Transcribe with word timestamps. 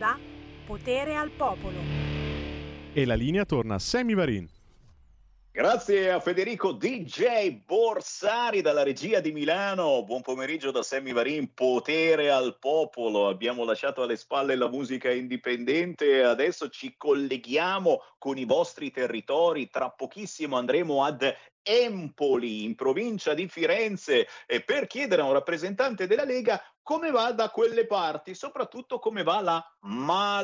onda 0.00 0.18
Potere 0.64 1.14
al 1.14 1.30
Popolo. 1.30 1.78
E 2.92 3.04
la 3.04 3.14
linea 3.14 3.44
torna 3.44 3.74
a 3.74 3.78
Sammy 3.78 4.14
Varin. 4.14 4.48
Grazie 5.52 6.12
a 6.12 6.20
Federico 6.20 6.72
DJ 6.72 7.64
Borsari 7.66 8.62
dalla 8.62 8.82
regia 8.82 9.20
di 9.20 9.32
Milano. 9.32 10.02
Buon 10.04 10.22
pomeriggio 10.22 10.70
da 10.70 10.82
Sammy 10.82 11.12
Varin. 11.12 11.52
Potere 11.52 12.30
al 12.30 12.56
popolo. 12.58 13.28
Abbiamo 13.28 13.64
lasciato 13.64 14.02
alle 14.02 14.16
spalle 14.16 14.54
la 14.54 14.70
musica 14.70 15.10
indipendente 15.10 16.06
e 16.06 16.20
adesso 16.22 16.70
ci 16.70 16.94
colleghiamo 16.96 18.00
con 18.16 18.38
i 18.38 18.46
vostri 18.46 18.90
territori. 18.90 19.68
Tra 19.68 19.90
pochissimo 19.90 20.56
andremo 20.56 21.04
ad 21.04 21.30
Empoli, 21.62 22.64
in 22.64 22.74
provincia 22.74 23.34
di 23.34 23.46
Firenze, 23.46 24.26
per 24.64 24.86
chiedere 24.86 25.20
a 25.20 25.26
un 25.26 25.34
rappresentante 25.34 26.06
della 26.06 26.24
Lega 26.24 26.62
come 26.90 27.12
va 27.12 27.30
da 27.30 27.50
quelle 27.50 27.86
parti, 27.86 28.34
soprattutto 28.34 28.98
come 28.98 29.22
va 29.22 29.40
la 29.40 29.64
Malamovida. 29.82 30.40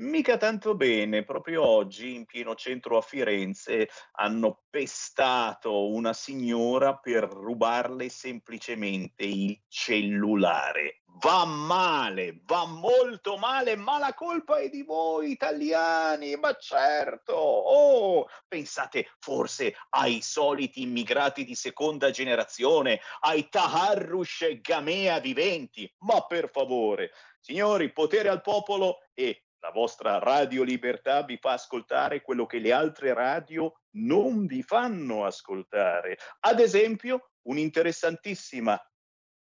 Mica 0.00 0.38
tanto 0.38 0.76
bene, 0.76 1.24
proprio 1.24 1.62
oggi 1.62 2.14
in 2.14 2.24
pieno 2.24 2.54
centro 2.54 2.96
a 2.96 3.02
Firenze 3.02 3.90
hanno 4.12 4.62
pestato 4.70 5.88
una 5.88 6.14
signora 6.14 6.96
per 6.96 7.24
rubarle 7.24 8.08
semplicemente 8.08 9.24
il 9.24 9.60
cellulare. 9.68 11.02
Va 11.22 11.44
male, 11.44 12.40
va 12.46 12.64
molto 12.64 13.36
male, 13.36 13.76
ma 13.76 13.98
la 13.98 14.14
colpa 14.14 14.56
è 14.56 14.70
di 14.70 14.82
voi 14.84 15.32
italiani, 15.32 16.34
ma 16.36 16.54
certo. 16.54 17.34
Oh, 17.34 18.26
pensate 18.48 19.06
forse 19.18 19.74
ai 19.90 20.22
soliti 20.22 20.80
immigrati 20.80 21.44
di 21.44 21.54
seconda 21.54 22.08
generazione, 22.08 23.00
ai 23.20 23.50
Taharrush 23.50 24.60
Gamea 24.62 25.20
viventi, 25.20 25.92
ma 25.98 26.24
per 26.24 26.48
favore, 26.48 27.10
signori, 27.38 27.92
potere 27.92 28.30
al 28.30 28.40
popolo 28.40 29.00
e 29.12 29.44
la 29.60 29.70
vostra 29.70 30.18
Radio 30.18 30.62
Libertà 30.62 31.22
vi 31.22 31.36
fa 31.36 31.52
ascoltare 31.52 32.22
quello 32.22 32.46
che 32.46 32.58
le 32.58 32.72
altre 32.72 33.12
radio 33.14 33.80
non 33.96 34.46
vi 34.46 34.62
fanno 34.62 35.24
ascoltare. 35.24 36.16
Ad 36.40 36.60
esempio, 36.60 37.30
un'interessantissima, 37.42 38.80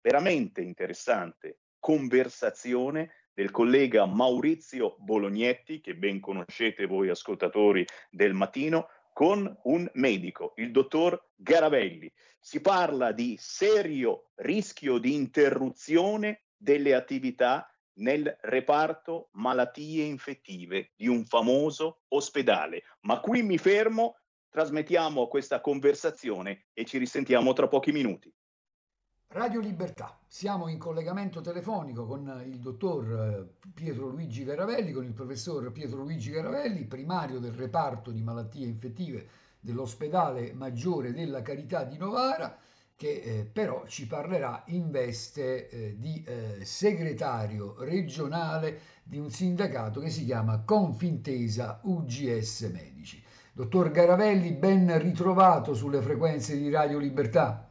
veramente 0.00 0.61
interessante 0.61 1.61
conversazione 1.78 3.27
del 3.33 3.50
collega 3.52 4.05
Maurizio 4.05 4.96
Bolognetti, 4.98 5.80
che 5.80 5.94
ben 5.94 6.19
conoscete 6.19 6.86
voi 6.86 7.08
ascoltatori 7.08 7.86
del 8.11 8.34
mattino, 8.34 8.89
con 9.12 9.52
un 9.64 9.89
medico, 9.94 10.52
il 10.56 10.70
dottor 10.70 11.30
Garavelli. 11.34 12.12
Si 12.41 12.61
parla 12.61 13.12
di 13.12 13.36
serio 13.39 14.30
rischio 14.36 14.98
di 14.98 15.14
interruzione 15.14 16.44
delle 16.56 16.94
attività 16.94 17.69
nel 17.99 18.37
reparto 18.43 19.29
malattie 19.33 20.05
infettive 20.05 20.93
di 20.97 21.07
un 21.07 21.25
famoso 21.25 22.03
ospedale. 22.09 22.83
Ma 23.03 23.21
qui 23.21 23.43
mi 23.43 23.59
fermo, 23.59 24.17
trasmettiamo 24.51 25.29
questa 25.29 25.61
conversazione 25.61 26.67
e 26.73 26.85
ci 26.85 26.99
risentiamo 26.99 27.53
tra 27.53 27.69
pochi 27.69 27.93
minuti. 27.93 28.33
Radio 29.31 29.61
Libertà, 29.61 30.19
siamo 30.27 30.69
in 30.69 30.79
collegamento 30.79 31.43
telefonico 31.43 32.07
con 32.07 32.43
il 32.47 32.61
dottor 32.61 33.13
eh, 33.13 33.69
Pietro 33.75 34.09
Luigi 34.09 34.43
Garavelli, 34.43 34.91
con 34.93 35.05
il 35.05 35.13
professor 35.13 35.71
Pietro 35.71 35.99
Luigi 35.99 36.31
Garavelli, 36.31 36.87
primario 36.87 37.39
del 37.39 37.53
reparto 37.53 38.11
di 38.11 38.23
malattie 38.23 38.67
infettive 38.67 39.29
dell'ospedale 39.61 40.55
maggiore 40.55 41.13
della 41.13 41.43
Carità 41.43 41.85
di 41.85 41.99
Novara 41.99 42.59
che 42.99 43.23
eh, 43.25 43.45
però 43.45 43.87
ci 43.87 44.09
parlerà 44.09 44.65
in 44.67 44.91
veste 44.91 45.69
eh, 45.69 45.95
di 45.97 46.21
eh, 46.27 46.65
segretario 46.65 47.77
regionale 47.79 48.81
di 49.05 49.19
un 49.19 49.31
sindacato 49.31 50.01
che 50.01 50.11
si 50.11 50.25
chiama 50.25 50.65
Confintesa 50.65 51.79
UGS 51.85 52.63
Medici. 52.73 53.23
Dottor 53.53 53.92
Garavelli, 53.92 54.51
ben 54.51 54.98
ritrovato 55.01 55.75
sulle 55.75 56.01
frequenze 56.01 56.58
di 56.58 56.69
Radio 56.70 56.98
Libertà. 56.98 57.69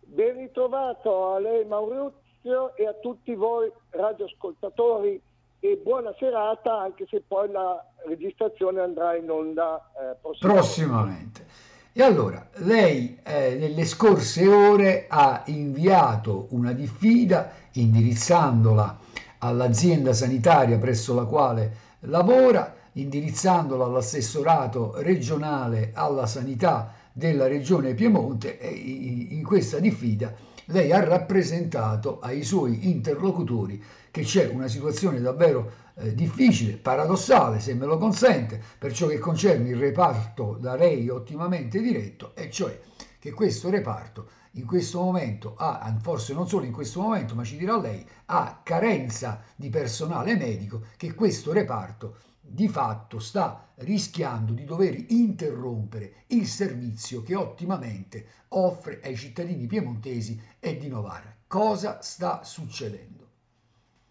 Ben 0.00 0.36
ritrovato 0.36 1.34
a 1.34 1.38
lei 1.38 1.64
Maurizio 1.64 2.74
e 2.74 2.88
a 2.88 2.94
tutti 2.94 3.36
voi 3.36 3.70
radioascoltatori 3.90 5.22
e 5.60 5.80
buona 5.80 6.12
serata 6.18 6.76
anche 6.76 7.06
se 7.08 7.22
poi 7.24 7.48
la 7.52 7.80
registrazione 8.08 8.80
andrà 8.80 9.14
in 9.14 9.30
onda 9.30 9.76
eh, 9.76 10.16
prossimamente. 10.20 10.60
prossimamente. 10.60 11.46
E 11.94 12.02
allora, 12.02 12.48
lei 12.54 13.18
eh, 13.22 13.54
nelle 13.60 13.84
scorse 13.84 14.48
ore 14.48 15.04
ha 15.10 15.42
inviato 15.48 16.46
una 16.52 16.72
diffida 16.72 17.52
indirizzandola 17.72 18.98
all'azienda 19.36 20.14
sanitaria 20.14 20.78
presso 20.78 21.12
la 21.14 21.26
quale 21.26 21.76
lavora, 22.00 22.74
indirizzandola 22.92 23.84
all'assessorato 23.84 24.94
regionale 25.02 25.90
alla 25.92 26.24
sanità 26.24 26.94
della 27.12 27.46
regione 27.46 27.92
Piemonte 27.92 28.58
e 28.58 28.70
in 28.70 29.42
questa 29.44 29.78
diffida 29.78 30.32
lei 30.66 30.92
ha 30.92 31.02
rappresentato 31.02 32.20
ai 32.20 32.42
suoi 32.44 32.90
interlocutori 32.90 33.82
che 34.10 34.22
c'è 34.22 34.46
una 34.48 34.68
situazione 34.68 35.20
davvero 35.20 35.72
eh, 35.94 36.14
difficile, 36.14 36.74
paradossale, 36.74 37.60
se 37.60 37.74
me 37.74 37.86
lo 37.86 37.98
consente, 37.98 38.60
per 38.78 38.92
ciò 38.92 39.06
che 39.06 39.18
concerne 39.18 39.70
il 39.70 39.76
reparto 39.76 40.56
da 40.60 40.76
lei 40.76 41.08
ottimamente 41.08 41.80
diretto, 41.80 42.32
e 42.34 42.50
cioè 42.50 42.78
che 43.18 43.32
questo 43.32 43.70
reparto 43.70 44.28
in 44.56 44.66
questo 44.66 45.00
momento 45.00 45.54
ha, 45.56 45.96
forse 46.00 46.34
non 46.34 46.46
solo 46.46 46.64
in 46.64 46.72
questo 46.72 47.00
momento, 47.00 47.34
ma 47.34 47.44
ci 47.44 47.56
dirà 47.56 47.78
lei, 47.78 48.04
ha 48.26 48.60
carenza 48.62 49.42
di 49.56 49.70
personale 49.70 50.36
medico, 50.36 50.82
che 50.96 51.14
questo 51.14 51.52
reparto 51.52 52.16
di 52.52 52.68
fatto 52.68 53.18
sta 53.18 53.72
rischiando 53.76 54.52
di 54.52 54.64
dover 54.64 54.94
interrompere 55.08 56.24
il 56.28 56.44
servizio 56.44 57.22
che 57.22 57.34
ottimamente 57.34 58.26
offre 58.48 59.00
ai 59.02 59.16
cittadini 59.16 59.66
piemontesi 59.66 60.38
e 60.60 60.76
di 60.76 60.88
Novara. 60.88 61.34
Cosa 61.46 62.02
sta 62.02 62.42
succedendo? 62.42 63.20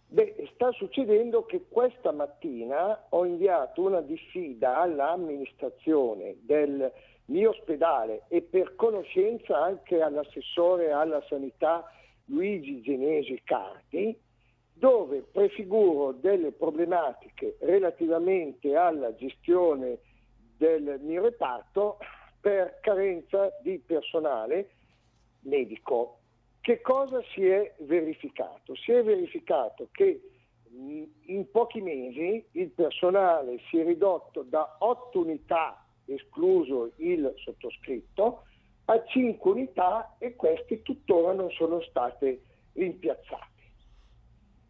Beh, 0.08 0.50
sta 0.56 0.72
succedendo 0.72 1.46
che 1.46 1.66
questa 1.70 2.12
mattina 2.12 3.06
ho 3.10 3.26
inviato 3.26 3.84
una 3.84 4.02
diffida 4.02 4.80
all'amministrazione 4.82 6.38
del 6.42 6.92
mio 7.26 7.50
ospedale 7.52 8.24
e 8.28 8.42
per 8.42 8.76
conoscenza 8.76 9.64
anche 9.64 10.02
all'assessore 10.02 10.92
alla 10.92 11.24
sanità 11.30 11.86
Luigi 12.26 12.82
Genesi 12.82 13.40
Carti, 13.44 14.20
dove 14.82 15.22
prefiguro 15.32 16.12
delle 16.12 16.52
problematiche 16.52 17.58
relativamente 17.60 18.76
alla 18.76 19.14
gestione 19.14 20.00
del 20.58 20.98
mio 21.04 21.22
reparto 21.22 22.00
per 22.40 22.80
carenza 22.82 23.52
di 23.62 23.78
personale 23.78 24.72
medico 25.42 26.18
che 26.62 26.82
cosa 26.82 27.22
si 27.34 27.46
è 27.46 27.76
verificato? 27.82 28.76
Si 28.76 28.92
è 28.92 29.04
verificato 29.04 29.90
che 29.92 30.20
in 30.72 31.52
pochi 31.52 31.80
mesi 31.80 32.44
il 32.54 32.70
personale 32.70 33.60
si 33.70 33.78
è 33.78 33.84
ridotto 33.84 34.42
da 34.42 34.78
8 34.80 35.20
unità, 35.20 35.86
escluso 36.06 36.92
il 36.96 37.32
sottoscritto, 37.38 38.46
a 38.86 39.04
5 39.06 39.52
unità 39.52 40.16
e 40.18 40.36
queste 40.36 40.82
tuttora 40.82 41.34
non 41.34 41.52
sono 41.52 41.82
state 41.82 42.42
rimpiazzate. 42.74 43.51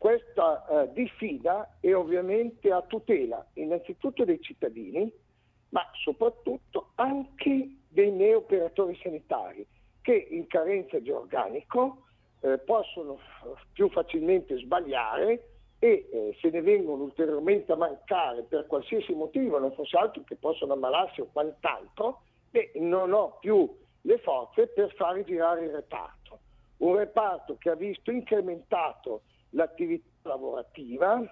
Questa 0.02 0.66
eh, 0.66 0.94
diffida 0.94 1.78
è 1.80 1.94
ovviamente 1.94 2.72
a 2.72 2.82
tutela 2.82 3.46
innanzitutto 3.54 4.26
dei 4.26 4.42
cittadini, 4.42 5.14
ma 5.70 5.88
soprattutto 5.94 6.94
anche 6.96 7.76
dei 7.88 8.10
neoperatori 8.10 9.00
sanitari 9.00 9.64
che 10.02 10.28
in 10.32 10.48
carenza 10.48 10.98
di 10.98 11.12
organico 11.12 12.06
eh, 12.40 12.58
possono 12.58 13.20
più 13.74 13.92
facilmente 13.92 14.58
sbagliare 14.58 15.50
e 15.78 16.10
eh, 16.12 16.36
se 16.42 16.50
ne 16.50 16.64
vengono 16.64 17.04
ulteriormente 17.04 17.72
a 17.72 17.76
mancare 17.76 18.42
per 18.42 18.66
qualsiasi 18.66 19.14
motivo, 19.14 19.60
non 19.60 19.72
fosse 19.74 19.98
altro 19.98 20.24
che 20.24 20.36
possono 20.36 20.74
ammalarsi 20.74 21.22
o 21.22 21.30
quant'altro, 21.32 22.24
beh, 22.50 22.72
non 22.78 23.14
ho 23.14 23.38
più 23.40 23.72
le 24.02 24.18
forze 24.18 24.66
per 24.66 24.96
fare 24.96 25.24
girare 25.26 25.66
il 25.66 25.72
reparto. 25.72 26.40
Un 26.78 26.96
reparto 26.96 27.56
che 27.60 27.70
ha 27.70 27.76
visto 27.76 28.10
incrementato 28.10 29.22
l'attività 29.52 30.10
lavorativa, 30.24 31.24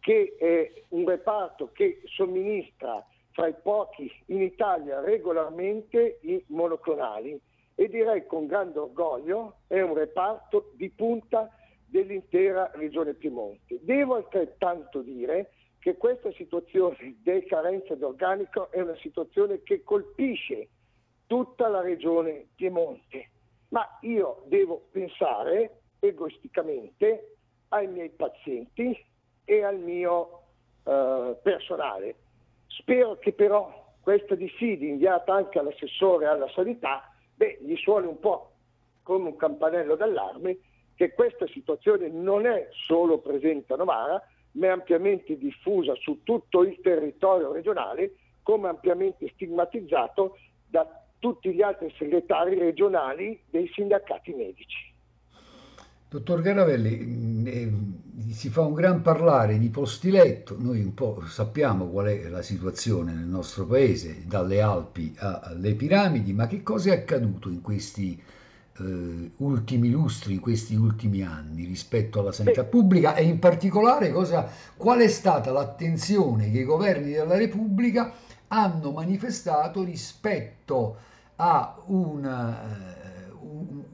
che 0.00 0.36
è 0.38 0.82
un 0.88 1.08
reparto 1.08 1.70
che 1.72 2.02
somministra 2.04 3.04
fra 3.30 3.48
i 3.48 3.54
pochi 3.60 4.10
in 4.26 4.42
Italia 4.42 5.00
regolarmente 5.00 6.18
i 6.22 6.42
monoclonali 6.48 7.40
e 7.74 7.88
direi 7.88 8.26
con 8.26 8.46
grande 8.46 8.78
orgoglio 8.78 9.60
è 9.66 9.80
un 9.80 9.94
reparto 9.94 10.70
di 10.74 10.88
punta 10.90 11.50
dell'intera 11.86 12.70
regione 12.74 13.14
Piemonte. 13.14 13.80
Devo 13.82 14.14
altrettanto 14.14 15.00
dire 15.00 15.52
che 15.80 15.96
questa 15.96 16.30
situazione 16.32 17.16
di 17.22 17.44
carenza 17.46 17.94
di 17.94 18.02
organico 18.04 18.70
è 18.70 18.80
una 18.80 18.96
situazione 18.96 19.62
che 19.62 19.82
colpisce 19.82 20.68
tutta 21.26 21.68
la 21.68 21.80
regione 21.80 22.46
Piemonte, 22.54 23.30
ma 23.68 23.98
io 24.02 24.44
devo 24.46 24.86
pensare 24.90 25.80
egoisticamente 25.98 27.33
ai 27.74 27.88
miei 27.88 28.10
pazienti 28.10 28.96
e 29.44 29.62
al 29.62 29.78
mio 29.78 30.42
eh, 30.84 31.36
personale. 31.42 32.14
Spero 32.68 33.18
che 33.18 33.32
però 33.32 33.92
questa 34.00 34.34
diffida 34.34 34.84
inviata 34.84 35.34
anche 35.34 35.58
all'assessore 35.58 36.26
alla 36.26 36.48
sanità, 36.50 37.12
beh, 37.34 37.58
gli 37.62 37.76
suoni 37.76 38.06
un 38.06 38.20
po' 38.20 38.52
come 39.02 39.28
un 39.28 39.36
campanello 39.36 39.96
d'allarme 39.96 40.58
che 40.94 41.12
questa 41.12 41.46
situazione 41.48 42.08
non 42.08 42.46
è 42.46 42.68
solo 42.70 43.18
presente 43.18 43.72
a 43.72 43.76
Novara, 43.76 44.22
ma 44.52 44.66
è 44.66 44.70
ampiamente 44.70 45.36
diffusa 45.36 45.94
su 45.96 46.22
tutto 46.22 46.62
il 46.62 46.78
territorio 46.80 47.50
regionale, 47.50 48.14
come 48.42 48.68
ampiamente 48.68 49.28
stigmatizzato 49.30 50.38
da 50.68 50.86
tutti 51.18 51.52
gli 51.52 51.62
altri 51.62 51.92
segretari 51.98 52.56
regionali 52.56 53.42
dei 53.50 53.68
sindacati 53.72 54.32
medici. 54.32 54.93
Dottor 56.14 56.42
Garavelli, 56.42 56.96
mm, 56.96 57.46
eh, 57.48 57.72
si 58.30 58.48
fa 58.48 58.60
un 58.60 58.72
gran 58.72 59.02
parlare 59.02 59.58
di 59.58 59.68
posti 59.68 60.12
letto, 60.12 60.54
noi 60.56 60.80
un 60.80 60.94
po' 60.94 61.20
sappiamo 61.26 61.88
qual 61.88 62.06
è 62.06 62.28
la 62.28 62.40
situazione 62.40 63.12
nel 63.12 63.26
nostro 63.26 63.66
paese, 63.66 64.22
dalle 64.24 64.60
Alpi 64.60 65.12
alle 65.18 65.74
piramidi, 65.74 66.32
ma 66.32 66.46
che 66.46 66.62
cosa 66.62 66.92
è 66.92 66.98
accaduto 66.98 67.48
in 67.48 67.60
questi 67.62 68.16
eh, 68.78 69.30
ultimi 69.38 69.90
lustri, 69.90 70.34
in 70.34 70.40
questi 70.40 70.76
ultimi 70.76 71.22
anni 71.22 71.64
rispetto 71.64 72.20
alla 72.20 72.30
sanità 72.30 72.62
Beh. 72.62 72.68
pubblica 72.68 73.16
e 73.16 73.24
in 73.24 73.40
particolare 73.40 74.12
cosa, 74.12 74.48
qual 74.76 75.00
è 75.00 75.08
stata 75.08 75.50
l'attenzione 75.50 76.52
che 76.52 76.60
i 76.60 76.64
governi 76.64 77.10
della 77.10 77.36
Repubblica 77.36 78.12
hanno 78.46 78.92
manifestato 78.92 79.82
rispetto 79.82 80.96
a 81.36 81.76
una, 81.86 82.62
eh, 82.62 83.13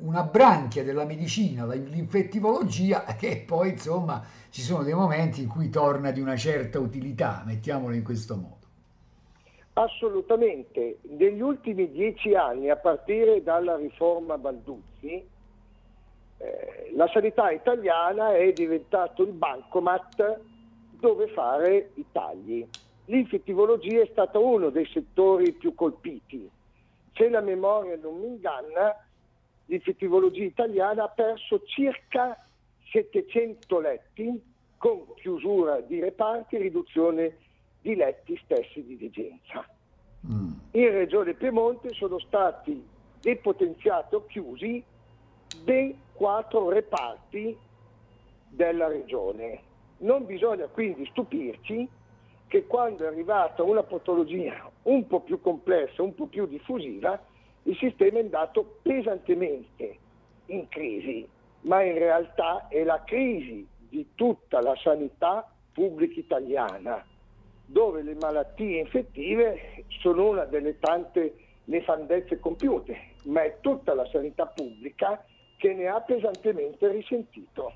una 0.01 0.23
branchia 0.23 0.83
della 0.83 1.05
medicina, 1.05 1.67
l'infettivologia, 1.67 3.05
che 3.19 3.45
poi 3.47 3.71
insomma 3.71 4.23
ci 4.51 4.61
sono 4.61 4.83
dei 4.83 4.95
momenti 4.95 5.43
in 5.43 5.49
cui 5.49 5.69
torna 5.69 6.11
di 6.11 6.21
una 6.21 6.37
certa 6.37 6.79
utilità, 6.79 7.43
mettiamolo 7.45 7.95
in 7.95 8.03
questo 8.03 8.37
modo. 8.37 8.59
Assolutamente. 9.75 10.99
Negli 11.03 11.41
ultimi 11.41 11.91
dieci 11.91 12.35
anni, 12.35 12.71
a 12.71 12.77
partire 12.77 13.43
dalla 13.43 13.77
riforma 13.77 14.37
Balduzzi, 14.37 15.25
eh, 16.39 16.93
la 16.95 17.09
sanità 17.13 17.51
italiana 17.51 18.35
è 18.35 18.53
diventato 18.53 19.23
il 19.23 19.33
bancomat 19.33 20.41
dove 20.99 21.29
fare 21.29 21.91
i 21.95 22.05
tagli. 22.13 22.67
L'infettivologia 23.07 24.03
è 24.03 24.09
stato 24.11 24.45
uno 24.45 24.71
dei 24.71 24.87
settori 24.87 25.53
più 25.53 25.75
colpiti. 25.75 26.49
Se 27.15 27.29
la 27.29 27.41
memoria 27.41 27.97
non 28.01 28.19
mi 28.19 28.27
inganna, 28.27 28.97
l'infettivologia 29.71 30.45
italiana 30.45 31.05
ha 31.05 31.09
perso 31.09 31.63
circa 31.65 32.37
700 32.91 33.79
letti 33.79 34.43
con 34.77 35.05
chiusura 35.15 35.81
di 35.81 36.01
reparti 36.01 36.57
e 36.57 36.59
riduzione 36.59 37.37
di 37.81 37.95
letti 37.95 38.39
stessi 38.43 38.85
di 38.85 38.97
degenza. 38.97 39.65
Mm. 40.27 40.53
In 40.73 40.91
Regione 40.91 41.35
Piemonte 41.35 41.91
sono 41.91 42.19
stati 42.19 42.85
depotenziati 43.21 44.15
o 44.17 44.27
chiusi 44.27 44.83
ben 45.63 45.95
quattro 46.15 46.69
reparti 46.69 47.57
della 48.49 48.89
regione. 48.89 49.61
Non 49.99 50.27
bisogna 50.27 50.67
quindi 50.67 51.07
stupirci 51.07 51.89
che 52.49 52.67
quando 52.67 53.05
è 53.05 53.07
arrivata 53.07 53.63
una 53.63 53.85
patologia 53.85 54.69
un 54.83 55.07
po' 55.07 55.21
più 55.21 55.41
complessa, 55.41 56.03
un 56.03 56.15
po' 56.15 56.27
più 56.27 56.47
diffusiva, 56.47 57.23
il 57.65 57.77
sistema 57.77 58.19
è 58.19 58.23
andato 58.23 58.79
pesantemente 58.83 59.99
in 60.47 60.69
crisi, 60.69 61.27
ma 61.63 61.83
in 61.83 61.95
realtà 61.95 62.69
è 62.69 62.83
la 62.85 63.03
crisi 63.05 63.67
di 63.79 64.09
tutta 64.15 64.61
la 64.61 64.75
sanità 64.77 65.49
pubblica 65.73 66.19
italiana, 66.19 67.05
dove 67.65 68.03
le 68.03 68.15
malattie 68.15 68.81
infettive 68.81 69.85
sono 70.01 70.31
una 70.31 70.45
delle 70.45 70.79
tante 70.79 71.35
nefandezze 71.65 72.41
compiute, 72.41 72.99
ma 73.25 73.43
è 73.43 73.59
tutta 73.61 73.95
la 73.95 74.07
sanità 74.07 74.47
pubblica 74.47 75.25
che 75.57 75.75
ne 75.75 75.87
ha 75.89 76.01
pesantemente 76.01 76.89
risentito. 76.89 77.75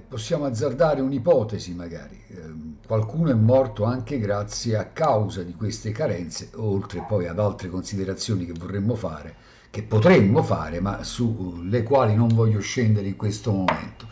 Possiamo 0.00 0.44
azzardare 0.44 1.00
un'ipotesi 1.00 1.72
magari, 1.74 2.20
eh, 2.28 2.52
qualcuno 2.86 3.30
è 3.30 3.34
morto 3.34 3.84
anche 3.84 4.18
grazie 4.18 4.76
a 4.76 4.86
causa 4.86 5.42
di 5.42 5.54
queste 5.54 5.92
carenze, 5.92 6.50
oltre 6.56 7.04
poi 7.06 7.28
ad 7.28 7.38
altre 7.38 7.68
considerazioni 7.68 8.44
che 8.44 8.54
vorremmo 8.58 8.96
fare, 8.96 9.34
che 9.70 9.82
potremmo 9.82 10.42
fare, 10.42 10.80
ma 10.80 11.02
sulle 11.04 11.82
quali 11.82 12.14
non 12.14 12.28
voglio 12.28 12.60
scendere 12.60 13.06
in 13.06 13.16
questo 13.16 13.52
momento. 13.52 14.06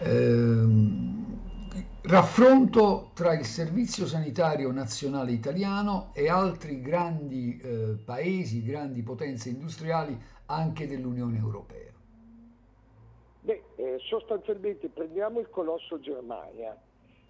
Eh, 0.00 1.22
raffronto 2.02 3.10
tra 3.14 3.32
il 3.32 3.44
Servizio 3.44 4.06
Sanitario 4.06 4.70
Nazionale 4.70 5.32
Italiano 5.32 6.10
e 6.12 6.28
altri 6.28 6.80
grandi 6.80 7.58
eh, 7.58 7.96
paesi, 8.04 8.62
grandi 8.62 9.02
potenze 9.02 9.48
industriali 9.48 10.16
anche 10.46 10.86
dell'Unione 10.86 11.38
Europea. 11.38 11.93
Beh, 13.44 13.62
eh, 13.76 13.98
sostanzialmente 13.98 14.88
prendiamo 14.88 15.38
il 15.38 15.50
colosso 15.50 16.00
Germania. 16.00 16.74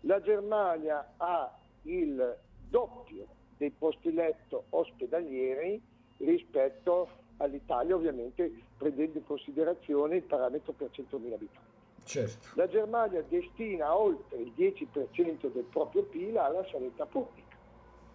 La 0.02 0.20
Germania 0.20 1.14
ha 1.16 1.52
il 1.82 2.38
doppio 2.68 3.26
dei 3.56 3.70
posti 3.70 4.12
letto 4.12 4.66
ospedalieri 4.70 5.82
rispetto 6.18 7.08
all'Italia, 7.38 7.96
ovviamente 7.96 8.48
prendendo 8.78 9.18
in 9.18 9.26
considerazione 9.26 10.16
il 10.16 10.22
parametro 10.22 10.70
per 10.70 10.90
100.000 10.92 11.32
abitanti. 11.32 11.72
Certo. 12.04 12.48
La 12.54 12.68
Germania 12.68 13.20
destina 13.28 13.98
oltre 13.98 14.36
il 14.38 14.52
10% 14.56 15.52
del 15.52 15.64
proprio 15.64 16.04
PIL 16.04 16.36
alla 16.36 16.64
sanità 16.70 17.06
pubblica, 17.06 17.56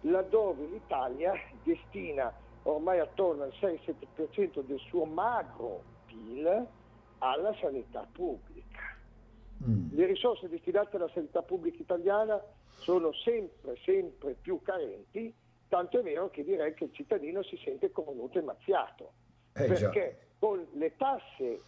laddove 0.02 0.64
l'Italia 0.64 1.34
destina 1.62 2.32
ormai 2.62 2.98
attorno 2.98 3.42
al 3.42 3.52
6-7% 3.60 4.62
del 4.62 4.78
suo 4.78 5.04
magro 5.04 5.82
PIL 6.06 6.66
alla 7.20 7.54
sanità 7.60 8.06
pubblica. 8.10 8.96
Mm. 9.68 9.88
Le 9.92 10.06
risorse 10.06 10.48
destinate 10.48 10.96
alla 10.96 11.10
sanità 11.12 11.42
pubblica 11.42 11.82
italiana 11.82 12.42
sono 12.78 13.12
sempre, 13.12 13.76
sempre 13.84 14.34
più 14.40 14.60
carenti, 14.62 15.32
tanto 15.68 15.98
è 15.98 16.02
vero 16.02 16.30
che 16.30 16.44
direi 16.44 16.74
che 16.74 16.84
il 16.84 16.92
cittadino 16.92 17.42
si 17.42 17.58
sente 17.62 17.90
comunque 17.90 18.40
e 18.40 18.42
mazziato, 18.42 19.12
eh, 19.52 19.66
perché 19.66 20.18
già. 20.18 20.36
con 20.38 20.66
le 20.72 20.96
tasse 20.96 21.60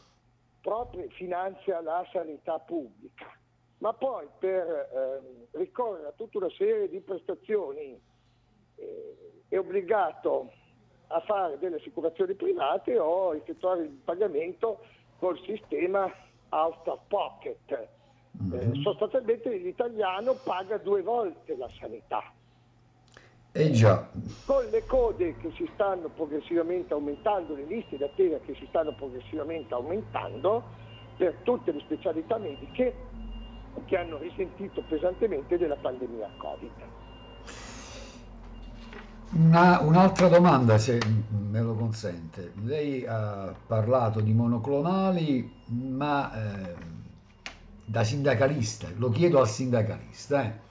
proprie 0.60 1.08
finanzia 1.10 1.80
la 1.80 2.06
sanità 2.12 2.58
pubblica, 2.60 3.36
ma 3.78 3.92
poi 3.92 4.26
per 4.38 4.66
eh, 4.66 5.58
ricorrere 5.58 6.08
a 6.08 6.12
tutta 6.12 6.38
una 6.38 6.50
serie 6.50 6.88
di 6.88 7.00
prestazioni 7.00 8.00
eh, 8.76 9.16
è 9.48 9.58
obbligato 9.58 10.50
a 11.08 11.20
fare 11.20 11.58
delle 11.58 11.76
assicurazioni 11.76 12.34
private 12.34 12.98
o 12.98 13.34
effettuare 13.34 13.82
il 13.82 13.90
pagamento 13.90 14.80
col 15.22 15.38
sistema 15.46 16.12
out 16.48 16.84
of 16.88 16.98
pocket. 17.06 17.88
Mm-hmm. 18.42 18.72
Eh, 18.72 18.80
sostanzialmente 18.82 19.56
l'italiano 19.56 20.34
paga 20.42 20.78
due 20.78 21.00
volte 21.00 21.56
la 21.56 21.70
sanità. 21.78 22.32
Eh 23.52 23.70
già. 23.70 24.08
Con 24.44 24.64
le 24.64 24.84
code 24.84 25.36
che 25.36 25.52
si 25.54 25.70
stanno 25.74 26.08
progressivamente 26.08 26.92
aumentando, 26.92 27.54
le 27.54 27.66
liste 27.66 27.98
d'attesa 27.98 28.40
che 28.40 28.56
si 28.56 28.66
stanno 28.66 28.92
progressivamente 28.94 29.72
aumentando 29.74 30.64
per 31.16 31.36
tutte 31.44 31.70
le 31.70 31.78
specialità 31.80 32.38
mediche 32.38 32.92
che 33.84 33.96
hanno 33.96 34.18
risentito 34.18 34.82
pesantemente 34.88 35.56
della 35.56 35.76
pandemia 35.76 36.30
Covid. 36.36 36.72
Una, 39.34 39.80
un'altra 39.80 40.28
domanda, 40.28 40.76
se 40.76 41.00
me 41.30 41.62
lo 41.62 41.74
consente. 41.74 42.52
Lei 42.64 43.06
ha 43.06 43.54
parlato 43.66 44.20
di 44.20 44.34
monoclonali, 44.34 45.50
ma 45.68 46.32
eh, 46.34 46.74
da 47.86 48.04
sindacalista, 48.04 48.88
lo 48.96 49.08
chiedo 49.08 49.40
al 49.40 49.48
sindacalista, 49.48 50.44
eh. 50.44 50.70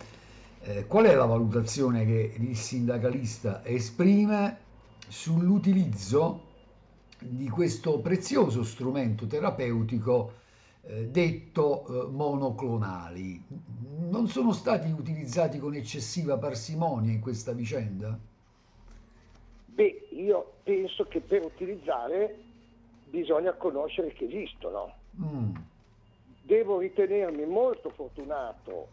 Eh, 0.64 0.86
qual 0.86 1.06
è 1.06 1.16
la 1.16 1.26
valutazione 1.26 2.06
che 2.06 2.36
il 2.38 2.56
sindacalista 2.56 3.66
esprime 3.66 4.60
sull'utilizzo 5.08 6.50
di 7.18 7.50
questo 7.50 8.00
prezioso 8.00 8.64
strumento 8.64 9.26
terapeutico 9.26 10.34
eh, 10.84 11.08
detto 11.08 11.88
eh, 11.88 12.12
monoclonali? 12.12 13.44
Non 14.08 14.28
sono 14.28 14.52
stati 14.52 14.92
utilizzati 14.92 15.58
con 15.58 15.74
eccessiva 15.74 16.38
parsimonia 16.38 17.12
in 17.12 17.22
questa 17.22 17.54
vicenda? 17.54 18.20
Beh, 19.74 20.08
io 20.12 20.58
penso 20.64 21.06
che 21.06 21.22
per 21.22 21.44
utilizzare 21.44 22.40
bisogna 23.04 23.54
conoscere 23.54 24.12
che 24.14 24.26
esistono. 24.26 24.96
Mm. 25.20 25.56
Devo 26.42 26.80
ritenermi 26.80 27.46
molto 27.46 27.90
fortunato 27.92 28.90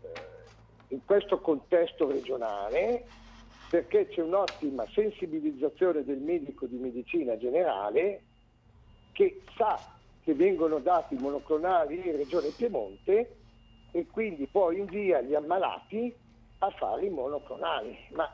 eh, 0.00 0.94
in 0.94 1.04
questo 1.04 1.40
contesto 1.40 2.10
regionale 2.10 3.12
perché 3.68 4.08
c'è 4.08 4.22
un'ottima 4.22 4.86
sensibilizzazione 4.94 6.02
del 6.02 6.18
medico 6.18 6.66
di 6.66 6.76
medicina 6.76 7.36
generale 7.36 8.22
che 9.12 9.42
sa 9.56 9.96
che 10.22 10.34
vengono 10.34 10.78
dati 10.78 11.16
monoclonali 11.16 12.06
in 12.06 12.16
Regione 12.16 12.50
Piemonte 12.52 13.36
e 13.90 14.06
quindi 14.06 14.46
poi 14.46 14.78
invia 14.78 15.20
gli 15.20 15.34
ammalati 15.34 16.14
a 16.58 16.70
fare 16.70 17.06
i 17.06 17.10
monoclonali. 17.10 17.96
Ma 18.10 18.32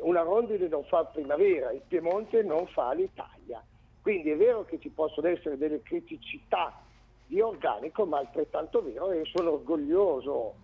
una 0.00 0.22
rondine 0.22 0.68
non 0.68 0.84
fa 0.84 1.04
primavera, 1.04 1.72
il 1.72 1.82
Piemonte 1.86 2.42
non 2.42 2.66
fa 2.66 2.92
l'Italia. 2.92 3.62
Quindi 4.00 4.30
è 4.30 4.36
vero 4.36 4.64
che 4.64 4.78
ci 4.80 4.88
possono 4.88 5.28
essere 5.28 5.56
delle 5.56 5.80
criticità 5.82 6.80
di 7.26 7.40
organico, 7.40 8.04
ma 8.04 8.18
altrettanto 8.18 8.82
vero 8.82 9.10
e 9.10 9.22
sono 9.24 9.52
orgoglioso 9.52 10.54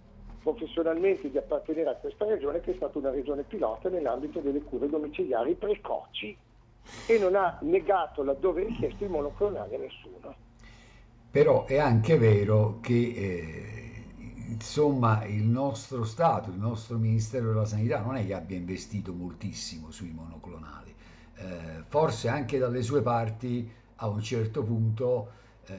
professionalmente 0.42 1.30
di 1.30 1.38
appartenere 1.38 1.90
a 1.90 1.94
questa 1.94 2.24
regione 2.24 2.60
che 2.60 2.72
è 2.72 2.74
stata 2.76 2.98
una 2.98 3.10
regione 3.10 3.42
pilota 3.42 3.88
nell'ambito 3.88 4.40
delle 4.40 4.62
cure 4.62 4.88
domiciliari 4.88 5.54
precoci 5.54 6.36
e 7.06 7.18
non 7.18 7.34
ha 7.34 7.58
negato 7.62 8.22
laddove 8.22 8.64
richiesto 8.64 9.04
il 9.04 9.10
monoclonale 9.10 9.76
a 9.76 9.78
nessuno. 9.78 10.34
Però 11.30 11.66
è 11.66 11.78
anche 11.78 12.16
vero 12.16 12.78
che 12.80 12.94
eh, 12.94 13.87
insomma 14.48 15.24
il 15.24 15.44
nostro 15.44 16.04
Stato, 16.04 16.50
il 16.50 16.58
nostro 16.58 16.98
Ministero 16.98 17.48
della 17.52 17.64
Sanità 17.64 18.00
non 18.00 18.16
è 18.16 18.26
che 18.26 18.34
abbia 18.34 18.56
investito 18.56 19.12
moltissimo 19.12 19.90
sui 19.90 20.10
monoclonali, 20.10 20.94
eh, 21.36 21.82
forse 21.86 22.28
anche 22.28 22.58
dalle 22.58 22.82
sue 22.82 23.02
parti 23.02 23.70
a 23.96 24.08
un 24.08 24.20
certo 24.22 24.62
punto 24.62 25.30
eh, 25.66 25.76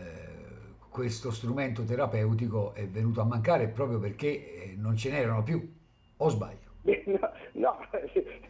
questo 0.89 1.31
strumento 1.31 1.83
terapeutico 1.83 2.73
è 2.73 2.87
venuto 2.87 3.21
a 3.21 3.25
mancare 3.25 3.67
proprio 3.67 3.99
perché 3.99 4.27
eh, 4.63 4.75
non 4.77 4.95
ce 4.95 5.11
n'erano 5.11 5.43
più, 5.43 5.75
o 6.17 6.29
sbaglio? 6.29 6.67
No, 7.05 7.28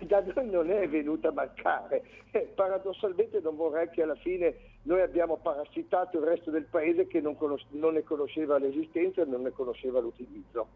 da 0.10 0.24
noi 0.34 0.50
non 0.50 0.72
è 0.72 0.89
venuto 0.89 1.28
a 1.28 1.32
mancare. 1.32 2.04
Eh, 2.32 2.51
paradossalmente 2.56 3.39
non 3.42 3.56
vorrei 3.56 3.89
che 3.89 4.01
alla 4.01 4.16
fine 4.16 4.56
noi 4.84 5.01
abbiamo 5.01 5.38
parassitato 5.38 6.18
il 6.18 6.25
resto 6.25 6.50
del 6.50 6.66
paese 6.66 7.06
che 7.08 7.22
non, 7.22 7.38
conos- 7.38 7.66
non 7.70 7.94
ne 7.94 8.04
conosceva 8.04 8.58
l'esistenza 8.58 9.22
e 9.22 9.25
non 9.25 9.44
ne 9.44 9.51
conosceva 9.51 10.00
l'utilizzo. 10.00 10.68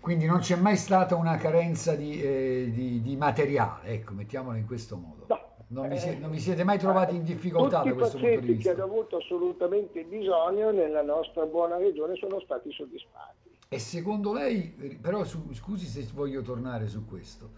Quindi 0.00 0.26
non 0.26 0.38
c'è 0.38 0.56
mai 0.56 0.76
stata 0.76 1.16
una 1.16 1.36
carenza 1.36 1.94
di, 1.94 2.20
eh, 2.20 2.70
di, 2.72 3.00
di 3.02 3.16
materiale, 3.16 3.88
ecco, 3.90 4.12
mettiamolo 4.12 4.56
in 4.56 4.66
questo 4.66 4.96
modo. 4.96 5.24
No, 5.28 5.40
non 5.68 5.88
vi, 5.88 5.98
siete, 5.98 6.18
non 6.18 6.30
vi, 6.30 6.40
siete, 6.40 6.64
mai 6.64 6.78
trovati 6.78 7.16
in 7.16 7.24
difficoltà 7.24 7.78
Tutti 7.78 7.88
da 7.88 7.94
questo 7.94 8.18
punto 8.18 8.40
di 8.40 8.46
vista? 8.52 8.52
Tutti 8.52 8.52
i 8.52 8.56
pazienti 8.56 8.62
che 8.62 8.70
hanno 8.70 8.92
avuto 8.92 9.16
assolutamente 9.16 10.04
bisogno 10.04 10.70
nella 10.72 11.02
nostra 11.02 11.44
buona 11.46 11.76
regione 11.76 12.16
sono 12.16 12.40
stati 12.40 12.70
soddisfatti. 12.70 13.52
E 13.68 13.78
secondo 13.78 14.32
lei, 14.32 14.98
però 15.00 15.24
su, 15.24 15.52
scusi 15.52 15.86
se 15.86 16.06
voglio 16.12 16.42
tornare 16.42 16.86
su 16.86 17.06
questo, 17.06 17.50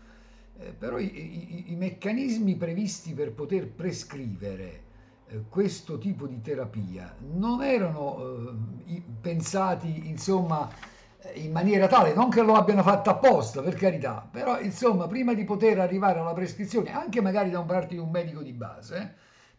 eh, 0.58 0.72
però 0.72 0.98
i, 0.98 1.04
i, 1.04 1.72
i, 1.72 1.76
meccanismi 1.76 2.56
previsti 2.56 3.12
per 3.12 3.32
poter 3.32 3.68
prescrivere 3.68 4.82
eh, 5.28 5.42
questo 5.48 5.98
tipo 5.98 6.26
di 6.26 6.40
terapia 6.40 7.14
non 7.34 7.62
erano 7.62 8.54
eh, 8.86 9.02
pensati 9.20 10.08
insomma 10.08 10.68
in 11.34 11.52
maniera 11.52 11.86
tale, 11.86 12.14
non 12.14 12.30
che 12.30 12.42
lo 12.42 12.54
abbiano 12.54 12.82
fatto 12.82 13.10
apposta, 13.10 13.62
per 13.62 13.75
carità, 13.75 14.28
però 14.30 14.60
insomma, 14.60 15.06
prima 15.06 15.34
di 15.34 15.44
poter 15.44 15.78
arrivare 15.78 16.20
alla 16.20 16.32
prescrizione, 16.32 16.92
anche 16.92 17.20
magari 17.20 17.50
da 17.50 17.62
parte 17.62 17.94
di 17.94 18.00
un 18.00 18.10
medico 18.10 18.42
di 18.42 18.52
base, 18.52 18.96
eh, 18.96 19.08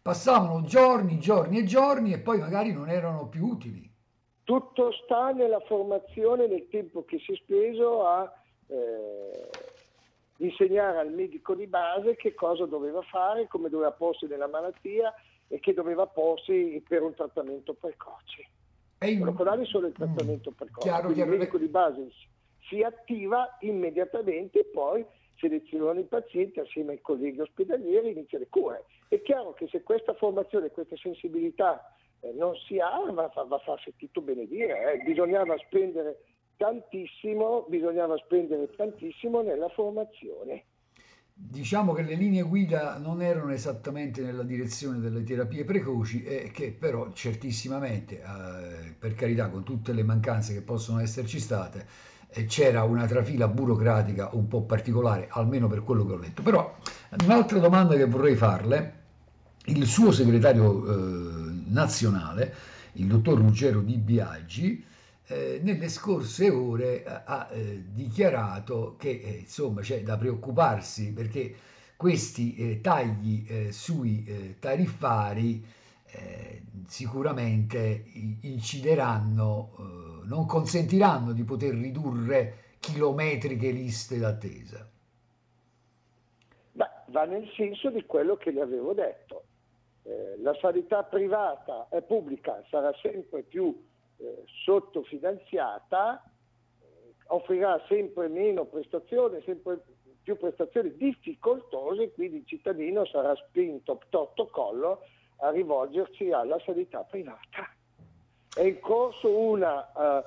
passavano 0.00 0.62
giorni, 0.62 1.18
giorni 1.18 1.58
e 1.58 1.64
giorni 1.64 2.12
e 2.12 2.18
poi 2.18 2.38
magari 2.38 2.72
non 2.72 2.88
erano 2.88 3.28
più 3.28 3.46
utili. 3.46 3.86
Tutto 4.44 4.92
sta 4.92 5.30
nella 5.30 5.60
formazione, 5.60 6.46
nel 6.46 6.68
tempo 6.70 7.04
che 7.04 7.18
si 7.18 7.32
è 7.32 7.36
speso 7.36 8.06
a 8.06 8.32
eh, 8.68 9.48
insegnare 10.38 10.98
al 10.98 11.12
medico 11.12 11.54
di 11.54 11.66
base 11.66 12.16
che 12.16 12.34
cosa 12.34 12.66
doveva 12.66 13.02
fare, 13.02 13.46
come 13.46 13.68
doveva 13.68 13.92
porsi 13.92 14.26
nella 14.26 14.48
malattia 14.48 15.12
e 15.48 15.60
che 15.60 15.72
doveva 15.72 16.06
porsi 16.06 16.82
per 16.86 17.02
un 17.02 17.14
trattamento 17.14 17.74
precoce. 17.74 18.48
I 19.00 19.16
monocolari 19.16 19.64
sono 19.64 19.86
il 19.86 19.92
trattamento 19.92 20.50
mm. 20.50 20.54
precoce, 20.54 20.88
chiaro, 20.88 21.12
chiaro. 21.12 21.30
il 21.30 21.38
medico 21.38 21.58
di 21.58 21.68
base 21.68 22.08
si 22.68 22.82
attiva 22.82 23.56
immediatamente 23.60 24.60
e 24.60 24.64
poi 24.64 25.04
seleziona 25.36 26.00
i 26.00 26.04
pazienti 26.04 26.60
assieme 26.60 26.92
ai 26.92 27.00
colleghi 27.00 27.40
ospedalieri 27.40 28.08
e 28.08 28.10
inizia 28.10 28.38
le 28.38 28.48
cure. 28.48 28.84
È 29.08 29.20
chiaro 29.22 29.54
che 29.54 29.68
se 29.68 29.82
questa 29.82 30.14
formazione, 30.14 30.70
questa 30.70 30.96
sensibilità 30.96 31.94
eh, 32.20 32.32
non 32.32 32.54
si 32.66 32.78
ha, 32.78 33.00
va, 33.10 33.30
va, 33.32 33.44
va 33.44 33.58
fa 33.58 33.78
sentito 33.82 34.20
benedire, 34.20 34.94
eh. 34.94 35.04
bisognava 35.04 35.56
spendere 35.58 36.18
tantissimo, 36.58 37.64
bisognava 37.68 38.16
spendere 38.18 38.68
tantissimo 38.76 39.40
nella 39.40 39.68
formazione. 39.68 40.64
Diciamo 41.32 41.92
che 41.92 42.02
le 42.02 42.14
linee 42.14 42.42
guida 42.42 42.98
non 42.98 43.22
erano 43.22 43.52
esattamente 43.52 44.22
nella 44.22 44.42
direzione 44.42 44.98
delle 44.98 45.22
terapie 45.22 45.64
precoci 45.64 46.24
e 46.24 46.50
che 46.52 46.72
però 46.72 47.12
certissimamente, 47.12 48.20
eh, 48.20 48.92
per 48.98 49.14
carità, 49.14 49.48
con 49.48 49.62
tutte 49.62 49.92
le 49.92 50.02
mancanze 50.02 50.52
che 50.52 50.62
possono 50.62 50.98
esserci 50.98 51.38
state, 51.38 51.86
eh, 52.30 52.44
c'era 52.46 52.82
una 52.82 53.06
trafila 53.06 53.46
burocratica 53.46 54.30
un 54.32 54.48
po' 54.48 54.62
particolare, 54.62 55.28
almeno 55.30 55.68
per 55.68 55.84
quello 55.84 56.04
che 56.04 56.12
ho 56.12 56.18
letto. 56.18 56.42
Però 56.42 56.76
un'altra 57.22 57.60
domanda 57.60 57.94
che 57.94 58.06
vorrei 58.06 58.34
farle, 58.34 58.94
il 59.66 59.86
suo 59.86 60.10
segretario 60.10 60.86
eh, 60.86 61.52
nazionale, 61.68 62.54
il 62.94 63.06
dottor 63.06 63.38
Ruggero 63.38 63.80
Di 63.80 63.96
Biaggi, 63.96 64.84
eh, 65.28 65.60
nelle 65.62 65.88
scorse 65.88 66.48
ore 66.48 67.04
eh, 67.04 67.22
ha 67.24 67.48
eh, 67.52 67.84
dichiarato 67.92 68.96
che 68.98 69.10
eh, 69.10 69.30
insomma 69.40 69.82
c'è 69.82 70.02
da 70.02 70.16
preoccuparsi 70.16 71.12
perché 71.12 71.54
questi 71.96 72.56
eh, 72.56 72.80
tagli 72.80 73.44
eh, 73.46 73.72
sui 73.72 74.56
tariffari 74.58 75.76
sicuramente 76.86 78.02
incideranno, 78.40 80.22
non 80.24 80.46
consentiranno 80.46 81.32
di 81.32 81.44
poter 81.44 81.74
ridurre 81.74 82.76
chilometriche 82.80 83.70
liste 83.70 84.18
d'attesa. 84.18 84.88
Beh, 86.72 86.88
va 87.08 87.24
nel 87.26 87.46
senso 87.54 87.90
di 87.90 88.06
quello 88.06 88.36
che 88.36 88.52
le 88.52 88.62
avevo 88.62 88.94
detto. 88.94 89.44
la 90.38 90.56
sanità 90.58 91.02
privata 91.02 91.88
e 91.90 92.00
pubblica 92.00 92.64
sarà 92.70 92.90
sempre 93.02 93.42
più 93.42 93.78
eh, 94.18 94.44
sottofinanziata 94.64 96.22
eh, 96.22 96.86
offrirà 97.28 97.82
sempre 97.88 98.28
meno 98.28 98.64
prestazioni, 98.66 99.40
sempre 99.44 99.82
più 100.22 100.36
prestazioni 100.36 100.94
difficoltose, 100.94 102.12
quindi 102.12 102.38
il 102.38 102.46
cittadino 102.46 103.06
sarà 103.06 103.34
spinto 103.34 103.98
totto 104.10 104.48
collo 104.48 105.00
a 105.36 105.50
rivolgersi 105.50 106.30
alla 106.30 106.60
sanità 106.66 107.02
privata. 107.04 107.72
È 108.54 108.62
in 108.62 108.78
corso 108.80 109.34
una, 109.34 110.24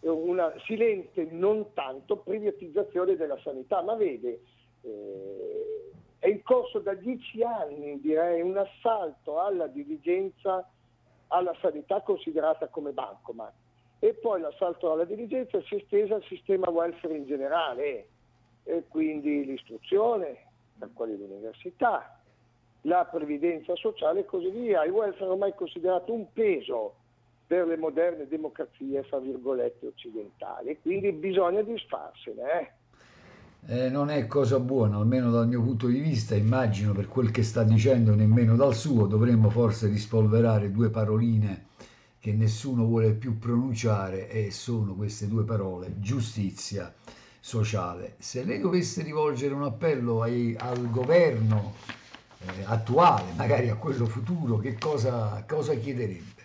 uh, 0.00 0.08
una 0.08 0.52
silente, 0.64 1.28
non 1.30 1.72
tanto, 1.72 2.16
privatizzazione 2.16 3.14
della 3.14 3.38
sanità, 3.42 3.82
ma 3.82 3.94
vede, 3.94 4.40
eh, 4.80 5.90
è 6.18 6.28
in 6.28 6.42
corso 6.42 6.78
da 6.80 6.94
dieci 6.94 7.42
anni, 7.42 8.00
direi, 8.00 8.40
un 8.40 8.56
assalto 8.56 9.38
alla 9.38 9.66
diligenza 9.66 10.68
alla 11.34 11.54
sanità 11.60 12.00
considerata 12.00 12.68
come 12.68 12.92
bancomat 12.92 13.52
e 13.98 14.14
poi 14.14 14.40
l'assalto 14.40 14.92
alla 14.92 15.04
diligenza 15.04 15.60
si 15.62 15.76
è 15.76 15.78
estesa 15.78 16.16
al 16.16 16.24
sistema 16.24 16.68
welfare 16.68 17.16
in 17.16 17.24
generale 17.24 18.08
e 18.64 18.84
quindi 18.88 19.44
l'istruzione, 19.44 20.36
per 20.78 20.90
quali 20.92 21.16
l'università, 21.16 22.20
la 22.82 23.04
previdenza 23.06 23.74
sociale 23.76 24.20
e 24.20 24.24
così 24.26 24.50
via. 24.50 24.84
Il 24.84 24.92
welfare 24.92 25.26
è 25.26 25.32
ormai 25.32 25.54
considerato 25.54 26.12
un 26.12 26.30
peso 26.32 26.96
per 27.46 27.66
le 27.66 27.76
moderne 27.76 28.26
democrazie, 28.26 29.02
fra 29.04 29.18
virgolette, 29.18 29.86
occidentali, 29.86 30.78
quindi 30.80 31.12
bisogna 31.12 31.62
disfarsene. 31.62 32.60
Eh? 32.60 32.72
Eh, 33.66 33.88
non 33.88 34.10
è 34.10 34.26
cosa 34.26 34.60
buona, 34.60 34.96
almeno 34.96 35.30
dal 35.30 35.48
mio 35.48 35.62
punto 35.62 35.86
di 35.86 35.98
vista, 35.98 36.34
immagino 36.34 36.92
per 36.92 37.08
quel 37.08 37.30
che 37.30 37.42
sta 37.42 37.62
dicendo 37.62 38.14
nemmeno 38.14 38.56
dal 38.56 38.74
suo, 38.74 39.06
dovremmo 39.06 39.48
forse 39.48 39.88
rispolverare 39.88 40.70
due 40.70 40.90
paroline 40.90 41.66
che 42.18 42.32
nessuno 42.32 42.84
vuole 42.84 43.12
più 43.12 43.38
pronunciare 43.38 44.28
e 44.28 44.50
sono 44.50 44.94
queste 44.94 45.28
due 45.28 45.44
parole, 45.44 45.94
giustizia 45.98 46.92
sociale. 47.40 48.14
Se 48.18 48.44
lei 48.44 48.60
dovesse 48.60 49.02
rivolgere 49.02 49.54
un 49.54 49.64
appello 49.64 50.22
ai, 50.22 50.54
al 50.58 50.90
governo 50.90 51.74
eh, 52.40 52.64
attuale, 52.64 53.32
magari 53.36 53.68
a 53.68 53.76
quello 53.76 54.06
futuro, 54.06 54.58
che 54.58 54.78
cosa, 54.78 55.44
cosa 55.46 55.74
chiederebbe? 55.74 56.42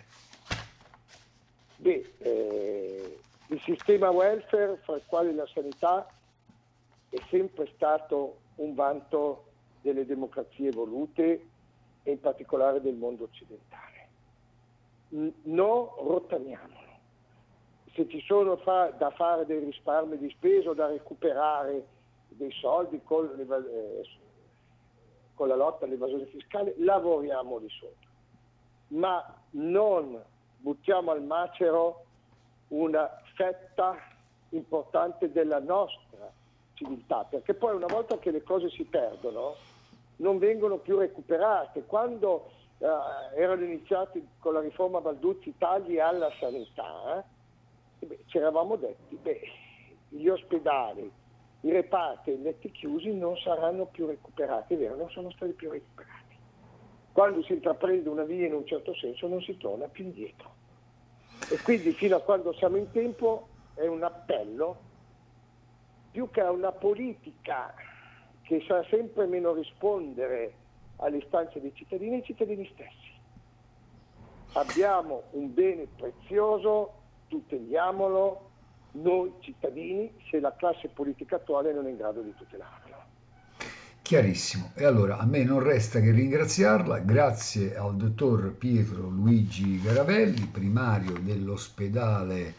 Beh, 1.76 2.12
eh, 2.18 3.18
il 3.46 3.60
sistema 3.64 4.10
welfare, 4.10 4.78
fra 4.84 4.96
il 4.96 5.02
quale 5.06 5.32
la 5.32 5.46
sanità, 5.52 6.06
è 7.10 7.16
sempre 7.28 7.70
stato 7.74 8.38
un 8.56 8.74
vanto 8.74 9.44
delle 9.82 10.06
democrazie 10.06 10.68
evolute 10.68 11.46
e 12.02 12.10
in 12.10 12.20
particolare 12.20 12.80
del 12.80 12.94
mondo 12.94 13.24
occidentale. 13.24 14.08
Non 15.42 15.88
rottamiamolo. 15.98 16.78
Se 17.92 18.08
ci 18.08 18.20
sono 18.20 18.56
fa- 18.58 18.90
da 18.90 19.10
fare 19.10 19.44
dei 19.44 19.58
risparmi 19.58 20.16
di 20.16 20.30
spesa 20.30 20.70
o 20.70 20.74
da 20.74 20.86
recuperare 20.86 21.84
dei 22.28 22.52
soldi 22.52 23.02
con, 23.02 23.28
eh, 23.38 24.02
con 25.34 25.48
la 25.48 25.56
lotta 25.56 25.84
all'evasione 25.84 26.26
fiscale, 26.26 26.74
lavoriamoli 26.78 27.68
sopra. 27.68 28.08
ma 28.92 29.34
non 29.50 30.20
buttiamo 30.58 31.12
al 31.12 31.22
macero 31.22 32.04
una 32.68 33.08
fetta 33.34 33.96
importante 34.50 35.30
della 35.30 35.60
nostra 35.60 36.09
civiltà, 36.80 37.26
perché 37.28 37.52
poi 37.52 37.74
una 37.74 37.86
volta 37.86 38.18
che 38.18 38.30
le 38.30 38.42
cose 38.42 38.70
si 38.70 38.84
perdono 38.84 39.54
non 40.16 40.38
vengono 40.38 40.78
più 40.78 40.98
recuperate. 40.98 41.84
Quando 41.84 42.50
eh, 42.78 42.86
erano 43.36 43.64
iniziati 43.64 44.26
con 44.38 44.54
la 44.54 44.60
riforma 44.60 45.00
Balduzzi 45.00 45.54
tagli 45.58 45.98
alla 45.98 46.30
sanità, 46.38 47.22
eh, 47.98 48.18
ci 48.26 48.38
eravamo 48.38 48.76
detti, 48.76 49.16
beh, 49.16 49.40
gli 50.08 50.28
ospedali, 50.28 51.10
i 51.62 51.70
reparti 51.70 52.30
i 52.30 52.40
letti 52.40 52.70
chiusi 52.70 53.12
non 53.12 53.36
saranno 53.36 53.84
più 53.84 54.06
recuperati, 54.06 54.74
è 54.74 54.78
vero, 54.78 54.96
non 54.96 55.10
sono 55.10 55.30
stati 55.32 55.52
più 55.52 55.70
recuperati. 55.70 56.18
Quando 57.12 57.42
si 57.42 57.52
intraprende 57.52 58.08
una 58.08 58.24
via 58.24 58.46
in 58.46 58.54
un 58.54 58.66
certo 58.66 58.94
senso 58.94 59.26
non 59.26 59.42
si 59.42 59.56
torna 59.58 59.86
più 59.88 60.04
indietro. 60.04 60.48
E 61.50 61.60
quindi 61.62 61.92
fino 61.92 62.16
a 62.16 62.20
quando 62.20 62.52
siamo 62.54 62.76
in 62.76 62.90
tempo 62.92 63.48
è 63.74 63.86
un 63.86 64.02
appello 64.02 64.88
più 66.10 66.30
che 66.30 66.40
a 66.40 66.50
una 66.50 66.72
politica 66.72 67.72
che 68.42 68.64
sa 68.66 68.84
sempre 68.90 69.26
meno 69.26 69.54
rispondere 69.54 70.54
alle 70.96 71.18
istanze 71.18 71.60
dei 71.60 71.72
cittadini, 71.74 72.16
ai 72.16 72.24
cittadini 72.24 72.68
stessi. 72.72 73.18
Abbiamo 74.54 75.22
un 75.32 75.54
bene 75.54 75.86
prezioso, 75.96 76.94
tuteliamolo 77.28 78.48
noi 78.92 79.32
cittadini 79.40 80.12
se 80.28 80.40
la 80.40 80.54
classe 80.56 80.88
politica 80.88 81.36
attuale 81.36 81.72
non 81.72 81.86
è 81.86 81.90
in 81.90 81.96
grado 81.96 82.20
di 82.22 82.34
tutelarlo. 82.36 82.96
Chiarissimo. 84.02 84.72
E 84.74 84.84
allora 84.84 85.18
a 85.18 85.24
me 85.24 85.44
non 85.44 85.60
resta 85.60 86.00
che 86.00 86.10
ringraziarla. 86.10 86.98
Grazie 86.98 87.76
al 87.76 87.94
dottor 87.94 88.56
Pietro 88.56 89.06
Luigi 89.06 89.80
Garavelli, 89.80 90.46
primario 90.46 91.12
dell'ospedale 91.20 92.54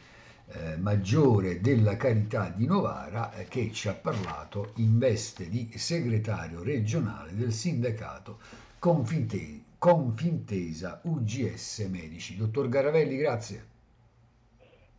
eh, 0.53 0.77
maggiore 0.77 1.61
della 1.61 1.95
Carità 1.97 2.49
di 2.49 2.65
Novara, 2.65 3.31
eh, 3.33 3.45
che 3.45 3.71
ci 3.71 3.87
ha 3.87 3.93
parlato 3.93 4.71
in 4.75 4.97
veste 4.97 5.49
di 5.49 5.71
segretario 5.75 6.63
regionale 6.63 7.35
del 7.35 7.51
sindacato 7.51 8.39
Confinte- 8.79 9.63
Confintesa 9.77 11.01
UGS 11.03 11.79
Medici. 11.89 12.35
Dottor 12.35 12.67
Garavelli, 12.69 13.15
grazie. 13.17 13.65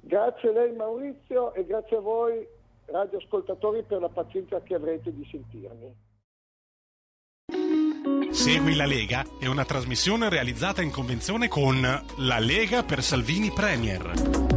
Grazie 0.01 0.49
a 0.49 0.53
lei 0.53 0.75
Maurizio 0.75 1.55
e 1.55 1.65
grazie 1.65 1.97
a 1.97 2.01
voi 2.01 2.47
radioascoltatori 2.87 3.83
per 3.85 4.01
la 4.01 4.09
pazienza 4.09 4.61
che 4.63 4.75
avrete 4.75 5.15
di 5.15 5.27
sentirmi. 5.31 5.95
Segui 8.33 8.75
la 8.75 8.87
Lega 8.87 9.25
è 9.39 9.47
una 9.47 9.65
trasmissione 9.65 10.29
realizzata 10.29 10.83
in 10.83 10.91
convenzione 10.91 11.49
con 11.49 11.81
La 11.81 12.39
Lega 12.39 12.83
per 12.83 13.03
Salvini 13.03 13.51
Premier. 13.53 14.52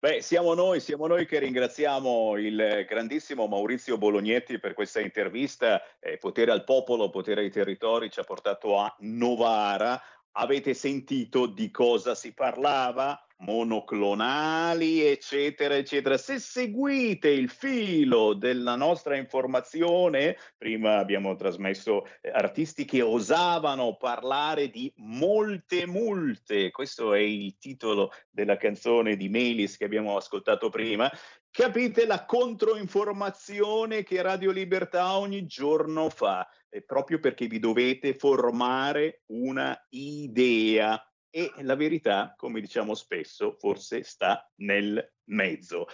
Beh, 0.00 0.22
siamo 0.22 0.54
noi, 0.54 0.78
siamo 0.78 1.08
noi 1.08 1.26
che 1.26 1.40
ringraziamo 1.40 2.36
il 2.36 2.86
grandissimo 2.88 3.48
Maurizio 3.48 3.98
Bolognetti 3.98 4.60
per 4.60 4.72
questa 4.72 5.00
intervista. 5.00 5.82
Eh, 5.98 6.18
potere 6.18 6.52
al 6.52 6.62
popolo, 6.62 7.10
potere 7.10 7.40
ai 7.40 7.50
territori 7.50 8.08
ci 8.08 8.20
ha 8.20 8.22
portato 8.22 8.78
a 8.78 8.94
Novara, 9.00 10.00
avete 10.32 10.72
sentito 10.74 11.46
di 11.46 11.72
cosa 11.72 12.14
si 12.14 12.32
parlava? 12.32 13.20
Monoclonali, 13.38 15.02
eccetera, 15.02 15.76
eccetera. 15.76 16.16
Se 16.16 16.38
seguite 16.38 17.28
il 17.28 17.48
filo 17.48 18.34
della 18.34 18.74
nostra 18.74 19.16
informazione, 19.16 20.36
prima 20.56 20.98
abbiamo 20.98 21.34
trasmesso 21.36 22.04
eh, 22.20 22.30
artisti 22.30 22.84
che 22.84 23.02
osavano 23.02 23.96
parlare 23.96 24.68
di 24.70 24.92
molte 24.96 25.86
multe, 25.86 26.70
questo 26.70 27.14
è 27.14 27.20
il 27.20 27.56
titolo 27.58 28.10
della 28.30 28.56
canzone 28.56 29.16
di 29.16 29.28
Melis 29.28 29.76
che 29.76 29.84
abbiamo 29.84 30.16
ascoltato 30.16 30.68
prima, 30.68 31.10
capite 31.50 32.06
la 32.06 32.24
controinformazione 32.24 34.02
che 34.02 34.20
Radio 34.22 34.50
Libertà 34.50 35.16
ogni 35.16 35.46
giorno 35.46 36.08
fa? 36.08 36.48
Proprio 36.84 37.18
perché 37.18 37.46
vi 37.46 37.58
dovete 37.58 38.14
formare 38.14 39.22
una 39.28 39.76
idea 39.90 41.02
e 41.38 41.52
la 41.62 41.76
verità, 41.76 42.34
come 42.36 42.60
diciamo 42.60 42.94
spesso, 42.94 43.54
forse 43.60 44.02
sta 44.02 44.50
nel 44.56 45.12
mezzo. 45.26 45.86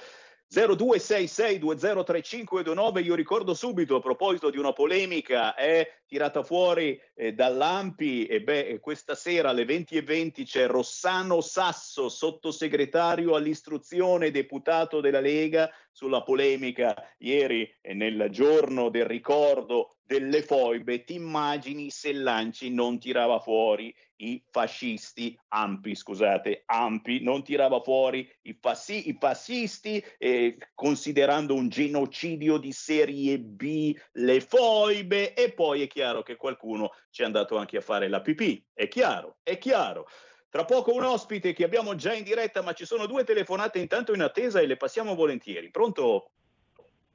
0266203529, 0.51 3.05
io 3.05 3.15
ricordo 3.15 3.53
subito 3.55 3.97
a 3.97 4.01
proposito 4.01 4.49
di 4.51 4.57
una 4.57 4.73
polemica 4.73 5.55
è 5.55 5.87
tirata 6.07 6.43
fuori 6.45 6.97
eh, 7.15 7.33
dall'Ampi 7.33 8.25
e 8.27 8.41
beh 8.41 8.79
questa 8.81 9.17
sera 9.17 9.51
alle 9.51 9.65
20.20 9.65 10.05
20 10.05 10.45
c'è 10.45 10.69
Rossano 10.69 11.41
Sasso, 11.41 12.09
sottosegretario 12.09 13.35
all'istruzione 13.35 14.31
deputato 14.31 15.01
della 15.01 15.19
Lega 15.21 15.69
sulla 15.91 16.23
polemica 16.23 16.95
ieri 17.19 17.69
eh, 17.81 17.95
nel 17.95 18.29
giorno 18.31 18.91
del 18.91 19.07
ricordo 19.07 19.97
delle 20.07 20.43
foibe, 20.43 21.03
ti 21.03 21.15
immagini 21.15 21.91
se 21.91 22.13
Lanci 22.13 22.73
non 22.73 22.99
tirava 22.99 23.41
fuori 23.41 23.95
i 24.25 24.43
fascisti, 24.51 25.39
Ampi 25.49 25.95
scusate, 25.95 26.63
Ampi 26.67 27.23
non 27.23 27.43
tirava 27.43 27.81
fuori 27.81 28.29
i, 28.43 28.57
fasci, 28.61 29.09
i 29.09 29.17
fascisti 29.19 30.03
eh, 30.19 30.57
considerando 30.75 31.55
un 31.55 31.69
genocidio 31.69 32.57
di 32.57 32.73
serie 32.73 33.39
B 33.39 33.95
le 34.13 34.41
foibe 34.41 35.35
e 35.35 35.53
poi 35.53 35.83
è 35.83 35.87
chiaro 35.87 36.23
che 36.23 36.37
qualcuno 36.37 36.93
ci 37.11 37.23
è 37.23 37.25
andato 37.25 37.57
anche 37.57 37.77
a 37.77 37.83
fare 37.83 38.09
la 38.09 38.21
pipì, 38.21 38.65
è 38.73 38.89
chiaro, 38.89 39.37
è 39.43 39.59
chiaro. 39.59 40.07
Tra 40.49 40.65
poco 40.65 40.95
un 40.95 41.03
ospite 41.03 41.53
che 41.53 41.65
abbiamo 41.65 41.97
già 41.97 42.13
in 42.15 42.23
diretta, 42.23 42.63
ma 42.63 42.75
ci 42.75 42.87
sono 42.87 43.07
due 43.07 43.25
telefonate 43.25 43.81
intanto 43.81 44.15
in 44.15 44.23
attesa 44.23 44.61
e 44.61 44.67
le 44.67 44.77
passiamo 44.77 45.17
volentieri. 45.17 45.69
Pronto? 45.71 46.31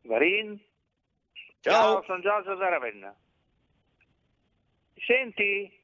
Varin? 0.02 0.60
Ciao, 1.62 1.93
Ciao 1.93 2.04
sono 2.04 2.19
Giorgio 2.19 2.56
da 2.56 2.67
Ravenna. 2.67 3.15
Senti? 5.06 5.79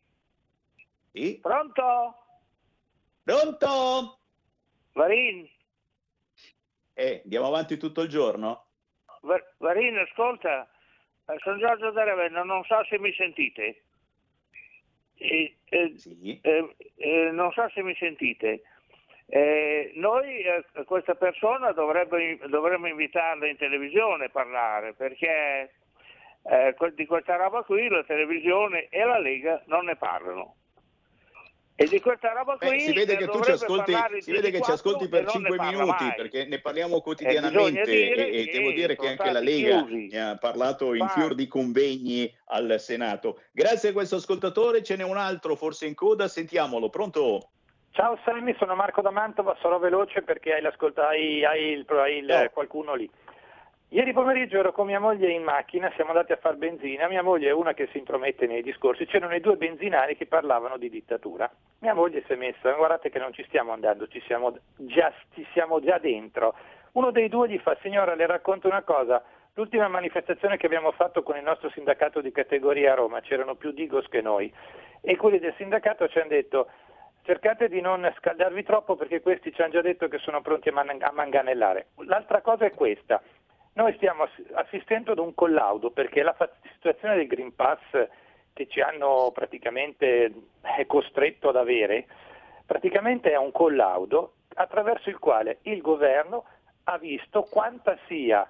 Sì? 1.16 1.40
Pronto? 1.42 2.14
Pronto? 3.24 4.20
Varin? 4.92 5.50
Eh, 6.94 7.22
andiamo 7.24 7.48
avanti 7.48 7.78
tutto 7.78 8.02
il 8.02 8.10
giorno? 8.10 8.66
Va- 9.22 9.42
Varin, 9.60 9.98
ascolta, 9.98 10.70
eh, 11.28 11.38
sono 11.40 11.58
Giorgio 11.58 11.92
da 11.92 12.04
Ravenna, 12.04 12.44
non 12.44 12.66
so 12.66 12.84
se 12.84 13.00
mi 13.00 13.14
sentite. 13.14 13.84
Eh, 15.16 15.56
eh, 15.70 15.94
Sì. 15.98 16.38
eh, 16.42 16.76
eh, 16.98 17.32
non 17.32 17.50
so 17.54 17.70
se 17.70 17.82
mi 17.82 17.96
sentite. 17.96 18.64
Eh, 19.28 19.94
noi 19.96 20.44
questa 20.86 21.16
persona 21.16 21.72
dovremmo 21.72 22.88
invitarla 22.88 23.48
in 23.48 23.56
televisione 23.58 24.26
a 24.26 24.30
parlare 24.30 24.94
perché 24.94 25.74
di 26.94 27.06
questa 27.08 27.38
roba 27.38 27.64
qui 27.64 27.88
la 27.88 28.04
televisione 28.04 28.88
e 28.90 29.04
la 29.04 29.18
Lega 29.18 29.64
non 29.68 29.86
ne 29.86 29.96
parlano. 29.96 30.58
E 31.78 31.88
di 31.88 32.00
questa 32.00 32.32
roba 32.32 32.56
Beh, 32.56 32.68
qui 32.68 32.80
si 32.80 32.94
vede 32.94 33.18
che 33.18 33.28
tu 33.28 33.42
ci 33.44 33.52
ascolti, 33.52 33.92
che 33.94 34.22
ci 34.22 34.32
24 34.32 34.74
ascolti 34.74 35.10
per 35.10 35.24
non 35.24 35.32
5 35.34 35.50
ne 35.50 35.56
parla 35.58 35.72
minuti 35.84 36.04
mai. 36.06 36.14
perché 36.16 36.46
ne 36.46 36.62
parliamo 36.62 37.02
quotidianamente 37.02 37.92
e, 37.92 38.42
e 38.44 38.50
devo 38.50 38.72
dire 38.72 38.96
che 38.96 39.10
anche 39.10 39.30
la 39.32 39.42
Lega 39.42 39.84
chiusi. 39.84 40.08
ne 40.10 40.30
ha 40.30 40.38
parlato 40.38 40.94
in 40.94 41.06
fior 41.10 41.36
di 41.36 41.48
convegni 41.48 42.34
al 42.46 42.76
Senato. 42.80 43.42
Grazie 43.52 43.90
a 43.90 43.92
questo 43.92 44.16
ascoltatore, 44.16 44.84
ce 44.84 44.96
n'è 44.96 45.04
un 45.04 45.18
altro 45.18 45.56
forse 45.58 45.86
in 45.86 45.96
coda, 45.96 46.30
sentiamolo. 46.30 46.88
Pronto? 46.90 47.50
Ciao 47.92 48.18
Sammy, 48.24 48.56
sono 48.58 48.76
Marco 48.76 49.02
da 49.02 49.12
Mantova, 49.12 49.58
sarò 49.62 49.78
veloce 49.78 50.22
perché 50.22 50.54
hai, 50.54 50.62
l'ascolta- 50.62 51.10
hai- 51.10 51.44
hai 51.44 51.72
il, 51.72 51.86
hai 51.90 52.18
il- 52.20 52.50
qualcuno 52.54 52.94
lì. 52.96 53.10
Ieri 53.90 54.14
pomeriggio 54.14 54.58
ero 54.58 54.72
con 54.72 54.88
mia 54.88 55.00
moglie 55.00 55.30
in 55.30 55.44
macchina, 55.44 55.92
siamo 55.96 56.10
andati 56.10 56.32
a 56.32 56.38
far 56.38 56.56
benzina, 56.56 57.08
mia 57.08 57.22
moglie 57.22 57.50
è 57.50 57.54
una 57.54 57.74
che 57.74 57.88
si 57.92 58.00
intromette 58.00 58.48
nei 58.48 58.64
discorsi, 58.64 59.06
c'erano 59.06 59.36
i 59.36 59.40
due 59.40 59.58
benzinari 59.58 60.18
che 60.18 60.26
parlavano 60.26 60.78
di 60.78 60.90
dittatura. 60.90 61.50
Mia 61.80 61.94
moglie 61.94 62.24
si 62.26 62.34
è 62.34 62.36
messa, 62.36 62.72
guardate 62.72 63.10
che 63.10 63.20
non 63.20 63.32
ci 63.32 63.44
stiamo 63.48 63.72
andando, 63.72 64.08
ci 64.08 64.20
siamo 64.26 64.58
già, 64.76 65.14
ci 65.34 65.46
siamo 65.54 65.80
già 65.80 66.00
dentro. 66.00 66.56
Uno 66.94 67.12
dei 67.12 67.30
due 67.30 67.48
gli 67.48 67.60
fa, 67.60 67.78
signora 67.82 68.16
le 68.16 68.26
racconto 68.26 68.68
una 68.68 68.82
cosa, 68.82 69.24
l'ultima 69.54 69.88
manifestazione 69.88 70.58
che 70.58 70.66
abbiamo 70.66 70.92
fatto 70.92 71.22
con 71.22 71.38
il 71.38 71.44
nostro 71.44 71.70
sindacato 71.70 72.22
di 72.22 72.32
categoria 72.32 72.94
a 72.94 72.96
Roma, 72.96 73.22
c'erano 73.22 73.54
più 73.54 73.72
Digos 73.72 74.08
che 74.08 74.22
noi, 74.22 74.52
e 75.02 75.16
quelli 75.16 75.38
del 75.38 75.54
sindacato 75.58 76.08
ci 76.08 76.18
hanno 76.18 76.30
detto 76.30 76.68
cercate 77.26 77.68
di 77.68 77.82
non 77.82 78.12
scaldarvi 78.18 78.64
troppo 78.64 78.96
perché 78.96 79.20
questi 79.20 79.52
ci 79.52 79.62
hanno 79.62 79.72
già 79.72 79.82
detto 79.82 80.08
che 80.08 80.20
sono 80.20 80.42
pronti 80.42 80.70
a, 80.70 80.74
man- 80.74 80.98
a 81.00 81.12
manganellare. 81.12 81.88
L'altra 82.06 82.42
cosa 82.42 82.66
è 82.66 82.72
questa, 82.72 83.22
noi 83.76 83.94
stiamo 83.96 84.24
ass- 84.24 84.52
assistendo 84.54 85.12
ad 85.12 85.20
un 85.20 85.34
collaudo 85.34 85.92
perché 85.92 86.24
la 86.24 86.36
situazione 86.76 87.16
del 87.16 87.28
Green 87.28 87.56
Pass 87.56 87.82
che 88.54 88.68
ci 88.68 88.80
hanno 88.80 89.32
praticamente 89.34 90.34
eh, 90.78 90.86
costretto 90.86 91.50
ad 91.50 91.58
avere, 91.58 92.06
praticamente 92.66 93.32
è 93.32 93.38
un 93.38 93.52
collaudo 93.52 94.36
attraverso 94.56 95.10
il 95.10 95.20
quale 95.20 95.60
il 95.64 95.82
governo 95.82 96.46
ha 96.86 96.98
visto 96.98 97.44
quanta 97.44 97.98
sia 98.08 98.50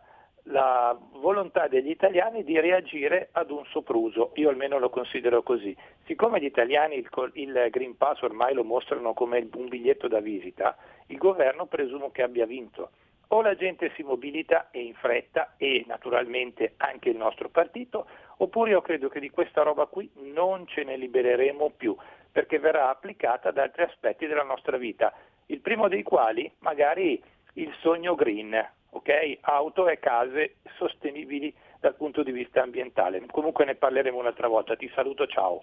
la 0.49 0.95
volontà 1.13 1.67
degli 1.67 1.89
italiani 1.89 2.43
di 2.43 2.59
reagire 2.59 3.29
ad 3.31 3.49
un 3.49 3.65
sopruso, 3.65 4.31
io 4.35 4.49
almeno 4.49 4.77
lo 4.77 4.91
considero 4.91 5.41
così. 5.41 5.75
Siccome 6.05 6.39
gli 6.39 6.45
italiani 6.45 6.97
il, 6.97 7.09
il 7.33 7.67
Green 7.71 7.97
Pass 7.97 8.21
ormai 8.21 8.53
lo 8.53 8.63
mostrano 8.63 9.13
come 9.13 9.47
un 9.55 9.67
biglietto 9.69 10.07
da 10.07 10.19
visita, 10.19 10.77
il 11.07 11.17
governo 11.17 11.65
presumo 11.65 12.11
che 12.11 12.21
abbia 12.21 12.45
vinto. 12.45 12.91
O 13.29 13.41
la 13.41 13.55
gente 13.55 13.91
si 13.95 14.03
mobilita 14.03 14.69
e 14.71 14.81
in 14.81 14.93
fretta 14.95 15.55
e 15.57 15.83
naturalmente 15.87 16.73
anche 16.77 17.09
il 17.09 17.17
nostro 17.17 17.49
partito, 17.49 18.07
oppure 18.37 18.71
io 18.71 18.81
credo 18.81 19.09
che 19.09 19.19
di 19.19 19.29
questa 19.29 19.63
roba 19.63 19.85
qui 19.87 20.09
non 20.15 20.67
ce 20.67 20.83
ne 20.83 20.95
libereremo 20.97 21.71
più, 21.75 21.95
perché 22.31 22.59
verrà 22.59 22.89
applicata 22.89 23.49
ad 23.49 23.57
altri 23.57 23.83
aspetti 23.83 24.27
della 24.27 24.43
nostra 24.43 24.77
vita, 24.77 25.13
il 25.47 25.59
primo 25.59 25.87
dei 25.87 26.03
quali 26.03 26.51
magari 26.59 27.21
il 27.53 27.73
sogno 27.79 28.15
green, 28.15 28.53
ok? 28.89 29.37
Auto 29.41 29.87
e 29.87 29.99
case 29.99 30.55
sostenibili 30.77 31.53
dal 31.79 31.95
punto 31.95 32.23
di 32.23 32.31
vista 32.31 32.61
ambientale. 32.61 33.23
Comunque 33.27 33.65
ne 33.65 33.75
parleremo 33.75 34.17
un'altra 34.17 34.47
volta. 34.47 34.75
Ti 34.75 34.91
saluto, 34.93 35.27
ciao. 35.27 35.59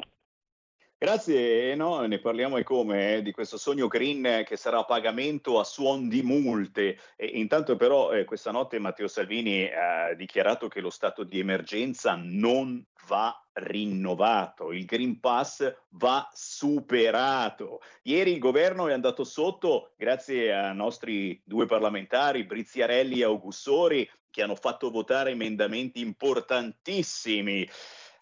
Grazie, 1.03 1.75
no? 1.75 1.99
ne 2.07 2.21
parliamo 2.21 2.59
e 2.59 2.63
come 2.63 3.17
eh, 3.17 3.23
di 3.23 3.33
questo 3.33 3.59
sogno 3.59 3.89
green 3.89 4.45
che 4.47 4.57
sarà 4.57 4.79
a 4.79 4.85
pagamento 4.85 5.59
a 5.59 5.65
suon 5.65 6.07
di 6.09 6.23
multe. 6.23 6.97
E 7.17 7.27
intanto 7.27 7.75
però 7.75 8.13
eh, 8.13 8.25
questa 8.25 8.53
notte 8.53 8.79
Matteo 8.79 9.09
Salvini 9.09 9.69
ha 9.69 10.15
dichiarato 10.15 10.69
che 10.69 10.81
lo 10.81 10.91
stato 10.91 11.25
di 11.25 11.41
emergenza 11.41 12.15
non 12.17 12.87
va 13.09 13.37
rinnovato, 13.55 14.71
il 14.71 14.85
Green 14.85 15.19
Pass 15.19 15.75
va 15.89 16.31
superato. 16.33 17.81
Ieri 18.03 18.35
il 18.35 18.39
governo 18.39 18.87
è 18.87 18.93
andato 18.93 19.25
sotto 19.25 19.95
grazie 19.97 20.55
ai 20.55 20.77
nostri 20.77 21.43
due 21.45 21.67
parlamentari, 21.67 22.45
Briziarelli 22.45 23.23
e 23.23 23.25
Augussori, 23.25 24.09
che 24.31 24.43
hanno 24.43 24.55
fatto 24.55 24.89
votare 24.89 25.33
emendamenti 25.33 26.01
importantissimi. 26.01 27.69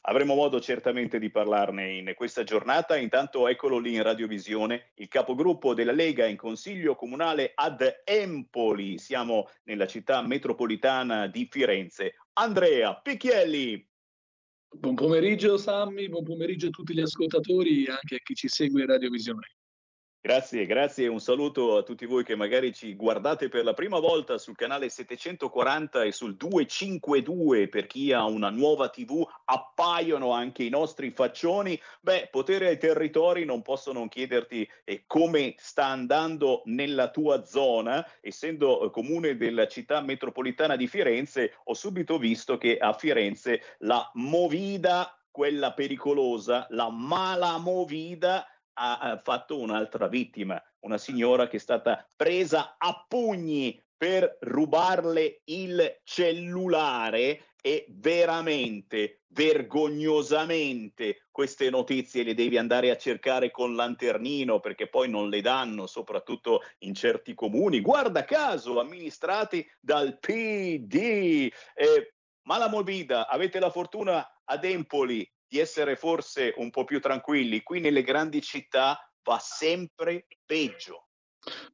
Avremo 0.03 0.35
modo 0.35 0.61
certamente 0.61 1.19
di 1.19 1.31
parlarne 1.31 1.93
in 1.93 2.13
questa 2.15 2.43
giornata. 2.43 2.97
Intanto 2.97 3.47
eccolo 3.49 3.79
lì 3.79 3.95
in 3.95 4.03
radiovisione, 4.03 4.93
il 4.95 5.09
capogruppo 5.09 5.75
della 5.75 5.93
Lega 5.93 6.25
in 6.25 6.37
Consiglio 6.37 6.95
Comunale 6.95 7.53
ad 7.55 7.85
Empoli. 8.05 8.99
Siamo 8.99 9.49
nella 9.65 9.87
città 9.87 10.23
metropolitana 10.23 11.27
di 11.27 11.47
Firenze. 11.51 12.15
Andrea 12.35 12.95
Picchielli. 12.95 13.87
Buon 14.73 14.95
pomeriggio 14.95 15.59
Sammy, 15.59 16.09
buon 16.09 16.25
pomeriggio 16.25 16.69
a 16.69 16.71
tutti 16.71 16.95
gli 16.95 17.01
ascoltatori 17.01 17.85
e 17.85 17.91
anche 17.91 18.15
a 18.15 18.21
chi 18.23 18.35
ci 18.35 18.49
segue 18.49 18.81
in 18.81 18.87
radiovisione. 18.87 19.60
Grazie, 20.22 20.66
grazie 20.66 21.06
e 21.06 21.09
un 21.09 21.18
saluto 21.18 21.78
a 21.78 21.83
tutti 21.83 22.04
voi 22.04 22.24
che 22.24 22.37
magari 22.37 22.74
ci 22.74 22.94
guardate 22.94 23.48
per 23.48 23.64
la 23.64 23.72
prima 23.72 23.98
volta 24.00 24.37
sul 24.37 24.54
canale 24.54 24.90
740 24.90 26.02
e 26.02 26.12
sul 26.12 26.37
252 26.37 27.68
per 27.68 27.87
chi 27.87 28.12
ha 28.12 28.26
una 28.26 28.50
nuova 28.50 28.90
TV, 28.90 29.26
appaiono 29.46 30.33
anche 30.33 30.62
i 30.62 30.68
nostri 30.68 31.11
faccioni. 31.11 31.80
Beh, 32.02 32.28
potere 32.30 32.68
ai 32.68 32.76
territori, 32.76 33.46
non 33.46 33.62
posso 33.62 33.94
non 33.94 34.09
chiederti 34.09 34.68
eh, 34.85 35.04
come 35.06 35.54
sta 35.56 35.87
andando 35.87 36.61
nella 36.66 37.09
tua 37.09 37.46
zona, 37.46 38.06
essendo 38.20 38.85
eh, 38.85 38.90
comune 38.90 39.38
della 39.38 39.66
città 39.68 40.02
metropolitana 40.02 40.76
di 40.76 40.87
Firenze, 40.87 41.54
ho 41.64 41.72
subito 41.72 42.18
visto 42.18 42.59
che 42.59 42.76
a 42.76 42.92
Firenze 42.92 43.62
la 43.78 44.11
movida 44.16 45.14
quella 45.30 45.72
pericolosa, 45.72 46.66
la 46.70 46.90
mala 46.90 47.56
movida 47.56 48.46
ha 48.81 49.21
fatto 49.23 49.59
un'altra 49.59 50.09
vittima, 50.09 50.61
una 50.81 50.97
signora 50.97 51.47
che 51.47 51.59
è 51.59 51.61
stata 51.61 52.09
presa 52.16 52.77
a 52.79 53.05
pugni 53.07 53.81
per 53.97 54.38
rubarle 54.40 55.43
il 55.45 56.01
cellulare 56.05 57.51
e 57.61 57.85
veramente, 57.90 59.21
vergognosamente 59.29 61.27
queste 61.31 61.69
notizie 61.69 62.23
le 62.23 62.33
devi 62.33 62.57
andare 62.57 62.90
a 62.90 62.97
cercare 62.97 63.51
con 63.51 63.75
lanternino 63.75 64.61
perché 64.61 64.88
poi 64.88 65.11
non 65.11 65.29
le 65.29 65.43
danno, 65.43 65.87
soprattutto 65.87 66.62
in 66.79 66.95
certi 66.95 67.35
comuni, 67.35 67.83
guarda 67.83 68.25
caso, 68.25 68.81
amministrati 68.81 69.69
dal 69.79 70.19
PD. 70.19 71.53
Eh, 71.75 72.14
Malamovida, 72.45 73.29
avete 73.29 73.61
la 73.61 73.71
fortuna 73.71 74.27
ad 74.45 74.64
Empoli 74.64 75.31
di 75.51 75.59
essere 75.59 75.97
forse 75.97 76.55
un 76.59 76.71
po' 76.71 76.85
più 76.85 77.01
tranquilli. 77.01 77.65
Qui 77.65 77.81
nelle 77.81 78.03
grandi 78.03 78.41
città 78.41 78.97
va 79.25 79.39
sempre 79.41 80.29
peggio. 80.47 81.09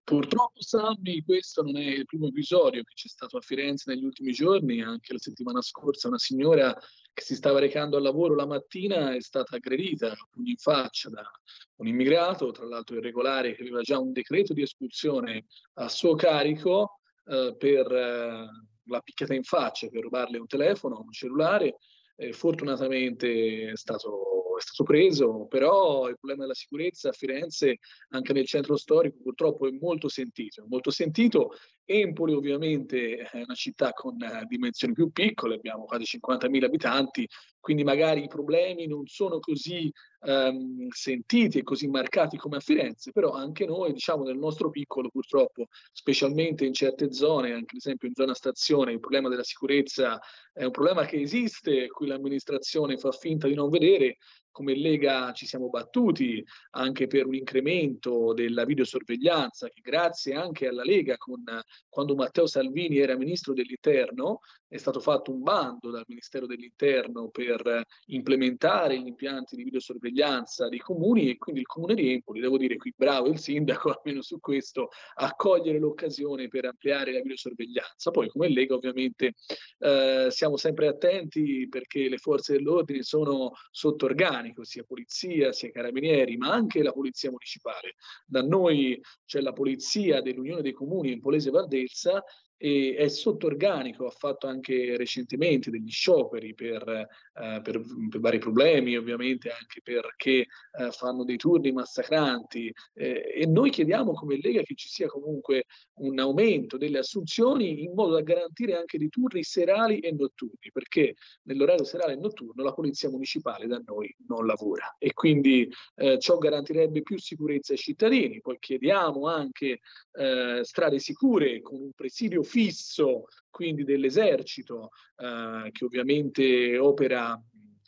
Purtroppo, 0.02 0.62
Sammy, 0.62 1.22
questo 1.22 1.62
non 1.62 1.76
è 1.76 1.84
il 1.84 2.06
primo 2.06 2.28
episodio 2.28 2.82
che 2.84 2.94
c'è 2.94 3.08
stato 3.08 3.36
a 3.36 3.42
Firenze 3.42 3.90
negli 3.90 4.04
ultimi 4.04 4.32
giorni. 4.32 4.80
Anche 4.80 5.12
la 5.12 5.18
settimana 5.18 5.60
scorsa 5.60 6.08
una 6.08 6.16
signora 6.18 6.74
che 7.12 7.22
si 7.22 7.34
stava 7.34 7.58
recando 7.58 7.98
al 7.98 8.02
lavoro 8.02 8.34
la 8.34 8.46
mattina 8.46 9.14
è 9.14 9.20
stata 9.20 9.56
aggredita 9.56 10.14
pugni 10.30 10.50
in 10.50 10.56
faccia 10.56 11.10
da 11.10 11.28
un 11.76 11.86
immigrato, 11.86 12.52
tra 12.52 12.64
l'altro 12.64 12.96
irregolare, 12.96 13.54
che 13.54 13.60
aveva 13.60 13.82
già 13.82 13.98
un 13.98 14.12
decreto 14.12 14.54
di 14.54 14.62
espulsione 14.62 15.44
a 15.74 15.88
suo 15.90 16.14
carico 16.14 17.00
eh, 17.26 17.54
per 17.58 17.92
eh, 17.92 18.46
la 18.84 19.00
picchiata 19.00 19.34
in 19.34 19.42
faccia, 19.42 19.88
per 19.88 20.02
rubarle 20.02 20.38
un 20.38 20.46
telefono, 20.46 21.00
un 21.00 21.12
cellulare 21.12 21.76
eh, 22.16 22.32
fortunatamente 22.32 23.70
è 23.70 23.76
stato, 23.76 24.56
è 24.58 24.60
stato, 24.60 24.84
preso, 24.84 25.46
però 25.46 26.08
il 26.08 26.16
problema 26.18 26.42
della 26.42 26.54
sicurezza 26.54 27.10
a 27.10 27.12
Firenze, 27.12 27.78
anche 28.10 28.32
nel 28.32 28.46
centro 28.46 28.76
storico, 28.76 29.18
purtroppo 29.22 29.68
è 29.68 29.70
molto 29.70 30.08
sentito. 30.08 30.64
Molto 30.68 30.90
sentito. 30.90 31.52
Empoli 31.88 32.34
ovviamente 32.34 33.16
è 33.16 33.42
una 33.42 33.54
città 33.54 33.92
con 33.92 34.16
dimensioni 34.48 34.92
più 34.92 35.12
piccole, 35.12 35.54
abbiamo 35.54 35.84
quasi 35.84 36.18
50.000 36.18 36.64
abitanti, 36.64 37.28
quindi 37.60 37.84
magari 37.84 38.24
i 38.24 38.28
problemi 38.28 38.88
non 38.88 39.06
sono 39.06 39.38
così 39.38 39.92
um, 40.20 40.88
sentiti 40.88 41.58
e 41.58 41.62
così 41.62 41.86
marcati 41.86 42.36
come 42.36 42.56
a 42.56 42.60
Firenze, 42.60 43.12
però 43.12 43.32
anche 43.32 43.66
noi, 43.66 43.92
diciamo, 43.92 44.24
nel 44.24 44.36
nostro 44.36 44.70
piccolo, 44.70 45.10
purtroppo, 45.10 45.66
specialmente 45.92 46.64
in 46.64 46.72
certe 46.72 47.12
zone, 47.12 47.52
anche 47.52 47.76
ad 47.76 47.78
esempio 47.78 48.08
in 48.08 48.14
zona 48.14 48.34
stazione, 48.34 48.92
il 48.92 49.00
problema 49.00 49.28
della 49.28 49.44
sicurezza 49.44 50.20
è 50.52 50.64
un 50.64 50.72
problema 50.72 51.04
che 51.04 51.20
esiste, 51.20 51.86
cui 51.88 52.08
l'amministrazione 52.08 52.98
fa 52.98 53.12
finta 53.12 53.46
di 53.46 53.54
non 53.54 53.68
vedere, 53.68 54.16
come 54.56 54.74
Lega 54.74 55.32
ci 55.32 55.44
siamo 55.44 55.68
battuti 55.68 56.42
anche 56.70 57.06
per 57.08 57.26
un 57.26 57.34
incremento 57.34 58.32
della 58.32 58.64
videosorveglianza 58.64 59.68
che 59.68 59.82
grazie 59.82 60.32
anche 60.32 60.66
alla 60.66 60.82
Lega 60.82 61.18
con, 61.18 61.44
quando 61.90 62.14
Matteo 62.14 62.46
Salvini 62.46 62.96
era 62.96 63.18
ministro 63.18 63.52
dell'interno 63.52 64.40
è 64.68 64.78
stato 64.78 64.98
fatto 64.98 65.30
un 65.30 65.42
bando 65.42 65.90
dal 65.90 66.04
Ministero 66.08 66.46
dell'interno 66.46 67.28
per 67.28 67.84
implementare 68.06 68.98
gli 68.98 69.06
impianti 69.06 69.56
di 69.56 69.62
videosorveglianza 69.64 70.68
dei 70.68 70.78
comuni 70.78 71.30
e 71.30 71.36
quindi 71.36 71.60
il 71.60 71.66
comune 71.66 71.94
di 71.94 72.12
Empoli, 72.12 72.40
devo 72.40 72.56
dire 72.56 72.76
qui 72.76 72.92
bravo 72.96 73.28
il 73.28 73.38
sindaco 73.38 73.90
almeno 73.94 74.22
su 74.22 74.40
questo, 74.40 74.88
a 75.16 75.34
cogliere 75.34 75.78
l'occasione 75.78 76.48
per 76.48 76.64
ampliare 76.64 77.12
la 77.12 77.20
videosorveglianza. 77.20 78.10
Poi 78.10 78.28
come 78.28 78.48
Lega 78.48 78.74
ovviamente 78.74 79.34
eh, 79.78 80.28
siamo 80.30 80.56
sempre 80.56 80.88
attenti 80.88 81.68
perché 81.68 82.08
le 82.08 82.18
forze 82.18 82.54
dell'ordine 82.54 83.02
sono 83.02 83.52
sotto 83.70 84.06
organico 84.06 84.45
organico, 84.46 84.64
sia 84.64 84.84
polizia, 84.84 85.52
sia 85.52 85.70
carabinieri, 85.70 86.36
ma 86.36 86.52
anche 86.52 86.82
la 86.82 86.92
polizia 86.92 87.30
municipale. 87.30 87.94
Da 88.24 88.42
noi 88.42 89.00
c'è 89.24 89.40
la 89.40 89.52
polizia 89.52 90.20
dell'Unione 90.20 90.62
dei 90.62 90.72
Comuni 90.72 91.12
in 91.12 91.20
Polese 91.20 91.50
Valdelsa 91.50 92.22
e 92.56 92.94
è 92.96 93.08
sotto 93.08 93.46
organico, 93.46 94.06
ha 94.06 94.10
fatto 94.10 94.46
anche 94.46 94.96
recentemente 94.96 95.70
degli 95.70 95.90
scioperi 95.90 96.54
per, 96.54 97.08
eh, 97.38 97.60
per, 97.62 97.82
per 98.08 98.20
vari 98.20 98.38
problemi, 98.38 98.96
ovviamente 98.96 99.50
anche 99.50 99.80
perché 99.82 100.46
eh, 100.78 100.90
fanno 100.90 101.24
dei 101.24 101.36
turni 101.36 101.72
massacranti 101.72 102.72
eh, 102.94 103.32
e 103.34 103.46
noi 103.46 103.70
chiediamo 103.70 104.12
come 104.12 104.38
Lega 104.40 104.62
che 104.62 104.74
ci 104.74 104.88
sia 104.88 105.06
comunque 105.06 105.64
un 106.00 106.18
aumento 106.18 106.76
delle 106.76 106.98
assunzioni 106.98 107.82
in 107.82 107.92
modo 107.94 108.14
da 108.14 108.22
garantire 108.22 108.76
anche 108.76 108.98
dei 108.98 109.08
turni 109.08 109.42
serali 109.42 109.98
e 110.00 110.12
notturni, 110.12 110.70
perché 110.72 111.14
nell'orario 111.42 111.84
serale 111.84 112.14
e 112.14 112.16
notturno 112.16 112.62
la 112.62 112.72
polizia 112.72 113.10
municipale 113.10 113.66
da 113.66 113.80
noi 113.84 114.14
non 114.28 114.46
lavora 114.46 114.96
e 114.98 115.12
quindi 115.12 115.70
eh, 115.96 116.18
ciò 116.18 116.38
garantirebbe 116.38 117.02
più 117.02 117.18
sicurezza 117.18 117.72
ai 117.72 117.78
cittadini. 117.78 118.40
Poi 118.40 118.56
chiediamo 118.58 119.26
anche 119.26 119.80
eh, 120.12 120.60
strade 120.62 120.98
sicure 120.98 121.60
con 121.60 121.80
un 121.80 121.92
presidio 121.92 122.42
fisso, 122.42 123.26
quindi 123.56 123.84
dell'esercito, 123.84 124.90
eh, 125.16 125.70
che 125.72 125.84
ovviamente 125.86 126.76
opera 126.76 127.42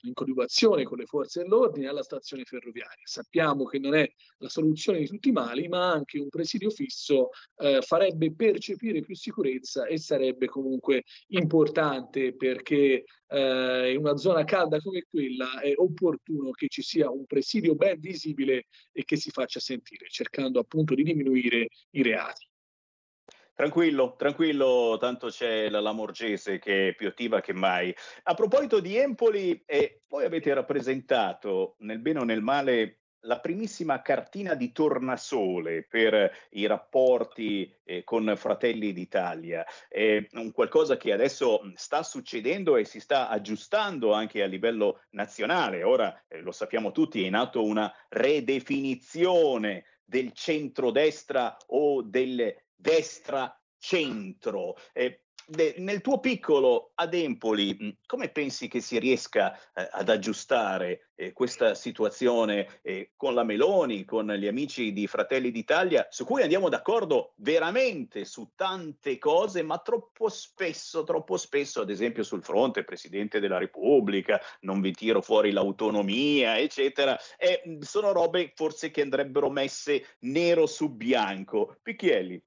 in 0.05 0.15
coniugazione 0.15 0.85
con 0.85 0.97
le 0.97 1.05
forze 1.05 1.43
dell'ordine 1.43 1.89
alla 1.89 2.03
stazione 2.03 2.45
ferroviaria. 2.45 3.03
Sappiamo 3.05 3.65
che 3.65 3.79
non 3.79 3.95
è 3.95 4.11
la 4.39 4.49
soluzione 4.49 5.01
di 5.01 5.07
tutti 5.07 5.29
i 5.29 5.33
mali, 5.33 5.69
ma 5.69 5.91
anche 5.91 6.19
un 6.19 6.31
presidio 6.31 6.71
fisso 6.71 7.29
eh, 7.59 7.83
farebbe 7.83 8.33
percepire 8.35 9.03
più 9.03 9.15
sicurezza 9.15 9.85
e 9.85 9.99
sarebbe 9.99 10.47
comunque 10.47 11.05
importante 11.29 12.35
perché 12.35 13.05
eh, 13.27 13.93
in 13.93 13.99
una 13.99 14.17
zona 14.17 14.45
calda 14.45 14.81
come 14.81 15.05
quella 15.11 15.61
è 15.61 15.75
opportuno 15.77 16.51
che 16.53 16.69
ci 16.69 16.81
sia 16.81 17.11
un 17.11 17.27
presidio 17.27 17.75
ben 17.75 18.01
visibile 18.01 18.69
e 18.91 19.05
che 19.05 19.17
si 19.17 19.29
faccia 19.29 19.61
sentire, 19.61 20.07
cercando 20.09 20.61
appunto 20.61 20.95
di 20.95 21.03
diminuire 21.03 21.69
i 21.91 22.03
reati. 22.03 22.48
Tranquillo, 23.59 24.15
tranquillo, 24.17 24.99
tanto 25.01 25.31
c'è 25.31 25.69
la 25.69 25.81
Lamorgese 25.81 26.61
che 26.61 26.91
è 26.91 26.95
più 26.95 27.09
attiva 27.09 27.41
che 27.41 27.53
mai. 27.53 27.93
A 28.23 28.35
proposito 28.35 28.79
di 28.79 28.97
Empoli, 28.97 29.65
eh, 29.67 30.03
voi 30.07 30.25
avete 30.25 30.55
rappresentato 30.55 31.75
nel 31.79 31.99
bene 31.99 32.21
o 32.21 32.23
nel 32.23 32.41
male 32.41 33.01
la 33.23 33.41
primissima 33.41 34.01
cartina 34.01 34.55
di 34.55 34.71
tornasole 34.71 35.83
per 35.83 36.31
i 36.51 36.67
rapporti 36.67 37.69
eh, 37.83 38.05
con 38.05 38.33
Fratelli 38.37 38.93
d'Italia, 38.93 39.67
è 39.89 40.25
un 40.35 40.53
qualcosa 40.53 40.97
che 40.97 41.13
adesso 41.13 41.61
sta 41.75 42.05
succedendo 42.05 42.77
e 42.77 42.85
si 42.85 43.01
sta 43.01 43.29
aggiustando 43.29 44.13
anche 44.13 44.41
a 44.41 44.47
livello 44.47 45.01
nazionale. 45.11 45.83
Ora 45.83 46.17
eh, 46.29 46.43
lo 46.43 46.53
sappiamo 46.53 46.93
tutti, 46.93 47.25
è 47.25 47.27
in 47.27 47.51
una 47.55 47.93
redefinizione 48.09 49.85
del 50.05 50.33
centrodestra 50.33 51.57
o 51.67 52.03
del 52.03 52.55
destra 52.79 53.53
centro. 53.79 54.77
Eh, 54.93 55.23
nel 55.79 56.03
tuo 56.03 56.21
piccolo 56.21 56.93
ad 56.95 57.15
Empoli, 57.15 57.97
come 58.05 58.29
pensi 58.29 58.69
che 58.69 58.81
si 58.81 58.99
riesca 58.99 59.57
eh, 59.73 59.89
ad 59.93 60.11
aggiustare 60.11 61.09
eh, 61.15 61.33
questa 61.33 61.75
situazione 61.75 62.81
eh, 62.83 63.13
con 63.17 63.33
la 63.33 63.45
Meloni, 63.45 64.05
con 64.05 64.31
gli 64.31 64.47
amici 64.47 64.93
di 64.93 65.07
Fratelli 65.07 65.51
d'Italia, 65.51 66.07
su 66.11 66.27
cui 66.27 66.43
andiamo 66.43 66.69
d'accordo 66.69 67.33
veramente 67.37 68.27
su 68.27 68.53
tante 68.55 69.17
cose, 69.17 69.63
ma 69.63 69.79
troppo 69.79 70.29
spesso, 70.29 71.03
troppo 71.05 71.39
spesso, 71.39 71.81
ad 71.81 71.89
esempio 71.89 72.25
sul 72.25 72.43
fronte 72.43 72.85
Presidente 72.85 73.41
della 73.41 73.59
Repubblica, 73.59 74.39
non 74.61 74.83
vi 74.83 74.93
tiro 74.93 75.23
fuori 75.23 75.53
l'autonomia, 75.53 76.59
eccetera, 76.59 77.19
sono 77.81 78.13
robe 78.13 78.53
forse 78.55 78.91
che 78.91 79.01
andrebbero 79.01 79.49
messe 79.49 80.17
nero 80.21 80.67
su 80.67 80.91
bianco. 80.91 81.79
Picchielli. 81.83 82.43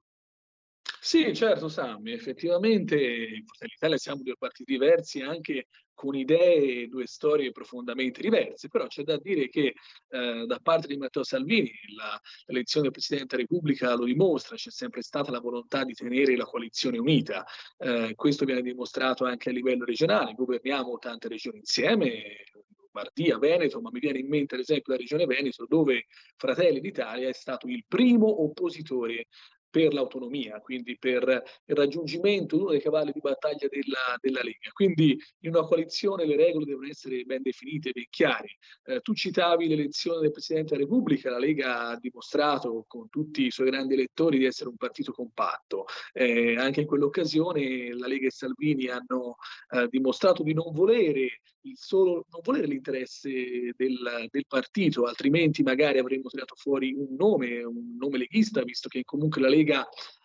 Sì, 1.04 1.34
certo, 1.34 1.68
Sammy, 1.68 2.12
effettivamente 2.12 2.94
in 2.94 3.44
Fratelli 3.44 3.72
d'Italia 3.72 3.96
siamo 3.96 4.22
due 4.22 4.36
partiti 4.38 4.70
diversi 4.74 5.20
anche 5.20 5.66
con 5.92 6.14
idee 6.14 6.82
e 6.82 6.86
due 6.86 7.08
storie 7.08 7.50
profondamente 7.50 8.20
diverse, 8.20 8.68
però 8.68 8.86
c'è 8.86 9.02
da 9.02 9.16
dire 9.16 9.48
che 9.48 9.74
eh, 10.10 10.44
da 10.46 10.60
parte 10.62 10.86
di 10.86 10.96
Matteo 10.96 11.24
Salvini 11.24 11.72
la, 11.96 12.20
l'elezione 12.46 12.84
del 12.84 12.92
Presidente 12.94 13.34
della 13.34 13.48
Repubblica 13.48 13.96
lo 13.96 14.04
dimostra, 14.04 14.54
c'è 14.54 14.70
sempre 14.70 15.02
stata 15.02 15.32
la 15.32 15.40
volontà 15.40 15.82
di 15.82 15.92
tenere 15.92 16.36
la 16.36 16.44
coalizione 16.44 16.98
unita, 16.98 17.44
eh, 17.78 18.12
questo 18.14 18.44
viene 18.44 18.62
dimostrato 18.62 19.24
anche 19.24 19.48
a 19.48 19.52
livello 19.52 19.84
regionale, 19.84 20.34
governiamo 20.34 20.98
tante 20.98 21.26
regioni 21.26 21.58
insieme, 21.58 22.44
Lombardia, 22.78 23.38
Veneto, 23.38 23.80
ma 23.80 23.90
mi 23.90 23.98
viene 23.98 24.20
in 24.20 24.28
mente 24.28 24.54
ad 24.54 24.60
esempio 24.60 24.92
la 24.92 25.00
regione 25.00 25.26
Veneto 25.26 25.66
dove 25.66 26.06
Fratelli 26.36 26.78
d'Italia 26.78 27.28
è 27.28 27.32
stato 27.32 27.66
il 27.66 27.84
primo 27.88 28.44
oppositore 28.44 29.26
per 29.72 29.94
l'autonomia, 29.94 30.60
quindi 30.60 30.98
per 30.98 31.22
il 31.64 31.74
raggiungimento 31.74 32.56
di 32.56 32.62
uno 32.62 32.72
dei 32.72 32.82
cavalli 32.82 33.10
di 33.10 33.20
battaglia 33.20 33.68
della, 33.68 34.18
della, 34.20 34.42
Lega. 34.42 34.70
Quindi 34.70 35.18
in 35.40 35.54
una 35.54 35.64
coalizione 35.64 36.26
le 36.26 36.36
regole 36.36 36.66
devono 36.66 36.86
essere 36.86 37.24
ben 37.24 37.40
definite, 37.40 37.90
ben 37.90 38.04
chiare. 38.10 38.58
Eh, 38.84 39.00
tu 39.00 39.14
citavi 39.14 39.66
l'elezione 39.66 40.20
del 40.20 40.30
Presidente 40.30 40.74
della 40.74 40.84
Repubblica, 40.84 41.30
la 41.30 41.38
Lega 41.38 41.88
ha 41.88 41.98
dimostrato 41.98 42.84
con 42.86 43.08
tutti 43.08 43.46
i 43.46 43.50
suoi 43.50 43.70
grandi 43.70 43.94
elettori 43.94 44.36
di 44.36 44.44
essere 44.44 44.68
un 44.68 44.76
partito 44.76 45.12
compatto. 45.12 45.86
Eh, 46.12 46.54
anche 46.56 46.82
in 46.82 46.86
quell'occasione 46.86 47.94
la 47.94 48.06
Lega 48.06 48.26
e 48.26 48.30
Salvini 48.30 48.88
hanno 48.88 49.36
eh, 49.70 49.86
dimostrato 49.88 50.42
di 50.42 50.52
non 50.52 50.70
volere 50.74 51.40
solo, 51.74 52.26
non 52.30 52.40
volere 52.42 52.66
l'interesse 52.66 53.72
del, 53.76 54.28
del, 54.30 54.46
partito, 54.46 55.04
altrimenti 55.04 55.62
magari 55.62 55.98
avremmo 55.98 56.28
tirato 56.28 56.54
fuori 56.56 56.92
un 56.92 57.14
nome, 57.16 57.62
un 57.62 57.96
nome 57.96 58.18
leghista, 58.18 58.62
visto 58.62 58.88
che 58.88 59.04
comunque 59.04 59.40
la 59.40 59.48
Lega 59.48 59.61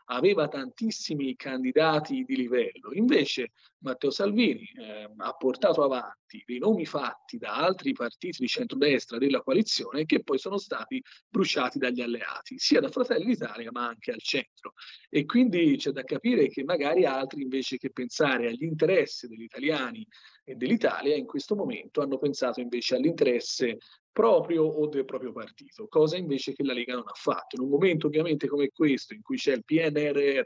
aveva 0.10 0.48
tantissimi 0.48 1.36
candidati 1.36 2.24
di 2.24 2.36
livello. 2.36 2.94
Invece 2.94 3.52
Matteo 3.80 4.10
Salvini 4.10 4.70
eh, 4.78 5.10
ha 5.16 5.34
portato 5.34 5.84
avanti 5.84 6.44
dei 6.46 6.60
nomi 6.60 6.86
fatti 6.86 7.38
da 7.38 7.56
altri 7.56 7.94
partiti 7.94 8.38
di 8.40 8.48
centrodestra 8.48 9.18
della 9.18 9.42
coalizione 9.42 10.06
che 10.06 10.24
poi 10.24 10.38
sono 10.38 10.58
stati 10.58 11.04
bruciati 11.28 11.78
dagli 11.78 12.02
alleati, 12.02 12.58
sia 12.58 12.80
da 12.80 12.90
Fratelli 12.90 13.26
d'Italia 13.26 13.72
ma 13.72 13.88
anche 13.88 14.12
al 14.12 14.22
centro. 14.22 14.74
E 15.10 15.26
quindi 15.26 15.76
c'è 15.78 15.92
da 15.92 16.04
capire 16.04 16.48
che 16.48 16.64
magari 16.64 17.06
altri 17.06 17.42
invece 17.42 17.78
che 17.78 17.92
pensare 17.92 18.48
agli 18.48 18.64
interessi 18.64 19.28
degli 19.28 19.44
italiani 19.44 20.08
e 20.44 20.56
dell'Italia 20.56 21.16
in 21.16 21.26
questo 21.26 21.56
momento 21.56 22.02
hanno 22.02 22.18
pensato 22.18 22.62
invece 22.62 22.96
all'interesse 22.96 23.78
proprio 24.18 24.64
o 24.64 24.88
del 24.88 25.06
proprio 25.06 25.32
partito, 25.32 25.86
cosa 25.88 26.18
invece 26.18 26.52
che 26.54 26.64
la 26.64 26.74
Lega 26.74 26.96
non 26.96 27.04
ha 27.06 27.14
fatto. 27.14 27.56
In 27.56 27.62
un 27.62 27.70
momento 27.70 28.08
ovviamente 28.08 28.48
come 28.48 28.70
questo, 28.70 29.14
in 29.14 29.22
cui 29.22 29.38
c'è 29.38 29.54
il 29.54 29.64
PNRR, 29.64 30.42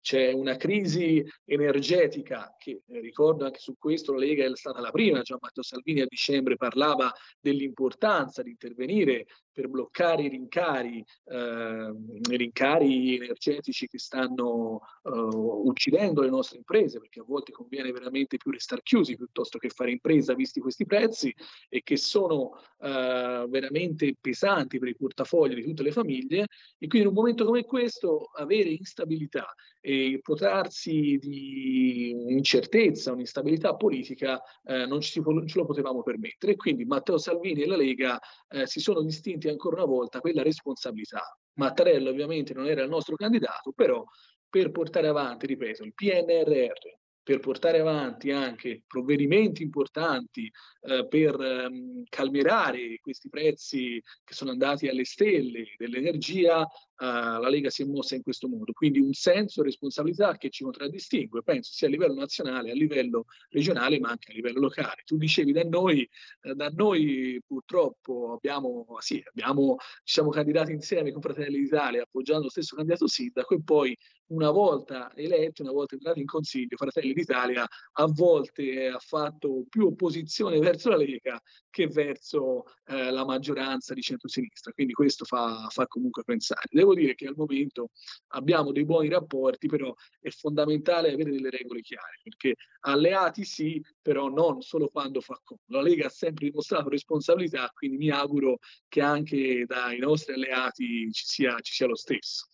c'è 0.00 0.30
una 0.30 0.56
crisi 0.56 1.20
energetica, 1.44 2.54
che 2.56 2.82
eh, 2.86 3.00
ricordo 3.00 3.46
anche 3.46 3.58
su 3.58 3.74
questo 3.76 4.12
la 4.12 4.20
Lega 4.20 4.44
è 4.44 4.50
stata 4.54 4.80
la 4.80 4.92
prima, 4.92 5.22
Gian 5.22 5.38
Matteo 5.40 5.64
Salvini 5.64 6.02
a 6.02 6.06
dicembre 6.06 6.54
parlava 6.54 7.12
dell'importanza 7.40 8.44
di 8.44 8.50
intervenire 8.50 9.26
per 9.52 9.68
bloccare 9.68 10.22
i 10.22 10.28
rincari, 10.28 11.04
eh, 11.26 11.94
i 12.30 12.36
rincari 12.36 13.16
energetici 13.16 13.86
che 13.86 13.98
stanno 13.98 14.80
eh, 15.02 15.10
uccidendo 15.10 16.22
le 16.22 16.30
nostre 16.30 16.58
imprese, 16.58 16.98
perché 16.98 17.20
a 17.20 17.24
volte 17.26 17.52
conviene 17.52 17.92
veramente 17.92 18.36
più 18.36 18.50
restare 18.50 18.82
chiusi 18.82 19.16
piuttosto 19.16 19.58
che 19.58 19.68
fare 19.68 19.90
impresa 19.90 20.34
visti 20.34 20.60
questi 20.60 20.86
prezzi 20.86 21.34
e 21.68 21.82
che 21.82 21.96
sono 21.96 22.60
eh, 22.80 23.46
veramente 23.48 24.14
pesanti 24.20 24.78
per 24.78 24.88
i 24.88 24.96
portafogli 24.96 25.54
di 25.54 25.62
tutte 25.62 25.82
le 25.82 25.92
famiglie. 25.92 26.46
E 26.78 26.86
quindi 26.86 27.00
in 27.00 27.08
un 27.08 27.14
momento 27.14 27.44
come 27.44 27.64
questo 27.64 28.30
avere 28.34 28.70
instabilità 28.70 29.54
e 29.80 30.20
potrarsi 30.22 31.16
di 31.18 32.10
incertezza, 32.28 33.12
un'instabilità 33.12 33.74
politica 33.74 34.40
eh, 34.64 34.86
non 34.86 35.00
ci, 35.00 35.22
ce 35.22 35.58
lo 35.58 35.64
potevamo 35.64 36.02
permettere 36.02 36.56
quindi 36.56 36.84
Matteo 36.84 37.18
Salvini 37.18 37.62
e 37.62 37.66
la 37.66 37.76
Lega 37.76 38.18
eh, 38.48 38.66
si 38.66 38.80
sono 38.80 39.02
distinti 39.02 39.48
ancora 39.48 39.76
una 39.76 39.86
volta 39.86 40.20
quella 40.20 40.42
responsabilità. 40.42 41.22
Mattarella 41.54 42.10
ovviamente 42.10 42.54
non 42.54 42.66
era 42.66 42.82
il 42.82 42.88
nostro 42.88 43.16
candidato, 43.16 43.72
però 43.72 44.04
per 44.48 44.70
portare 44.70 45.08
avanti, 45.08 45.46
ripeto, 45.46 45.84
il 45.84 45.94
PNRR, 45.94 46.98
per 47.22 47.38
portare 47.40 47.80
avanti 47.80 48.30
anche 48.30 48.82
provvedimenti 48.86 49.62
importanti 49.62 50.50
eh, 50.82 51.06
per 51.06 51.38
ehm, 51.40 52.04
calmierare 52.08 52.98
questi 53.00 53.28
prezzi 53.28 54.02
che 54.24 54.34
sono 54.34 54.50
andati 54.50 54.88
alle 54.88 55.04
stelle 55.04 55.74
dell'energia, 55.76 56.62
eh, 56.62 56.66
la 56.96 57.48
Lega 57.48 57.70
si 57.70 57.82
è 57.82 57.84
mossa 57.86 58.14
in 58.14 58.22
questo 58.22 58.48
modo. 58.48 58.72
Quindi 58.72 59.00
un 59.00 59.12
senso 59.12 59.60
di 59.60 59.68
responsabilità 59.68 60.36
che 60.36 60.50
ci 60.50 60.64
contraddistingue, 60.64 61.42
penso 61.42 61.72
sia 61.72 61.86
a 61.86 61.90
livello 61.90 62.14
nazionale, 62.14 62.70
a 62.70 62.74
livello 62.74 63.26
regionale, 63.50 64.00
ma 64.00 64.10
anche 64.10 64.32
a 64.32 64.34
livello 64.34 64.60
locale. 64.60 65.02
Tu 65.04 65.16
dicevi 65.16 65.52
da 65.52 65.62
noi, 65.64 66.08
eh, 66.42 66.54
da 66.54 66.68
noi 66.68 67.40
purtroppo 67.46 68.32
abbiamo, 68.32 68.86
sì, 69.00 69.22
abbiamo, 69.26 69.76
ci 70.04 70.14
siamo 70.14 70.30
candidati 70.30 70.72
insieme 70.72 71.12
con 71.12 71.20
Fratelli 71.20 71.60
d'Italia 71.60 72.02
appoggiando 72.02 72.44
lo 72.44 72.50
stesso 72.50 72.76
candidato 72.76 73.06
sindaco 73.06 73.54
e 73.54 73.62
poi 73.62 73.96
una 74.30 74.50
volta 74.50 75.12
eletti, 75.14 75.62
una 75.62 75.72
volta 75.72 75.94
entrati 75.94 76.20
in 76.20 76.26
consiglio, 76.26 76.76
Fratelli 76.76 77.12
d'Italia 77.12 77.66
a 77.92 78.06
volte 78.06 78.88
ha 78.88 78.98
fatto 78.98 79.64
più 79.68 79.86
opposizione 79.86 80.58
verso 80.58 80.88
la 80.88 80.96
Lega 80.96 81.40
che 81.68 81.86
verso 81.86 82.64
eh, 82.86 83.10
la 83.10 83.24
maggioranza 83.24 83.94
di 83.94 84.02
centrosinistra, 84.02 84.72
quindi 84.72 84.92
questo 84.92 85.24
fa, 85.24 85.66
fa, 85.70 85.86
comunque 85.86 86.22
pensare. 86.24 86.66
Devo 86.70 86.94
dire 86.94 87.14
che 87.14 87.26
al 87.26 87.34
momento 87.36 87.90
abbiamo 88.28 88.72
dei 88.72 88.84
buoni 88.84 89.08
rapporti, 89.08 89.68
però 89.68 89.94
è 90.20 90.30
fondamentale 90.30 91.12
avere 91.12 91.30
delle 91.30 91.50
regole 91.50 91.80
chiare, 91.80 92.20
perché 92.22 92.54
alleati 92.80 93.44
sì, 93.44 93.82
però 94.00 94.28
non 94.28 94.60
solo 94.62 94.88
quando 94.88 95.20
fa 95.20 95.40
comodo. 95.42 95.64
La 95.66 95.82
Lega 95.82 96.06
ha 96.06 96.10
sempre 96.10 96.46
dimostrato 96.46 96.88
responsabilità, 96.88 97.70
quindi 97.74 97.96
mi 97.96 98.10
auguro 98.10 98.58
che 98.88 99.00
anche 99.00 99.64
dai 99.66 99.98
nostri 99.98 100.34
alleati 100.34 101.10
ci 101.12 101.24
sia, 101.26 101.58
ci 101.60 101.72
sia 101.72 101.86
lo 101.86 101.96
stesso 101.96 102.46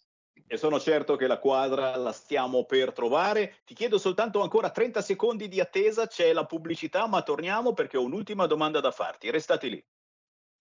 e 0.46 0.56
sono 0.56 0.78
certo 0.78 1.16
che 1.16 1.26
la 1.26 1.38
quadra 1.38 1.96
la 1.96 2.12
stiamo 2.12 2.64
per 2.64 2.92
trovare. 2.92 3.56
Ti 3.64 3.74
chiedo 3.74 3.98
soltanto 3.98 4.42
ancora 4.42 4.70
30 4.70 5.02
secondi 5.02 5.48
di 5.48 5.61
attesa, 5.61 6.06
c'è 6.06 6.32
la 6.32 6.46
pubblicità, 6.46 7.06
ma 7.06 7.22
torniamo 7.22 7.72
perché 7.72 7.96
ho 7.96 8.02
un'ultima 8.02 8.46
domanda 8.46 8.80
da 8.80 8.90
farti. 8.90 9.30
Restate 9.30 9.68
lì. 9.68 9.85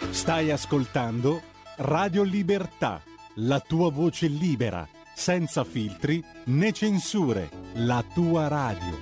Stai 0.00 0.50
ascoltando 0.50 1.42
Radio 1.78 2.22
Libertà, 2.22 3.02
la 3.34 3.58
tua 3.58 3.90
voce 3.90 4.28
libera, 4.28 4.88
senza 5.14 5.64
filtri 5.64 6.24
né 6.46 6.72
censure, 6.72 7.50
la 7.74 8.04
tua 8.14 8.46
radio. 8.46 9.00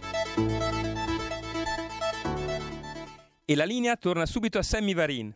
E 3.44 3.54
la 3.54 3.64
linea 3.64 3.94
torna 3.96 4.24
subito 4.24 4.58
a 4.58 4.62
Sammy 4.62 4.94
Varin. 4.94 5.32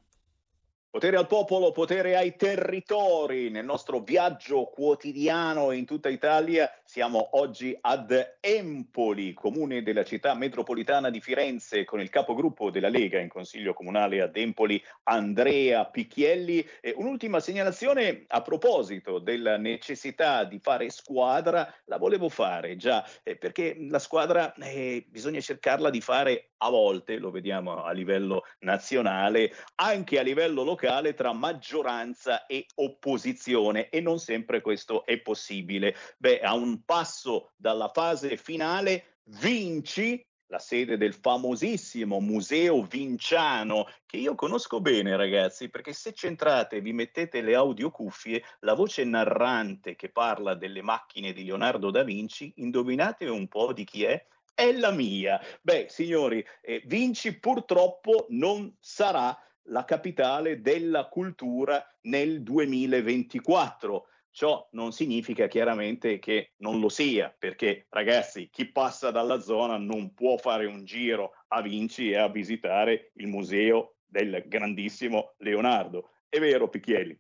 Potere 0.92 1.16
al 1.16 1.29
popolo, 1.29 1.70
potere 1.70 2.16
ai 2.16 2.35
territori. 2.35 3.48
Nel 3.48 3.64
nostro 3.64 4.00
viaggio 4.00 4.64
quotidiano 4.64 5.70
in 5.70 5.85
tutta 5.85 6.09
Italia 6.09 6.68
siamo 6.83 7.29
oggi 7.38 7.79
ad 7.81 8.38
Empoli, 8.40 9.33
comune 9.33 9.85
della 9.85 10.03
città 10.03 10.35
metropolitana 10.35 11.09
di 11.09 11.20
Firenze, 11.20 11.85
con 11.85 12.00
il 12.00 12.11
capogruppo 12.11 12.70
della 12.70 12.88
Lega 12.88 13.20
in 13.20 13.29
Consiglio 13.29 13.72
Comunale 13.72 14.20
ad 14.20 14.37
Empoli, 14.37 14.83
Andrea 15.05 15.87
Picchielli. 15.87 16.66
E 16.81 16.92
un'ultima 16.96 17.38
segnalazione 17.38 18.24
a 18.26 18.42
proposito 18.42 19.20
della 19.20 19.57
necessità 19.59 20.42
di 20.42 20.59
fare 20.59 20.90
squadra, 20.90 21.72
la 21.85 21.98
volevo 21.98 22.29
fare 22.29 22.74
già, 22.74 23.07
eh, 23.22 23.37
perché 23.37 23.76
la 23.88 24.00
squadra 24.00 24.53
eh, 24.55 25.07
bisogna 25.09 25.38
cercarla 25.38 25.88
di 25.88 26.00
fare 26.00 26.49
a 26.62 26.70
volte, 26.70 27.18
lo 27.18 27.30
vediamo 27.30 27.82
a 27.82 27.92
livello 27.92 28.44
nazionale, 28.60 29.52
anche 29.76 30.18
a 30.18 30.22
livello 30.22 30.62
locale 30.62 31.14
tra 31.14 31.32
maggioranza 31.32 32.46
e 32.46 32.66
opposizione 32.76 33.88
e 33.88 34.00
non 34.00 34.18
sempre 34.18 34.60
questo 34.60 35.04
è 35.06 35.18
possibile. 35.20 35.94
Beh, 36.18 36.40
a 36.40 36.54
un 36.54 36.84
passo 36.84 37.52
dalla 37.56 37.88
fase 37.88 38.36
finale, 38.36 39.18
Vinci 39.24 40.22
la 40.50 40.58
sede 40.58 40.96
del 40.96 41.14
famosissimo 41.14 42.18
Museo 42.20 42.82
Vinciano, 42.82 43.86
che 44.04 44.16
io 44.16 44.34
conosco 44.34 44.80
bene 44.80 45.16
ragazzi, 45.16 45.70
perché 45.70 45.92
se 45.92 46.12
centrate 46.12 46.76
e 46.76 46.80
vi 46.80 46.92
mettete 46.92 47.40
le 47.40 47.54
audiocuffie, 47.54 48.42
la 48.60 48.74
voce 48.74 49.04
narrante 49.04 49.94
che 49.94 50.10
parla 50.10 50.54
delle 50.54 50.82
macchine 50.82 51.32
di 51.32 51.44
Leonardo 51.44 51.92
da 51.92 52.02
Vinci, 52.02 52.52
indovinate 52.56 53.28
un 53.28 53.46
po' 53.46 53.72
di 53.72 53.84
chi 53.84 54.02
è? 54.02 54.26
È 54.54 54.72
la 54.72 54.90
mia. 54.90 55.40
Beh, 55.62 55.86
signori, 55.88 56.44
eh, 56.62 56.82
Vinci 56.86 57.38
purtroppo 57.38 58.26
non 58.30 58.76
sarà 58.80 59.36
la 59.64 59.84
capitale 59.84 60.60
della 60.60 61.08
cultura 61.08 61.84
nel 62.02 62.42
2024. 62.42 64.06
Ciò 64.32 64.68
non 64.72 64.92
significa 64.92 65.48
chiaramente 65.48 66.18
che 66.18 66.52
non 66.58 66.78
lo 66.78 66.88
sia, 66.88 67.34
perché 67.36 67.86
ragazzi, 67.90 68.48
chi 68.50 68.70
passa 68.70 69.10
dalla 69.10 69.40
zona 69.40 69.76
non 69.76 70.14
può 70.14 70.36
fare 70.36 70.66
un 70.66 70.84
giro 70.84 71.32
a 71.48 71.60
Vinci 71.62 72.10
e 72.10 72.16
a 72.16 72.28
visitare 72.28 73.10
il 73.14 73.26
museo 73.26 73.96
del 74.06 74.44
grandissimo 74.46 75.34
Leonardo. 75.38 76.10
È 76.28 76.38
vero, 76.38 76.68
Picchielli? 76.68 77.18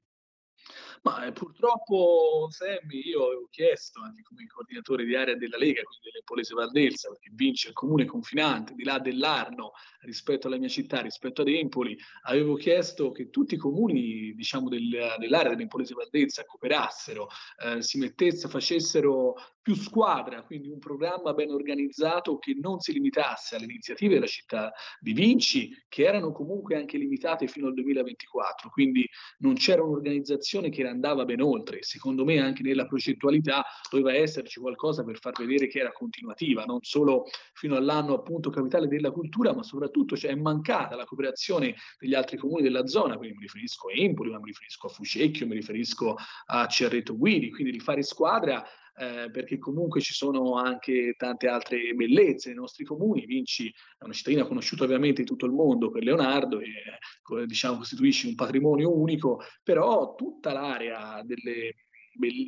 Ma 1.02 1.24
eh, 1.24 1.32
purtroppo, 1.32 2.48
Sammy, 2.50 3.08
io 3.08 3.24
avevo 3.24 3.48
chiesto 3.50 4.02
anche 4.02 4.20
come 4.22 4.46
coordinatore 4.46 5.04
di 5.04 5.16
area 5.16 5.34
della 5.34 5.56
Lega, 5.56 5.82
quindi 5.82 6.04
dell'Empolese 6.10 6.54
Valdelsa, 6.54 7.08
perché 7.08 7.30
vince 7.32 7.68
il 7.68 7.74
comune 7.74 8.04
confinante 8.04 8.74
di 8.74 8.84
là 8.84 8.98
dell'Arno 8.98 9.72
rispetto 10.00 10.46
alla 10.46 10.58
mia 10.58 10.68
città, 10.68 11.00
rispetto 11.00 11.40
ad 11.40 11.48
Empoli, 11.48 11.96
avevo 12.24 12.54
chiesto 12.56 13.12
che 13.12 13.30
tutti 13.30 13.54
i 13.54 13.58
comuni 13.58 14.34
diciamo, 14.34 14.68
del, 14.68 15.14
dell'area 15.18 15.50
dell'Empolese 15.52 15.94
Valdelsa 15.94 16.44
cooperassero, 16.44 17.28
eh, 17.64 17.82
si 17.82 17.96
mettessero, 17.96 18.50
facessero 18.50 19.34
più 19.62 19.74
squadra, 19.74 20.42
quindi 20.42 20.68
un 20.68 20.78
programma 20.78 21.34
ben 21.34 21.50
organizzato 21.50 22.38
che 22.38 22.56
non 22.58 22.80
si 22.80 22.92
limitasse 22.92 23.56
alle 23.56 23.64
iniziative 23.64 24.14
della 24.14 24.26
città 24.26 24.72
di 24.98 25.12
Vinci, 25.12 25.70
che 25.88 26.04
erano 26.04 26.32
comunque 26.32 26.76
anche 26.76 26.96
limitate 26.96 27.46
fino 27.46 27.66
al 27.66 27.74
2024, 27.74 28.70
quindi 28.70 29.08
non 29.38 29.54
c'era 29.54 29.82
un'organizzazione 29.82 30.70
che 30.70 30.86
andava 30.86 31.24
ben 31.24 31.42
oltre. 31.42 31.82
Secondo 31.82 32.24
me 32.24 32.38
anche 32.40 32.62
nella 32.62 32.86
progettualità 32.86 33.64
doveva 33.90 34.14
esserci 34.14 34.60
qualcosa 34.60 35.04
per 35.04 35.18
far 35.18 35.34
vedere 35.36 35.66
che 35.66 35.80
era 35.80 35.92
continuativa, 35.92 36.64
non 36.64 36.78
solo 36.82 37.24
fino 37.52 37.76
all'anno 37.76 38.14
appunto 38.14 38.50
capitale 38.50 38.88
della 38.88 39.10
cultura, 39.10 39.54
ma 39.54 39.62
soprattutto 39.62 40.16
cioè, 40.16 40.30
è 40.30 40.34
mancata 40.34 40.96
la 40.96 41.04
cooperazione 41.04 41.74
degli 41.98 42.14
altri 42.14 42.38
comuni 42.38 42.62
della 42.62 42.86
zona, 42.86 43.16
quindi 43.16 43.36
mi 43.36 43.42
riferisco 43.42 43.88
a 43.88 43.92
Empoli, 43.94 44.30
ma 44.30 44.38
mi 44.38 44.46
riferisco 44.46 44.86
a 44.86 44.90
Fucecchio, 44.90 45.46
mi 45.46 45.54
riferisco 45.54 46.16
a 46.46 46.66
Cerreto 46.66 47.16
Guidi, 47.16 47.50
quindi 47.50 47.72
di 47.72 47.80
fare 47.80 48.02
squadra 48.02 48.64
eh, 49.00 49.30
perché 49.30 49.56
comunque 49.56 50.02
ci 50.02 50.12
sono 50.12 50.56
anche 50.56 51.14
tante 51.16 51.48
altre 51.48 51.94
bellezze 51.94 52.50
nei 52.50 52.58
nostri 52.58 52.84
comuni. 52.84 53.24
Vinci 53.24 53.68
è 53.68 54.04
una 54.04 54.12
cittadina 54.12 54.44
conosciuta 54.44 54.84
ovviamente 54.84 55.22
in 55.22 55.26
tutto 55.26 55.46
il 55.46 55.52
mondo 55.52 55.90
per 55.90 56.02
Leonardo 56.02 56.60
e 56.60 56.66
eh, 56.66 57.46
diciamo, 57.46 57.78
costituisce 57.78 58.26
un 58.28 58.34
patrimonio 58.34 58.94
unico, 58.94 59.40
però 59.62 60.14
tutta 60.14 60.52
l'area 60.52 61.22
delle, 61.24 61.76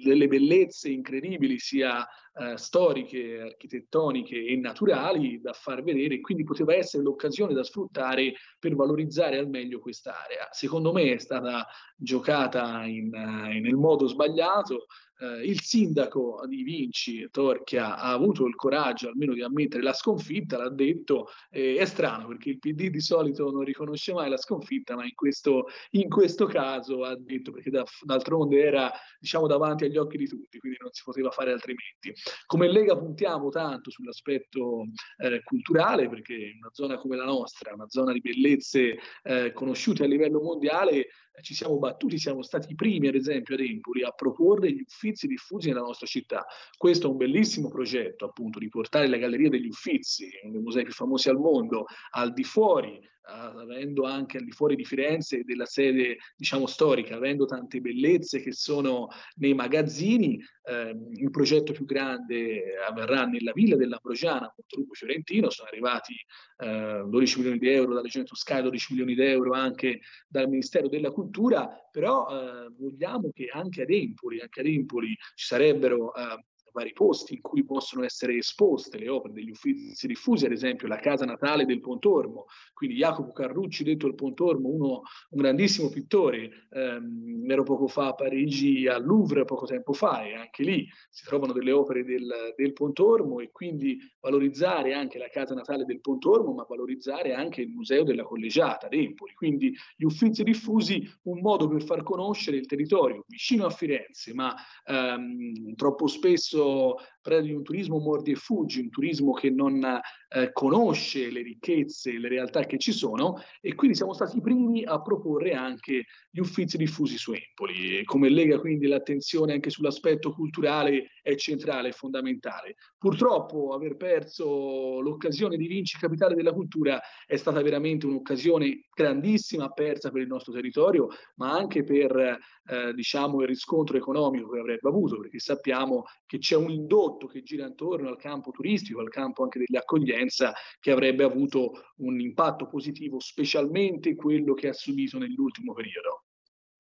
delle 0.05 0.29
bellezze 0.29 0.91
incredibili, 0.91 1.59
sia 1.59 2.07
eh, 2.35 2.57
storiche, 2.57 3.41
architettoniche 3.41 4.45
e 4.45 4.57
naturali 4.57 5.41
da 5.41 5.53
far 5.53 5.83
vedere, 5.83 6.21
quindi 6.21 6.45
poteva 6.45 6.75
essere 6.75 7.03
l'occasione 7.03 7.55
da 7.55 7.63
sfruttare 7.63 8.35
per 8.59 8.75
valorizzare 8.75 9.39
al 9.39 9.49
meglio 9.49 9.81
quest'area. 9.81 10.49
Secondo 10.51 10.93
me 10.93 11.13
è 11.13 11.19
stata 11.19 11.67
giocata 11.97 12.85
in, 12.85 13.11
in, 13.53 13.63
nel 13.63 13.77
modo 13.77 14.07
sbagliato, 14.07 14.87
eh, 15.23 15.45
il 15.45 15.61
sindaco 15.61 16.45
di 16.49 16.63
Vinci, 16.63 17.29
Torchia, 17.31 17.97
ha 17.97 18.13
avuto 18.13 18.47
il 18.47 18.57
coraggio 18.57 19.09
almeno 19.09 19.35
di 19.35 19.43
ammettere 19.43 19.83
la 19.83 19.93
sconfitta, 19.93 20.59
l'ha 20.59 20.69
detto, 20.69 21.29
eh, 21.51 21.77
è 21.77 21.85
strano 21.85 22.27
perché 22.27 22.51
il 22.51 22.59
PD 22.59 22.89
di 22.89 23.01
solito 23.01 23.51
non 23.51 23.63
riconosce 23.63 24.13
mai 24.13 24.29
la 24.29 24.37
sconfitta, 24.37 24.97
ma 24.97 25.05
in 25.05 25.15
questo, 25.15 25.67
in 25.91 26.09
questo 26.09 26.47
caso 26.47 27.05
ha 27.05 27.17
detto 27.17 27.53
perché 27.53 27.71
da, 27.71 27.85
d'altronde 28.03 28.61
era 28.61 28.91
diciamo 29.19 29.47
davanti 29.47 29.85
agli 29.85 29.97
occhi 29.97 30.17
di 30.17 30.27
tutti, 30.27 30.59
quindi 30.59 30.79
non 30.81 30.91
si 30.93 31.03
poteva 31.05 31.31
fare 31.31 31.53
altrimenti. 31.53 32.13
Come 32.47 32.71
Lega 32.71 32.97
puntiamo 32.97 33.49
tanto 33.49 33.91
sull'aspetto 33.91 34.85
eh, 35.19 35.43
culturale 35.43 36.09
perché 36.09 36.57
una 36.59 36.71
zona 36.73 36.99
come 36.99 37.17
la 37.17 37.25
nostra, 37.25 37.75
una 37.75 37.89
zona 37.89 38.13
di 38.13 38.21
bellezze 38.21 38.99
eh, 39.23 39.53
conosciute 39.53 40.05
a 40.05 40.07
livello 40.07 40.41
mondiale, 40.41 41.09
ci 41.41 41.55
siamo 41.55 41.79
battuti, 41.79 42.19
siamo 42.19 42.43
stati 42.43 42.73
i 42.73 42.75
primi, 42.75 43.09
ad 43.09 43.15
esempio, 43.15 43.55
ad 43.55 43.61
Empoli, 43.61 44.03
a 44.03 44.11
proporre 44.11 44.71
gli 44.73 44.83
uffizi 44.83 45.27
diffusi 45.27 45.69
nella 45.69 45.81
nostra 45.81 46.07
città. 46.07 46.45
Questo 46.77 47.07
è 47.07 47.11
un 47.11 47.17
bellissimo 47.17 47.69
progetto, 47.69 48.27
appunto, 48.27 48.59
di 48.59 48.69
portare 48.69 49.09
la 49.09 49.17
Galleria 49.17 49.49
degli 49.49 49.69
Uffizi, 49.69 50.29
uno 50.43 50.53
dei 50.53 50.63
musei 50.63 50.85
più 50.85 50.93
famosi 50.93 51.31
al 51.31 51.39
mondo, 51.39 51.87
al 52.11 52.33
di 52.33 52.45
fuori 52.45 53.01
avendo 53.25 54.05
anche 54.05 54.39
al 54.39 54.45
di 54.45 54.51
fuori 54.51 54.75
di 54.75 54.85
Firenze 54.85 55.43
della 55.45 55.67
sede 55.67 56.19
diciamo 56.37 56.67
storica, 56.67 57.17
avendo 57.17 57.45
tante 57.45 57.81
bellezze 57.81 58.41
che 58.41 58.53
sono 58.53 59.09
nei 59.37 59.55
magazzini, 59.55 60.41
eh, 60.65 60.97
il 61.13 61.31
progetto 61.31 61.73
più 61.73 61.85
grande 61.85 62.77
avverrà 62.87 63.25
nella 63.25 63.53
villa 63.53 63.77
dell'Ambrosiana, 63.77 64.53
Montelupo 64.57 64.95
Fiorentino, 64.95 65.51
sono 65.51 65.69
arrivati 65.69 66.15
eh, 66.59 67.05
12 67.07 67.39
milioni 67.39 67.59
di 67.59 67.69
euro 67.69 67.89
dalla 67.89 68.03
Regione 68.03 68.25
Toscana, 68.25 68.63
12 68.63 68.93
milioni 68.93 69.15
di 69.15 69.23
euro 69.23 69.53
anche 69.53 70.01
dal 70.29 70.49
Ministero 70.49 70.89
della 70.89 71.11
Cultura, 71.11 71.69
però 71.91 72.27
eh, 72.29 72.71
vogliamo 72.77 73.31
che 73.33 73.49
anche 73.53 73.83
ad 73.83 73.91
Empoli, 73.91 74.41
anche 74.41 74.61
ad 74.61 74.67
Empoli 74.67 75.17
ci 75.35 75.47
sarebbero 75.47 76.15
eh, 76.15 76.45
vari 76.73 76.93
posti 76.93 77.35
in 77.35 77.41
cui 77.41 77.65
possono 77.65 78.05
essere 78.05 78.37
esposte 78.37 78.99
le 78.99 79.09
opere 79.09 79.35
degli 79.35 79.51
uffizi 79.51 80.07
diffusi, 80.07 80.47
ad 80.47 80.53
esempio 80.53 80.89
la 80.89 80.99
casa 80.99 81.25
natale 81.25 81.65
del 81.65 81.81
Pontormo, 81.81 82.47
quindi 82.73 82.97
Jacopo 82.97 83.33
Carrucci, 83.33 83.85
detto 83.85 84.07
il 84.07 84.15
Pontormo, 84.15 84.69
uno, 84.69 85.03
un 85.31 85.41
grandissimo 85.41 85.89
pittore, 85.89 86.67
ehm, 86.71 87.49
ero 87.49 87.63
poco 87.63 87.87
fa 87.87 88.09
a 88.09 88.15
Parigi 88.15 88.87
al 88.87 89.05
Louvre 89.05 89.45
poco 89.45 89.67
tempo 89.67 89.93
fa 89.93 90.25
e 90.25 90.35
anche 90.35 90.63
lì 90.63 90.89
si 91.11 91.25
trovano 91.25 91.53
delle 91.53 91.73
opere 91.73 92.05
del, 92.05 92.55
del 92.57 92.73
Pontormo 92.73 93.41
e 93.41 93.51
quindi 93.53 93.99
valorizzare 94.21 94.95
anche 94.95 95.19
la 95.19 95.29
casa 95.29 95.55
natale 95.55 95.85
del 95.85 96.01
Pontormo, 96.01 96.53
ma 96.53 96.65
valorizzare 96.69 97.35
anche 97.35 97.61
il 97.61 97.69
Museo 97.69 98.05
della 98.05 98.23
Collegiata 98.23 98.87
ad 98.87 98.95
Empoli, 98.95 99.35
quindi 99.35 99.75
gli 99.97 100.05
uffizi 100.05 100.43
diffusi, 100.43 101.09
un 101.25 101.41
modo 101.41 101.69
per 101.69 101.83
far 101.83 102.03
conoscere 102.03 102.57
il 102.57 102.67
territorio 102.67 103.25
vicino 103.29 103.67
a 103.67 103.71
Firenze, 103.71 104.35
ma 104.35 104.55
ehm, 104.85 105.75
troppo 105.75 106.07
spesso 106.07 106.62
turismo, 106.63 106.97
preda 107.23 107.43
di 107.43 107.53
un 107.53 107.63
turismo 107.63 107.99
mordi 107.99 108.33
e 108.33 108.35
fuggi, 108.35 108.81
un 108.81 108.91
turismo 108.91 109.33
che 109.33 109.49
non 109.49 109.83
eh, 109.83 110.53
conosce 110.53 111.31
le 111.31 111.43
ricchezze, 111.43 112.19
le 112.19 112.29
realtà 112.29 112.65
che 112.65 112.79
ci 112.79 112.93
sono 112.93 113.41
e 113.61 113.75
quindi 113.75 113.97
siamo 113.97 114.13
stati 114.13 114.39
i 114.39 114.41
primi 114.41 114.85
a 114.85 115.01
proporre 115.01 115.53
anche 115.53 116.05
gli 116.31 116.41
uffizi 116.41 116.77
diffusi 116.77 117.17
su 117.17 117.33
Empoli. 117.33 117.99
E 117.99 118.05
come 118.05 118.29
Lega 118.29 118.59
quindi 118.59 118.87
l'attenzione 118.87 119.53
anche 119.53 119.71
sull'aspetto 119.71 120.33
culturale 120.33 121.13
è 121.23 121.35
centrale, 121.37 121.91
è 121.91 121.93
fondamentale. 121.93 122.75
Purtroppo 122.99 123.73
aver 123.73 123.97
perso 123.97 125.01
l'occasione 125.01 125.57
di 125.57 125.67
Vinci 125.67 125.99
Capitale 125.99 126.35
della 126.35 126.53
Cultura 126.53 127.01
è 127.27 127.37
stata 127.37 127.63
veramente 127.63 128.07
un'occasione 128.07 128.89
grandissima 128.93 129.69
persa 129.71 130.11
per 130.11 130.23
il 130.23 130.29
nostro 130.29 130.53
territorio, 130.53 131.09
ma 131.37 131.53
anche 131.53 131.85
per 131.85 132.39
eh, 132.65 132.93
diciamo, 132.95 133.41
il 133.43 133.49
riscontro 133.49 133.97
economico 133.97 134.51
che 134.51 134.59
avrebbe 134.59 134.89
avuto, 134.89 135.19
perché 135.19 135.39
sappiamo 135.39 136.05
che 136.27 136.39
c'è 136.39 136.57
un 136.57 136.71
indotto 136.71 137.12
che 137.27 137.43
gira 137.43 137.67
intorno 137.67 138.09
al 138.09 138.17
campo 138.17 138.51
turistico, 138.51 139.01
al 139.01 139.11
campo 139.11 139.43
anche 139.43 139.61
dell'accoglienza, 139.65 140.53
che 140.81 140.91
avrebbe 140.91 141.25
avuto 141.25 141.73
un 141.99 142.21
impatto 142.21 142.67
positivo, 142.67 143.21
specialmente 143.21 144.15
quello 144.15 144.55
che 144.55 144.69
ha 144.69 144.73
subito 144.73 145.19
nell'ultimo 145.19 145.73
periodo. 145.73 146.25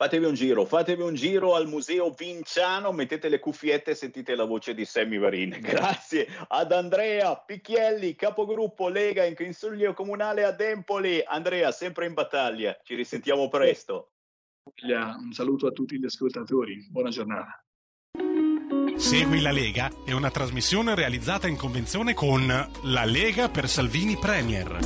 Fatevi 0.03 0.25
un 0.25 0.35
giro, 0.35 0.65
fatevi 0.65 1.03
un 1.03 1.15
giro 1.15 1.55
al 1.55 1.69
Museo 1.69 2.11
Vinciano, 2.11 2.91
mettete 2.91 3.29
le 3.29 3.39
cuffiette 3.39 3.93
e 3.93 3.95
sentite 3.95 4.35
la 4.35 4.43
voce 4.43 4.75
di 4.75 4.85
Sammy 4.85 5.17
Varin. 5.17 5.59
Grazie 5.63 6.27
ad 6.49 6.73
Andrea 6.73 7.37
Picchielli, 7.37 8.17
capogruppo 8.17 8.89
Lega 8.89 9.25
in 9.25 9.37
Consiglio 9.37 9.95
Comunale 9.95 10.43
ad 10.43 10.61
Empoli. 10.61 11.23
Andrea, 11.25 11.71
sempre 11.71 12.07
in 12.07 12.15
battaglia, 12.15 12.77
ci 12.83 12.97
risentiamo 12.97 13.49
presto. 13.49 14.15
Un 14.85 15.33
saluto 15.33 15.69
a 15.69 15.71
tutti 15.71 16.01
gli 16.01 16.05
ascoltatori, 16.05 16.89
buona 16.91 17.11
giornata. 17.11 17.65
Segui 19.03 19.43
la 19.43 19.51
Lega 19.51 19.91
è 20.07 20.13
una 20.13 20.31
trasmissione 20.31 20.95
realizzata 20.95 21.49
in 21.49 21.57
convenzione 21.57 22.15
con 22.15 22.47
La 22.47 23.05
Lega 23.05 23.49
per 23.49 23.67
Salvini 23.67 24.17
Premier. 24.17 24.79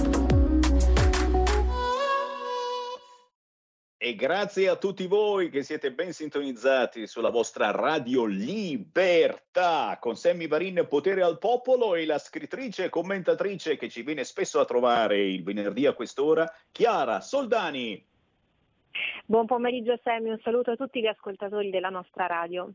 E 3.99 4.15
grazie 4.15 4.69
a 4.71 4.77
tutti 4.77 5.07
voi 5.07 5.51
che 5.51 5.63
siete 5.63 5.93
ben 5.93 6.15
sintonizzati 6.15 7.07
sulla 7.07 7.29
vostra 7.29 7.71
Radio 7.73 8.25
Libertà 8.25 9.99
con 10.01 10.17
Sammy 10.17 10.49
Varin 10.49 10.87
Potere 10.89 11.23
al 11.23 11.39
Popolo 11.39 11.95
e 11.95 12.07
la 12.07 12.19
scrittrice 12.19 12.85
e 12.85 12.89
commentatrice 12.89 13.77
che 13.77 13.91
ci 13.91 14.03
viene 14.03 14.25
spesso 14.25 14.59
a 14.59 14.65
trovare 14.65 15.21
il 15.25 15.45
venerdì 15.45 15.85
a 15.85 15.93
quest'ora, 15.93 16.51
Chiara 16.73 17.21
Soldani. 17.21 18.03
Buon 19.27 19.45
pomeriggio 19.45 20.01
Sammy, 20.03 20.31
un 20.31 20.41
saluto 20.43 20.71
a 20.71 20.77
tutti 20.77 21.01
gli 21.01 21.07
ascoltatori 21.07 21.69
della 21.69 21.91
nostra 21.91 22.27
radio. 22.27 22.73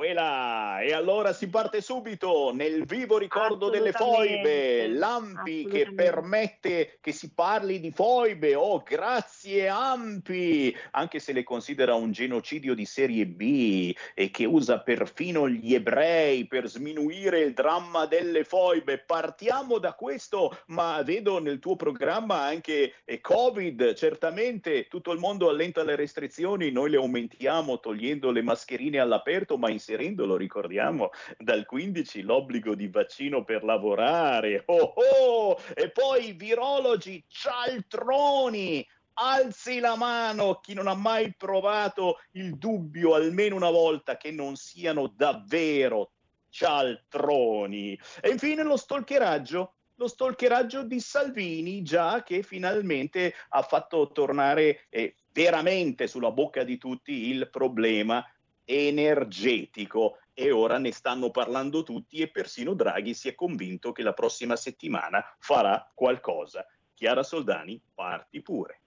Quella. 0.00 0.80
E 0.80 0.94
allora 0.94 1.34
si 1.34 1.50
parte 1.50 1.82
subito 1.82 2.52
nel 2.54 2.86
vivo 2.86 3.18
ricordo 3.18 3.68
delle 3.68 3.92
foibe, 3.92 4.88
l'AMPI 4.88 5.66
che 5.66 5.92
permette 5.94 6.96
che 7.02 7.12
si 7.12 7.34
parli 7.34 7.78
di 7.80 7.90
foibe. 7.90 8.54
Oh, 8.54 8.82
grazie 8.82 9.68
AMPI, 9.68 10.74
anche 10.92 11.18
se 11.18 11.34
le 11.34 11.42
considera 11.42 11.92
un 11.92 12.12
genocidio 12.12 12.72
di 12.72 12.86
serie 12.86 13.26
B 13.26 13.94
e 14.14 14.30
che 14.30 14.46
usa 14.46 14.80
perfino 14.80 15.46
gli 15.46 15.74
ebrei 15.74 16.46
per 16.46 16.66
sminuire 16.66 17.40
il 17.40 17.52
dramma 17.52 18.06
delle 18.06 18.44
foibe. 18.44 18.96
Partiamo 19.00 19.76
da 19.76 19.92
questo, 19.92 20.62
ma 20.68 21.02
vedo 21.02 21.40
nel 21.40 21.58
tuo 21.58 21.76
programma 21.76 22.44
anche 22.44 22.94
eh, 23.04 23.20
Covid, 23.20 23.92
certamente 23.92 24.88
tutto 24.88 25.12
il 25.12 25.18
mondo 25.18 25.50
allenta 25.50 25.82
le 25.82 25.94
restrizioni, 25.94 26.70
noi 26.70 26.88
le 26.88 26.96
aumentiamo 26.96 27.80
togliendo 27.80 28.30
le 28.30 28.40
mascherine 28.40 28.98
all'aperto, 28.98 29.58
ma 29.58 29.68
in 29.68 29.78
inserendo, 29.90 30.26
lo 30.26 30.36
ricordiamo, 30.36 31.10
dal 31.36 31.66
15 31.66 32.22
l'obbligo 32.22 32.74
di 32.74 32.88
vaccino 32.88 33.44
per 33.44 33.64
lavorare. 33.64 34.62
Oh, 34.66 34.94
oh! 34.94 35.60
E 35.74 35.90
poi 35.90 36.32
virologi 36.32 37.24
cialtroni 37.26 38.86
alzi 39.14 39.80
la 39.80 39.96
mano 39.96 40.60
chi 40.60 40.72
non 40.72 40.86
ha 40.86 40.94
mai 40.94 41.34
provato 41.34 42.20
il 42.32 42.56
dubbio 42.56 43.14
almeno 43.14 43.56
una 43.56 43.68
volta 43.68 44.16
che 44.16 44.30
non 44.30 44.56
siano 44.56 45.08
davvero 45.08 46.12
cialtroni. 46.48 47.98
E 48.22 48.30
infine 48.30 48.62
lo 48.62 48.76
stalkeraggio, 48.76 49.74
lo 49.96 50.08
stalkeraggio 50.08 50.84
di 50.84 51.00
Salvini, 51.00 51.82
già 51.82 52.22
che 52.22 52.42
finalmente 52.42 53.34
ha 53.50 53.62
fatto 53.62 54.10
tornare 54.12 54.86
eh, 54.88 55.16
veramente 55.32 56.06
sulla 56.06 56.30
bocca 56.30 56.64
di 56.64 56.78
tutti 56.78 57.28
il 57.28 57.50
problema 57.50 58.24
energetico 58.64 60.18
e 60.32 60.50
ora 60.50 60.78
ne 60.78 60.92
stanno 60.92 61.30
parlando 61.30 61.82
tutti 61.82 62.18
e 62.18 62.30
persino 62.30 62.74
Draghi 62.74 63.14
si 63.14 63.28
è 63.28 63.34
convinto 63.34 63.92
che 63.92 64.02
la 64.02 64.12
prossima 64.12 64.56
settimana 64.56 65.22
farà 65.38 65.90
qualcosa. 65.94 66.66
Chiara 66.94 67.22
Soldani, 67.22 67.80
parti 67.94 68.42
pure. 68.42 68.79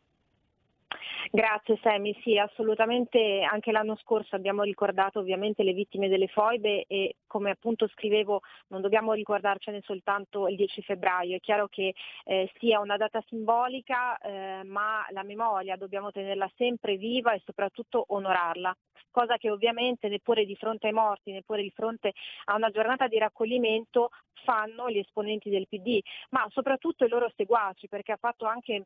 Grazie 1.32 1.80
Semi, 1.82 2.16
sì 2.22 2.38
assolutamente 2.38 3.42
anche 3.42 3.72
l'anno 3.72 3.96
scorso 3.96 4.36
abbiamo 4.36 4.64
ricordato 4.64 5.20
ovviamente 5.20 5.64
le 5.64 5.74
vittime 5.74 6.08
delle 6.08 6.28
foibe 6.28 6.86
e 6.88 7.16
come 7.28 7.52
appunto 7.52 7.88
scrivevo 7.88 8.42
non 8.68 8.82
dobbiamo 8.82 9.14
ricordarcene 9.14 9.82
soltanto 9.84 10.48
il 10.48 10.56
10 10.56 10.82
febbraio, 10.84 11.38
è 11.38 11.40
chiaro 11.40 11.68
che 11.68 11.94
eh, 12.26 12.52
sia 12.60 12.80
una 12.80 12.98
data 12.98 13.24
simbolica 13.28 14.18
eh, 14.18 14.64
ma 14.64 15.06
la 15.10 15.24
memoria 15.24 15.76
dobbiamo 15.76 16.12
tenerla 16.12 16.50
sempre 16.56 16.98
viva 16.98 17.34
e 17.34 17.42
soprattutto 17.44 18.04
onorarla 18.10 18.76
cosa 19.14 19.38
che 19.38 19.52
ovviamente 19.52 20.10
neppure 20.10 20.44
di 20.44 20.56
fronte 20.56 20.88
ai 20.88 20.94
morti, 20.94 21.32
neppure 21.32 21.62
di 21.62 21.70
fronte 21.70 22.14
a 22.46 22.56
una 22.56 22.72
giornata 22.72 23.08
di 23.08 23.20
raccoglimento 23.20 24.10
fanno 24.44 24.90
gli 24.90 24.98
esponenti 24.98 25.50
del 25.50 25.68
PD, 25.68 26.02
ma 26.32 26.46
soprattutto 26.50 27.06
i 27.06 27.10
loro 27.10 27.32
seguaci, 27.36 27.88
perché 27.88 28.12
ha 28.12 28.18
fatto 28.18 28.46
anche 28.46 28.86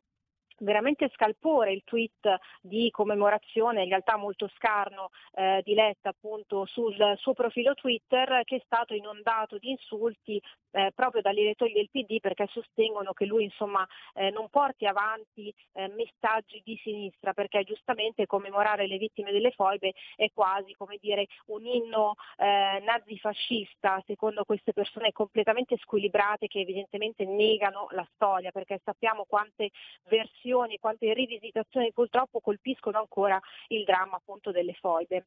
veramente 0.58 1.10
scalpore 1.14 1.72
il 1.72 1.82
tweet 1.84 2.36
di 2.60 2.90
commemorazione, 2.90 3.82
in 3.82 3.88
realtà 3.88 4.16
molto 4.16 4.48
scarno, 4.56 5.10
eh, 5.34 5.62
di 5.64 5.74
Letta 5.74 6.10
appunto 6.10 6.64
sul 6.66 7.14
suo 7.16 7.32
profilo 7.32 7.74
Twitter 7.74 8.42
che 8.44 8.56
è 8.56 8.62
stato 8.64 8.94
inondato 8.94 9.58
di 9.58 9.70
insulti 9.70 10.40
eh, 10.70 10.92
proprio 10.94 11.22
dagli 11.22 11.40
elettori 11.40 11.72
del 11.72 11.88
PD 11.90 12.20
perché 12.20 12.46
sostengono 12.48 13.12
che 13.12 13.24
lui 13.24 13.44
insomma 13.44 13.86
eh, 14.14 14.30
non 14.30 14.48
porti 14.48 14.86
avanti 14.86 15.52
eh, 15.72 15.88
messaggi 15.88 16.60
di 16.64 16.78
sinistra 16.82 17.32
perché 17.32 17.64
giustamente 17.64 18.26
commemorare 18.26 18.86
le 18.86 18.98
vittime 18.98 19.32
delle 19.32 19.50
foibe 19.50 19.92
è 20.16 20.30
quasi 20.32 20.74
come 20.74 20.98
dire 21.00 21.26
un 21.46 21.64
inno 21.64 22.14
eh, 22.36 22.82
nazifascista 22.84 24.02
secondo 24.06 24.44
queste 24.44 24.72
persone 24.72 25.12
completamente 25.12 25.76
squilibrate 25.78 26.46
che 26.46 26.60
evidentemente 26.60 27.24
negano 27.24 27.88
la 27.90 28.06
storia 28.14 28.50
perché 28.50 28.80
sappiamo 28.84 29.24
quante 29.26 29.70
versioni, 30.08 30.47
quante 30.78 31.12
rivisitazioni 31.12 31.92
purtroppo 31.92 32.40
colpiscono 32.40 32.98
ancora 32.98 33.38
il 33.68 33.84
dramma 33.84 34.16
appunto 34.16 34.50
delle 34.50 34.74
foibe. 34.74 35.26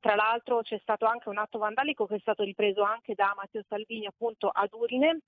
Tra 0.00 0.14
l'altro 0.14 0.62
c'è 0.62 0.78
stato 0.78 1.04
anche 1.04 1.28
un 1.28 1.38
atto 1.38 1.58
vandalico 1.58 2.06
che 2.06 2.16
è 2.16 2.20
stato 2.20 2.42
ripreso 2.42 2.82
anche 2.82 3.14
da 3.14 3.34
Matteo 3.36 3.62
Salvini 3.68 4.06
appunto 4.06 4.48
ad 4.48 4.72
Urine 4.72 5.20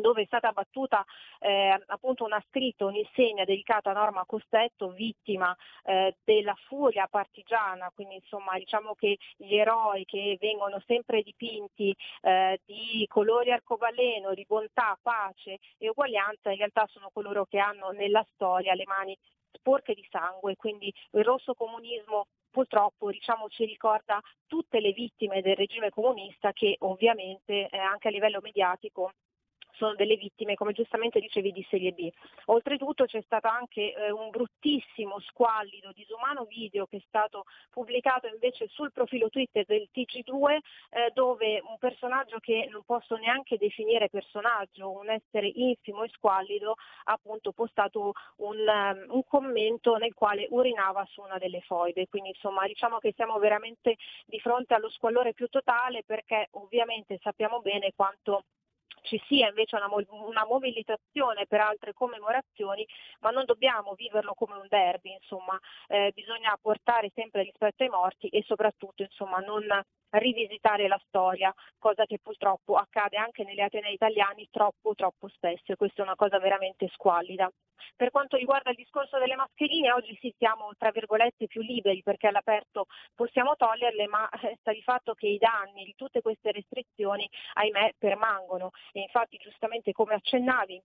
dove 0.00 0.22
è 0.22 0.26
stata 0.26 0.48
abbattuta 0.48 1.04
eh, 1.38 1.78
appunto 1.86 2.24
una 2.24 2.42
scritta, 2.48 2.84
un'insegna 2.86 3.44
dedicata 3.44 3.90
a 3.90 3.94
Norma 3.94 4.24
Costetto, 4.24 4.90
vittima 4.90 5.56
eh, 5.84 6.16
della 6.24 6.54
furia 6.66 7.06
partigiana, 7.08 7.90
quindi 7.94 8.16
insomma 8.16 8.56
diciamo 8.58 8.94
che 8.94 9.18
gli 9.36 9.56
eroi 9.56 10.04
che 10.04 10.36
vengono 10.40 10.82
sempre 10.86 11.22
dipinti 11.22 11.94
eh, 12.22 12.60
di 12.64 13.06
colori 13.08 13.52
arcobaleno, 13.52 14.34
di 14.34 14.44
bontà, 14.46 14.98
pace 15.00 15.58
e 15.78 15.88
uguaglianza, 15.88 16.50
in 16.50 16.58
realtà 16.58 16.86
sono 16.86 17.10
coloro 17.12 17.44
che 17.46 17.58
hanno 17.58 17.90
nella 17.90 18.24
storia 18.34 18.74
le 18.74 18.84
mani 18.86 19.16
sporche 19.52 19.94
di 19.94 20.06
sangue, 20.10 20.56
quindi 20.56 20.92
il 21.12 21.24
rosso 21.24 21.54
comunismo 21.54 22.26
purtroppo 22.50 23.10
diciamo, 23.10 23.48
ci 23.48 23.64
ricorda 23.64 24.20
tutte 24.46 24.78
le 24.80 24.92
vittime 24.92 25.40
del 25.40 25.56
regime 25.56 25.90
comunista 25.90 26.52
che 26.52 26.76
ovviamente 26.80 27.68
eh, 27.68 27.78
anche 27.78 28.08
a 28.08 28.10
livello 28.10 28.40
mediatico 28.42 29.12
sono 29.72 29.94
delle 29.94 30.16
vittime, 30.16 30.54
come 30.54 30.72
giustamente 30.72 31.20
dicevi, 31.20 31.52
di 31.52 31.66
serie 31.68 31.92
B. 31.92 32.10
Oltretutto 32.46 33.04
c'è 33.04 33.22
stato 33.22 33.48
anche 33.48 33.94
eh, 33.94 34.10
un 34.10 34.30
bruttissimo, 34.30 35.20
squallido, 35.20 35.92
disumano 35.92 36.44
video 36.44 36.86
che 36.86 36.98
è 36.98 37.02
stato 37.06 37.44
pubblicato 37.70 38.26
invece 38.26 38.68
sul 38.68 38.92
profilo 38.92 39.28
Twitter 39.28 39.64
del 39.64 39.88
TG2 39.92 40.58
eh, 40.90 41.10
dove 41.12 41.62
un 41.66 41.76
personaggio 41.78 42.38
che 42.38 42.68
non 42.70 42.82
posso 42.84 43.16
neanche 43.16 43.56
definire 43.56 44.08
personaggio, 44.08 44.90
un 44.90 45.10
essere 45.10 45.50
infimo 45.54 46.02
e 46.02 46.08
squallido, 46.08 46.74
ha 47.04 47.12
appunto 47.12 47.52
postato 47.52 48.12
un, 48.36 48.56
um, 48.58 49.14
un 49.14 49.24
commento 49.26 49.96
nel 49.96 50.14
quale 50.14 50.46
urinava 50.50 51.04
su 51.10 51.20
una 51.22 51.38
delle 51.38 51.60
foibe. 51.60 52.08
Quindi 52.08 52.30
insomma 52.30 52.66
diciamo 52.66 52.98
che 52.98 53.12
siamo 53.14 53.38
veramente 53.38 53.96
di 54.26 54.38
fronte 54.40 54.74
allo 54.74 54.90
squallore 54.90 55.34
più 55.34 55.48
totale 55.48 56.02
perché 56.04 56.48
ovviamente 56.52 57.18
sappiamo 57.22 57.60
bene 57.60 57.92
quanto 57.94 58.44
ci 59.00 59.20
sia 59.26 59.48
invece 59.48 59.76
una, 59.76 59.88
una, 60.10 60.44
mobilitazione 60.46 61.46
per 61.46 61.60
altre 61.60 61.92
commemorazioni, 61.92 62.86
ma 63.20 63.30
non 63.30 63.44
dobbiamo 63.44 63.94
viverlo 63.94 64.34
come 64.34 64.54
un 64.54 64.66
derby, 64.68 65.12
insomma, 65.12 65.58
eh, 65.88 66.12
bisogna 66.14 66.56
portare 66.60 67.10
sempre 67.14 67.42
rispetto 67.42 67.82
ai 67.82 67.88
morti 67.88 68.28
e 68.28 68.42
soprattutto 68.46 69.02
insomma, 69.02 69.38
non 69.38 69.66
rivisitare 70.18 70.88
la 70.88 71.00
storia, 71.06 71.54
cosa 71.78 72.04
che 72.04 72.18
purtroppo 72.22 72.76
accade 72.76 73.16
anche 73.16 73.44
negli 73.44 73.60
Atenei 73.60 73.94
italiani 73.94 74.48
troppo 74.50 74.94
troppo 74.94 75.28
spesso 75.28 75.72
e 75.72 75.76
questa 75.76 76.02
è 76.02 76.04
una 76.04 76.16
cosa 76.16 76.38
veramente 76.38 76.88
squallida. 76.88 77.50
Per 77.96 78.10
quanto 78.10 78.36
riguarda 78.36 78.70
il 78.70 78.76
discorso 78.76 79.18
delle 79.18 79.36
mascherine, 79.36 79.92
oggi 79.92 80.16
sì 80.20 80.32
siamo 80.38 80.70
tra 80.78 80.90
virgolette 80.90 81.46
più 81.46 81.60
liberi 81.62 82.02
perché 82.02 82.28
all'aperto 82.28 82.86
possiamo 83.14 83.56
toglierle, 83.56 84.06
ma 84.06 84.28
eh, 84.28 84.56
sta 84.60 84.72
di 84.72 84.82
fatto 84.82 85.14
che 85.14 85.26
i 85.26 85.38
danni 85.38 85.84
di 85.84 85.94
tutte 85.96 86.22
queste 86.22 86.52
restrizioni, 86.52 87.28
ahimè, 87.54 87.94
permangono 87.98 88.70
e 88.92 89.00
infatti 89.00 89.36
giustamente 89.38 89.92
come 89.92 90.14
accennavi 90.14 90.80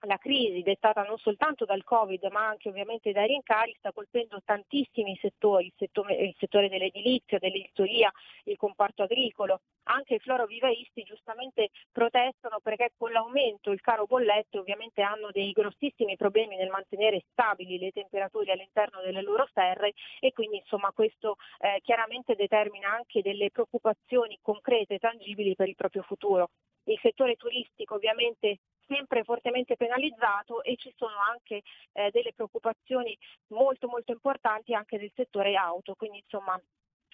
la 0.00 0.18
crisi 0.18 0.62
dettata 0.62 1.02
non 1.02 1.18
soltanto 1.18 1.64
dal 1.64 1.82
Covid 1.84 2.24
ma 2.30 2.46
anche 2.46 2.68
ovviamente 2.68 3.12
dai 3.12 3.28
rincari 3.28 3.74
sta 3.78 3.92
colpendo 3.92 4.40
tantissimi 4.44 5.16
settori, 5.20 5.66
il 5.66 5.72
settore, 5.76 6.14
il 6.14 6.34
settore 6.38 6.68
dell'edilizia, 6.68 7.38
dell'editoria, 7.38 8.10
il 8.44 8.56
comparto 8.56 9.02
agricolo, 9.02 9.60
anche 9.84 10.14
i 10.14 10.18
florovivaisti 10.18 11.02
giustamente 11.02 11.70
protestano 11.90 12.58
perché 12.62 12.92
con 12.96 13.12
l'aumento, 13.12 13.70
il 13.70 13.80
caro 13.80 14.06
bollette 14.06 14.58
ovviamente 14.58 15.02
hanno 15.02 15.30
dei 15.30 15.52
grossissimi 15.52 16.16
problemi 16.16 16.56
nel 16.56 16.70
mantenere 16.70 17.24
stabili 17.30 17.78
le 17.78 17.92
temperature 17.92 18.52
all'interno 18.52 19.00
delle 19.02 19.22
loro 19.22 19.48
serre 19.52 19.92
e 20.20 20.32
quindi 20.32 20.58
insomma 20.58 20.92
questo 20.92 21.36
eh, 21.60 21.80
chiaramente 21.82 22.34
determina 22.34 22.92
anche 22.92 23.22
delle 23.22 23.50
preoccupazioni 23.50 24.38
concrete 24.42 24.94
e 24.94 24.98
tangibili 24.98 25.54
per 25.54 25.68
il 25.68 25.74
proprio 25.74 26.02
futuro. 26.02 26.50
Il 26.84 26.98
settore 27.00 27.34
turistico 27.34 27.94
ovviamente 27.94 28.58
sempre 28.86 29.24
fortemente 29.24 29.76
penalizzato 29.76 30.62
e 30.62 30.76
ci 30.76 30.92
sono 30.96 31.18
anche 31.18 31.62
eh, 31.92 32.10
delle 32.10 32.32
preoccupazioni 32.32 33.16
molto 33.48 33.88
molto 33.88 34.12
importanti 34.12 34.74
anche 34.74 34.98
del 34.98 35.12
settore 35.14 35.54
auto, 35.56 35.94
quindi 35.94 36.18
insomma 36.18 36.60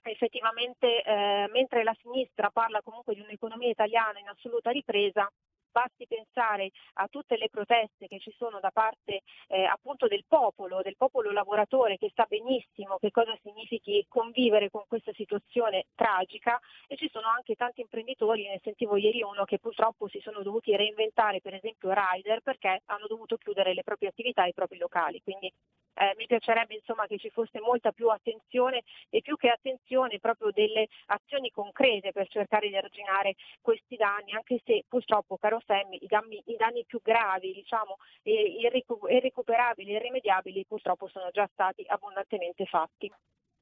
effettivamente 0.04 1.02
eh, 1.02 1.48
mentre 1.52 1.84
la 1.84 1.96
sinistra 2.00 2.50
parla 2.50 2.82
comunque 2.82 3.14
di 3.14 3.20
un'economia 3.20 3.70
italiana 3.70 4.18
in 4.18 4.28
assoluta 4.28 4.70
ripresa, 4.70 5.30
basti 5.72 6.06
pensare 6.06 6.70
a 6.94 7.08
tutte 7.08 7.36
le 7.36 7.48
proteste 7.50 8.06
che 8.06 8.20
ci 8.20 8.32
sono 8.36 8.60
da 8.60 8.70
parte 8.70 9.22
eh, 9.48 9.64
appunto 9.64 10.06
del 10.06 10.24
popolo, 10.28 10.82
del 10.82 10.96
popolo 10.96 11.32
lavoratore 11.32 11.96
che 11.96 12.12
sa 12.14 12.26
benissimo 12.28 12.98
che 12.98 13.10
cosa 13.10 13.36
significhi 13.42 14.04
convivere 14.08 14.70
con 14.70 14.84
questa 14.86 15.12
situazione 15.14 15.86
tragica 15.94 16.60
e 16.86 16.96
ci 16.96 17.08
sono 17.10 17.26
anche 17.28 17.56
tanti 17.56 17.80
imprenditori, 17.80 18.46
ne 18.46 18.60
sentivo 18.62 18.96
ieri 18.96 19.22
uno 19.22 19.44
che 19.44 19.58
purtroppo 19.58 20.08
si 20.08 20.20
sono 20.20 20.42
dovuti 20.42 20.76
reinventare 20.76 21.40
per 21.40 21.54
esempio 21.54 21.92
rider 21.92 22.40
perché 22.42 22.82
hanno 22.86 23.06
dovuto 23.08 23.36
chiudere 23.36 23.74
le 23.74 23.82
proprie 23.82 24.10
attività 24.10 24.44
i 24.44 24.54
propri 24.54 24.78
locali. 24.78 25.20
Quindi 25.22 25.52
eh, 25.94 26.14
mi 26.16 26.26
piacerebbe 26.26 26.74
insomma 26.74 27.06
che 27.06 27.18
ci 27.18 27.30
fosse 27.30 27.60
molta 27.60 27.92
più 27.92 28.08
attenzione 28.08 28.82
e 29.10 29.20
più 29.20 29.36
che 29.36 29.48
attenzione 29.48 30.18
proprio 30.18 30.50
delle 30.50 30.88
azioni 31.06 31.50
concrete 31.50 32.12
per 32.12 32.28
cercare 32.28 32.68
di 32.68 32.76
arginare 32.76 33.34
questi 33.60 33.96
danni, 33.96 34.32
anche 34.32 34.60
se 34.64 34.84
purtroppo, 34.88 35.36
caro 35.36 35.60
Sammy, 35.64 35.98
i 36.00 36.06
danni, 36.06 36.42
i 36.46 36.56
danni 36.56 36.84
più 36.84 37.00
gravi, 37.02 37.52
diciamo, 37.52 37.96
irrecuperabili, 38.22 39.92
irrimediabili, 39.92 40.66
purtroppo 40.66 41.08
sono 41.08 41.30
già 41.30 41.48
stati 41.52 41.84
abbondantemente 41.86 42.64
fatti. 42.66 43.10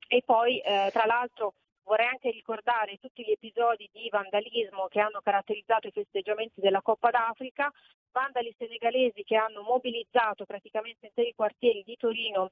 E 0.09 0.23
poi, 0.25 0.59
eh, 0.61 0.91
tra 0.93 1.07
l'altro, 1.07 1.55
Vorrei 1.85 2.07
anche 2.07 2.31
ricordare 2.31 2.99
tutti 2.99 3.25
gli 3.25 3.31
episodi 3.31 3.89
di 3.93 4.09
vandalismo 4.09 4.87
che 4.89 5.01
hanno 5.01 5.21
caratterizzato 5.21 5.89
i 5.89 5.93
festeggiamenti 5.93 6.61
della 6.61 6.83
Coppa 6.83 7.11
d'Africa, 7.11 7.73
vandali 8.13 8.55
senegalesi 8.57 9.25
che 9.25 9.37
hanno 9.37 9.63
mobilizzato 9.63 10.45
praticamente 10.45 11.07
interi 11.07 11.35
quartieri 11.35 11.83
di 11.85 11.97
Torino 11.97 12.51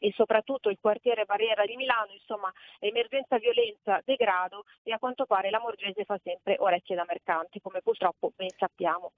e 0.00 0.12
soprattutto 0.12 0.70
il 0.70 0.78
quartiere 0.80 1.26
Barriera 1.26 1.64
di 1.64 1.76
Milano, 1.76 2.12
insomma 2.12 2.50
emergenza 2.78 3.36
violenza, 3.36 4.00
degrado 4.04 4.64
e 4.82 4.92
a 4.92 4.98
quanto 4.98 5.26
pare 5.26 5.50
la 5.50 5.60
Morgese 5.60 6.04
fa 6.04 6.18
sempre 6.22 6.56
orecchie 6.58 6.96
da 6.96 7.04
mercante, 7.06 7.60
come 7.60 7.82
purtroppo 7.82 8.32
ben 8.34 8.50
sappiamo. 8.56 9.12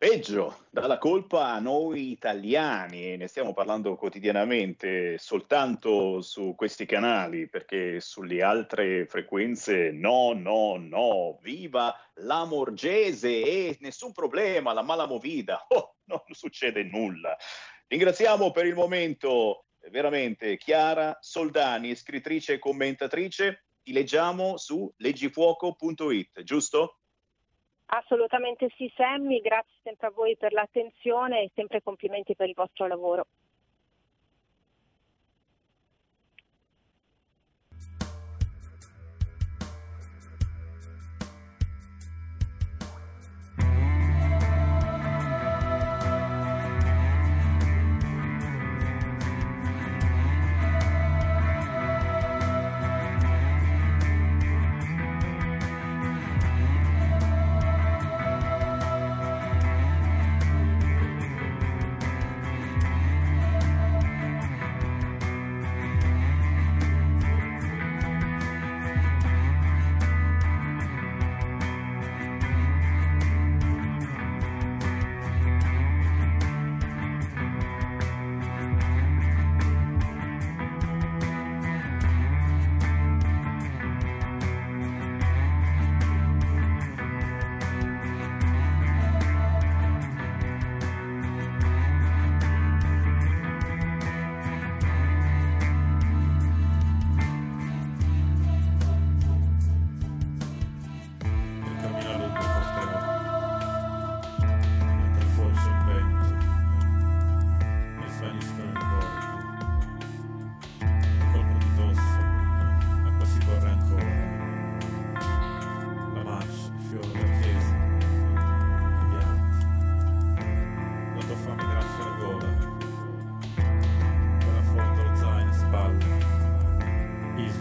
Peggio, 0.00 0.64
dalla 0.70 0.96
colpa 0.96 1.48
a 1.48 1.58
noi 1.58 2.10
italiani, 2.10 3.18
ne 3.18 3.26
stiamo 3.26 3.52
parlando 3.52 3.96
quotidianamente 3.96 5.18
soltanto 5.18 6.22
su 6.22 6.54
questi 6.56 6.86
canali, 6.86 7.50
perché 7.50 8.00
sulle 8.00 8.42
altre 8.42 9.04
frequenze 9.04 9.90
no, 9.90 10.32
no, 10.32 10.78
no, 10.78 11.38
viva 11.42 11.94
la 12.14 12.46
Morgese 12.46 13.28
e 13.28 13.76
nessun 13.80 14.12
problema, 14.12 14.72
la 14.72 14.80
mala 14.80 15.06
movida, 15.06 15.66
oh, 15.68 15.96
non 16.04 16.22
succede 16.30 16.82
nulla. 16.82 17.36
Ringraziamo 17.86 18.52
per 18.52 18.64
il 18.64 18.74
momento 18.74 19.66
veramente 19.90 20.56
Chiara 20.56 21.18
Soldani, 21.20 21.94
scrittrice 21.94 22.54
e 22.54 22.58
commentatrice, 22.58 23.66
ti 23.82 23.92
leggiamo 23.92 24.56
su 24.56 24.90
leggifuoco.it, 24.96 26.42
giusto? 26.42 26.99
Assolutamente 27.92 28.68
sì, 28.76 28.88
Sammy, 28.94 29.40
grazie 29.40 29.74
sempre 29.82 30.06
a 30.06 30.10
voi 30.10 30.36
per 30.36 30.52
l'attenzione 30.52 31.42
e 31.42 31.50
sempre 31.54 31.82
complimenti 31.82 32.36
per 32.36 32.48
il 32.48 32.54
vostro 32.54 32.86
lavoro. 32.86 33.26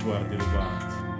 guardi 0.03 0.37
le 0.37 0.43
parti. 0.53 1.18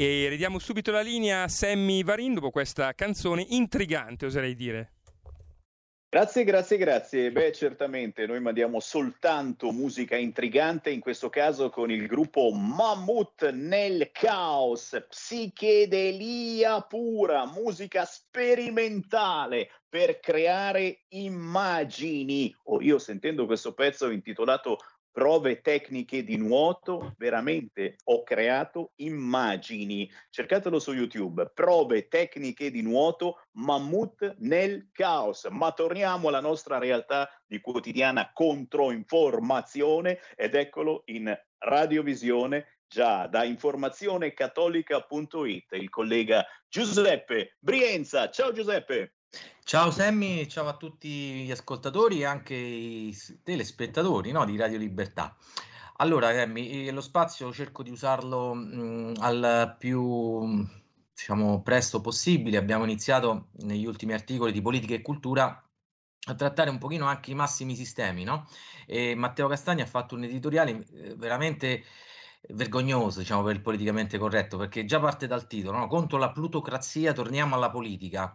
E 0.00 0.28
ridiamo 0.30 0.58
subito 0.58 0.90
la 0.92 1.02
linea 1.02 1.42
a 1.42 1.48
Sammy 1.48 2.02
Varin 2.02 2.32
dopo 2.32 2.48
questa 2.48 2.94
canzone 2.94 3.44
intrigante, 3.50 4.24
oserei 4.24 4.54
dire. 4.54 4.92
Grazie, 6.08 6.42
grazie, 6.44 6.78
grazie. 6.78 7.30
Beh, 7.30 7.52
certamente 7.52 8.24
noi 8.24 8.40
mandiamo 8.40 8.80
soltanto 8.80 9.72
musica 9.72 10.16
intrigante, 10.16 10.88
in 10.88 11.00
questo 11.00 11.28
caso 11.28 11.68
con 11.68 11.90
il 11.90 12.06
gruppo 12.06 12.50
Mammut 12.50 13.50
nel 13.50 14.08
caos, 14.10 15.04
psichedelia 15.06 16.80
pura, 16.80 17.44
musica 17.44 18.06
sperimentale 18.06 19.68
per 19.86 20.18
creare 20.18 21.00
immagini. 21.08 22.56
Oh, 22.62 22.80
io 22.80 22.98
sentendo 22.98 23.44
questo 23.44 23.74
pezzo 23.74 24.08
intitolato 24.08 24.78
prove 25.12 25.60
tecniche 25.60 26.24
di 26.24 26.36
nuoto, 26.36 27.14
veramente 27.18 27.96
ho 28.04 28.22
creato 28.22 28.92
immagini. 28.96 30.10
Cercatelo 30.30 30.78
su 30.78 30.92
YouTube, 30.92 31.50
prove 31.52 32.08
tecniche 32.08 32.70
di 32.70 32.80
nuoto, 32.82 33.46
mammut 33.52 34.36
nel 34.38 34.88
caos. 34.92 35.46
Ma 35.50 35.72
torniamo 35.72 36.28
alla 36.28 36.40
nostra 36.40 36.78
realtà 36.78 37.28
di 37.46 37.60
quotidiana 37.60 38.30
controinformazione 38.32 40.20
ed 40.36 40.54
eccolo 40.54 41.02
in 41.06 41.36
radiovisione 41.58 42.78
già 42.86 43.26
da 43.26 43.42
informazionecattolica.it 43.44 45.72
il 45.72 45.90
collega 45.90 46.46
Giuseppe 46.68 47.56
Brienza. 47.60 48.30
Ciao 48.30 48.52
Giuseppe. 48.52 49.14
Ciao 49.70 49.92
Sammy, 49.92 50.48
ciao 50.48 50.66
a 50.66 50.76
tutti 50.76 51.44
gli 51.44 51.50
ascoltatori 51.52 52.22
e 52.22 52.24
anche 52.24 52.54
i 52.54 53.16
telespettatori 53.44 54.32
no, 54.32 54.44
di 54.44 54.56
Radio 54.56 54.78
Libertà. 54.78 55.36
Allora, 55.98 56.34
Sammy, 56.34 56.88
eh, 56.88 56.90
lo 56.90 57.00
spazio 57.00 57.52
cerco 57.52 57.84
di 57.84 57.90
usarlo 57.90 58.52
mh, 58.52 59.14
al 59.20 59.76
più 59.78 60.66
diciamo, 61.14 61.62
presto 61.62 62.00
possibile. 62.00 62.56
Abbiamo 62.56 62.82
iniziato 62.82 63.50
negli 63.58 63.86
ultimi 63.86 64.12
articoli 64.12 64.50
di 64.50 64.60
politica 64.60 64.94
e 64.94 65.02
cultura 65.02 65.64
a 66.26 66.34
trattare 66.34 66.70
un 66.70 66.78
pochino 66.78 67.06
anche 67.06 67.30
i 67.30 67.34
massimi 67.34 67.76
sistemi, 67.76 68.24
no? 68.24 68.48
E 68.86 69.14
Matteo 69.14 69.46
Castagni 69.46 69.82
ha 69.82 69.86
fatto 69.86 70.16
un 70.16 70.24
editoriale 70.24 70.84
eh, 70.94 71.14
veramente 71.14 71.84
vergognoso, 72.48 73.20
diciamo, 73.20 73.44
per 73.44 73.54
il 73.54 73.62
politicamente 73.62 74.18
corretto, 74.18 74.56
perché 74.56 74.84
già 74.84 74.98
parte 74.98 75.28
dal 75.28 75.46
titolo, 75.46 75.78
no? 75.78 75.86
Contro 75.86 76.18
la 76.18 76.32
plutocrazia 76.32 77.12
torniamo 77.12 77.54
alla 77.54 77.70
politica. 77.70 78.34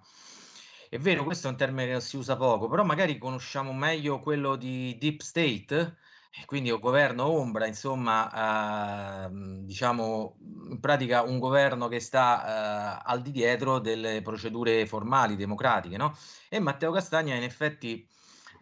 È 0.89 0.97
vero, 0.99 1.23
questo 1.23 1.47
è 1.47 1.49
un 1.51 1.57
termine 1.57 1.93
che 1.93 1.99
si 2.01 2.15
usa 2.17 2.35
poco, 2.37 2.67
però 2.67 2.83
magari 2.83 3.17
conosciamo 3.17 3.73
meglio 3.73 4.19
quello 4.19 4.55
di 4.55 4.95
deep 4.99 5.21
state, 5.21 5.97
quindi 6.45 6.69
un 6.69 6.79
governo 6.79 7.25
ombra, 7.27 7.65
insomma, 7.65 9.25
eh, 9.25 9.29
diciamo 9.63 10.37
in 10.69 10.79
pratica 10.79 11.21
un 11.23 11.39
governo 11.39 11.87
che 11.87 11.99
sta 11.99 12.99
eh, 12.99 13.03
al 13.05 13.21
di 13.21 13.31
dietro 13.31 13.79
delle 13.79 14.21
procedure 14.21 14.85
formali 14.85 15.35
democratiche, 15.35 15.97
no? 15.97 16.15
E 16.49 16.59
Matteo 16.59 16.91
Castagna 16.91 17.35
in 17.35 17.43
effetti 17.43 18.07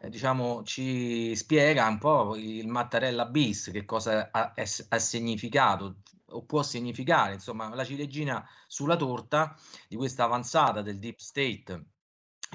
eh, 0.01 0.09
diciamo 0.09 0.63
ci 0.63 1.35
spiega 1.35 1.87
un 1.87 1.97
po' 1.97 2.35
il 2.35 2.67
Mattarella 2.67 3.25
bis, 3.25 3.69
che 3.71 3.85
cosa 3.85 4.29
ha, 4.31 4.53
ha 4.89 4.99
significato 4.99 5.97
o 6.27 6.45
può 6.45 6.63
significare, 6.63 7.33
insomma, 7.33 7.73
la 7.75 7.83
ciliegina 7.83 8.47
sulla 8.67 8.95
torta 8.95 9.55
di 9.87 9.95
questa 9.95 10.23
avanzata 10.23 10.81
del 10.81 10.99
deep 10.99 11.19
state 11.19 11.92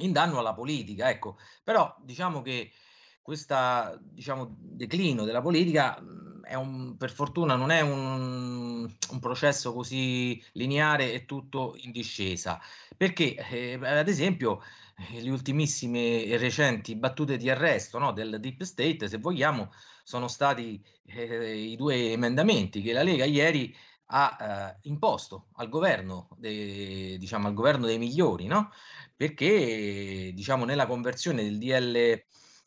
in 0.00 0.12
danno 0.12 0.38
alla 0.38 0.54
politica. 0.54 1.10
Ecco, 1.10 1.38
però 1.62 1.94
diciamo 2.00 2.42
che 2.42 2.72
questo 3.22 3.98
diciamo, 4.00 4.56
declino 4.58 5.24
della 5.24 5.42
politica 5.42 6.00
mhmm, 6.00 6.28
un, 6.56 6.96
per 6.96 7.10
fortuna 7.10 7.56
non 7.56 7.70
è 7.70 7.80
un, 7.80 8.90
un, 9.10 9.18
processo 9.20 9.74
così 9.74 10.42
lineare 10.52 11.12
e 11.12 11.26
tutto 11.26 11.74
in 11.80 11.92
discesa, 11.92 12.58
perché 12.96 13.34
eh, 13.34 13.78
ad 13.82 14.08
esempio 14.08 14.62
eh, 15.12 15.20
le 15.20 15.30
ultimissime 15.30 16.24
e 16.24 16.36
recenti 16.38 16.96
battute 16.96 17.36
di 17.36 17.50
arresto 17.50 17.98
no, 17.98 18.12
del 18.12 18.38
Deep 18.40 18.62
State, 18.62 19.08
se 19.08 19.18
vogliamo, 19.18 19.72
sono 20.02 20.28
stati 20.28 20.82
eh, 21.04 21.54
i 21.54 21.76
due 21.76 22.12
emendamenti 22.12 22.80
che 22.80 22.92
la 22.92 23.02
Lega 23.02 23.24
ieri 23.24 23.76
ha 24.10 24.74
eh, 24.80 24.88
imposto 24.88 25.48
al 25.56 25.68
governo, 25.68 26.28
de, 26.36 27.16
diciamo, 27.18 27.46
al 27.46 27.54
governo 27.54 27.86
dei 27.86 27.98
migliori, 27.98 28.46
no? 28.46 28.70
Perché 29.18 30.30
diciamo, 30.32 30.64
nella 30.64 30.86
conversione 30.86 31.42
del 31.42 31.58
DL 31.58 31.96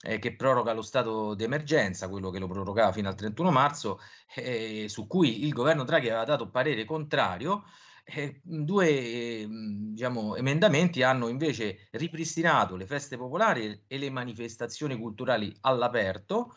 eh, 0.02 0.20
che 0.20 0.36
proroga 0.36 0.74
lo 0.74 0.82
stato 0.82 1.34
d'emergenza, 1.34 2.10
quello 2.10 2.30
che 2.30 2.40
lo 2.40 2.48
prorogava 2.48 2.92
fino 2.92 3.08
al 3.08 3.16
31 3.16 3.52
marzo, 3.52 4.00
eh, 4.36 4.88
su 4.90 5.08
cui 5.08 5.46
il 5.46 5.54
governo 5.54 5.86
Draghi 5.86 6.10
aveva 6.10 6.26
dato 6.26 6.50
parere 6.50 6.84
contrario, 6.84 7.64
eh, 8.04 8.42
due 8.44 9.48
diciamo, 9.48 10.36
emendamenti 10.36 11.04
hanno 11.04 11.30
invece 11.30 11.88
ripristinato 11.92 12.76
le 12.76 12.86
feste 12.86 13.16
popolari 13.16 13.84
e 13.88 13.98
le 13.98 14.10
manifestazioni 14.10 14.98
culturali 15.00 15.56
all'aperto 15.62 16.54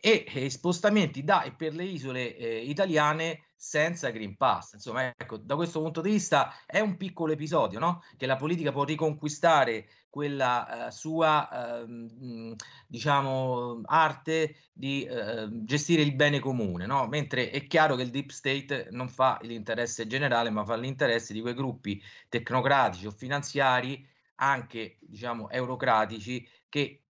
e 0.00 0.24
eh, 0.26 0.50
spostamenti 0.50 1.24
da 1.24 1.42
e 1.42 1.52
per 1.52 1.74
le 1.74 1.84
isole 1.84 2.36
eh, 2.36 2.58
italiane 2.58 3.48
senza 3.56 4.10
Green 4.10 4.36
Pass. 4.36 4.74
Insomma, 4.74 5.12
ecco, 5.16 5.36
da 5.36 5.56
questo 5.56 5.80
punto 5.80 6.00
di 6.00 6.10
vista 6.10 6.54
è 6.64 6.78
un 6.78 6.96
piccolo 6.96 7.32
episodio, 7.32 7.80
no? 7.80 8.02
Che 8.16 8.26
la 8.26 8.36
politica 8.36 8.70
può 8.70 8.84
riconquistare 8.84 9.88
quella 10.08 10.86
uh, 10.86 10.90
sua, 10.90 11.84
uh, 11.84 12.54
diciamo, 12.86 13.80
arte 13.84 14.54
di 14.72 15.06
uh, 15.10 15.64
gestire 15.64 16.02
il 16.02 16.14
bene 16.14 16.38
comune, 16.38 16.86
no? 16.86 17.08
Mentre 17.08 17.50
è 17.50 17.66
chiaro 17.66 17.96
che 17.96 18.02
il 18.02 18.10
deep 18.10 18.30
state 18.30 18.88
non 18.92 19.08
fa 19.08 19.38
l'interesse 19.42 20.06
generale, 20.06 20.50
ma 20.50 20.64
fa 20.64 20.76
l'interesse 20.76 21.32
di 21.32 21.40
quei 21.40 21.54
gruppi 21.54 22.00
tecnocratici 22.28 23.06
o 23.06 23.10
finanziari, 23.10 24.06
anche, 24.36 24.98
diciamo, 25.00 25.50
eurocratici, 25.50 26.48
che 26.68 27.07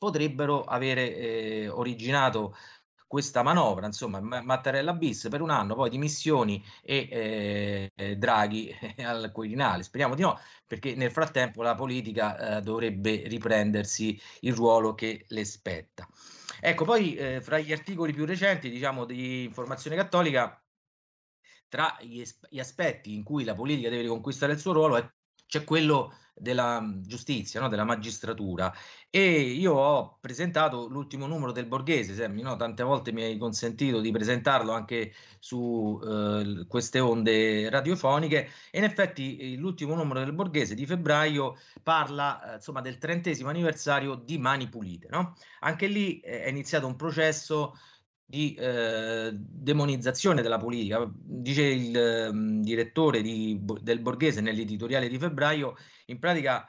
potrebbero 0.00 0.64
avere 0.64 1.14
eh, 1.14 1.68
originato 1.68 2.56
questa 3.06 3.42
manovra, 3.42 3.84
insomma, 3.84 4.20
Mattarella 4.20 4.94
bis 4.94 5.26
per 5.28 5.42
un 5.42 5.50
anno, 5.50 5.74
poi 5.74 5.90
dimissioni 5.90 6.64
e 6.82 7.90
eh, 7.94 8.16
Draghi 8.16 8.74
al 9.04 9.30
Quirinale. 9.30 9.82
Speriamo 9.82 10.14
di 10.14 10.22
no, 10.22 10.38
perché 10.66 10.94
nel 10.94 11.10
frattempo 11.10 11.62
la 11.62 11.74
politica 11.74 12.56
eh, 12.56 12.60
dovrebbe 12.62 13.24
riprendersi 13.26 14.18
il 14.40 14.54
ruolo 14.54 14.94
che 14.94 15.26
le 15.28 15.44
spetta. 15.44 16.08
Ecco, 16.60 16.84
poi 16.86 17.14
eh, 17.16 17.40
fra 17.42 17.58
gli 17.58 17.72
articoli 17.72 18.14
più 18.14 18.24
recenti, 18.24 18.70
diciamo, 18.70 19.04
di 19.04 19.42
Informazione 19.44 19.96
Cattolica, 19.96 20.62
tra 21.68 21.98
gli, 22.00 22.22
gli 22.48 22.58
aspetti 22.58 23.14
in 23.14 23.22
cui 23.22 23.44
la 23.44 23.54
politica 23.54 23.90
deve 23.90 24.02
riconquistare 24.02 24.52
il 24.52 24.58
suo 24.58 24.72
ruolo 24.72 24.96
è 24.96 25.10
c'è 25.50 25.64
quello 25.64 26.14
della 26.32 26.80
mhmm, 26.80 27.02
giustizia, 27.02 27.60
no? 27.60 27.68
della 27.68 27.84
magistratura. 27.84 28.72
E 29.10 29.40
io 29.40 29.74
ho 29.74 30.18
presentato 30.20 30.86
l'ultimo 30.88 31.26
numero 31.26 31.52
del 31.52 31.66
Borghese, 31.66 32.14
Semmi, 32.14 32.42
no? 32.42 32.56
tante 32.56 32.84
volte 32.84 33.12
mi 33.12 33.22
hai 33.22 33.36
consentito 33.36 34.00
di 34.00 34.12
presentarlo 34.12 34.72
anche 34.72 35.12
su 35.40 36.00
eh, 36.02 36.64
queste 36.68 37.00
onde 37.00 37.68
radiofoniche 37.68 38.48
e 38.70 38.78
in 38.78 38.84
effetti 38.84 39.56
l'ultimo 39.56 39.94
numero 39.96 40.20
del 40.20 40.32
Borghese 40.32 40.74
di 40.74 40.86
febbraio 40.86 41.56
parla 41.82 42.52
eh, 42.52 42.54
insomma 42.54 42.80
del 42.80 42.98
trentesimo 42.98 43.48
anniversario 43.50 44.14
di 44.14 44.38
Mani 44.38 44.68
Pulite. 44.68 45.08
No? 45.10 45.34
Anche 45.60 45.88
lì 45.88 46.20
eh, 46.20 46.44
è 46.44 46.48
iniziato 46.48 46.86
un 46.86 46.96
processo 46.96 47.76
di 48.30 48.54
eh, 48.54 49.30
demonizzazione 49.34 50.40
della 50.40 50.56
politica. 50.56 51.10
Dice 51.12 51.62
il 51.64 51.96
eh, 51.96 52.30
direttore 52.62 53.20
di, 53.22 53.60
del 53.80 53.98
Borghese 53.98 54.40
nell'editoriale 54.40 55.08
di 55.08 55.18
febbraio, 55.18 55.76
in 56.06 56.20
pratica 56.20 56.68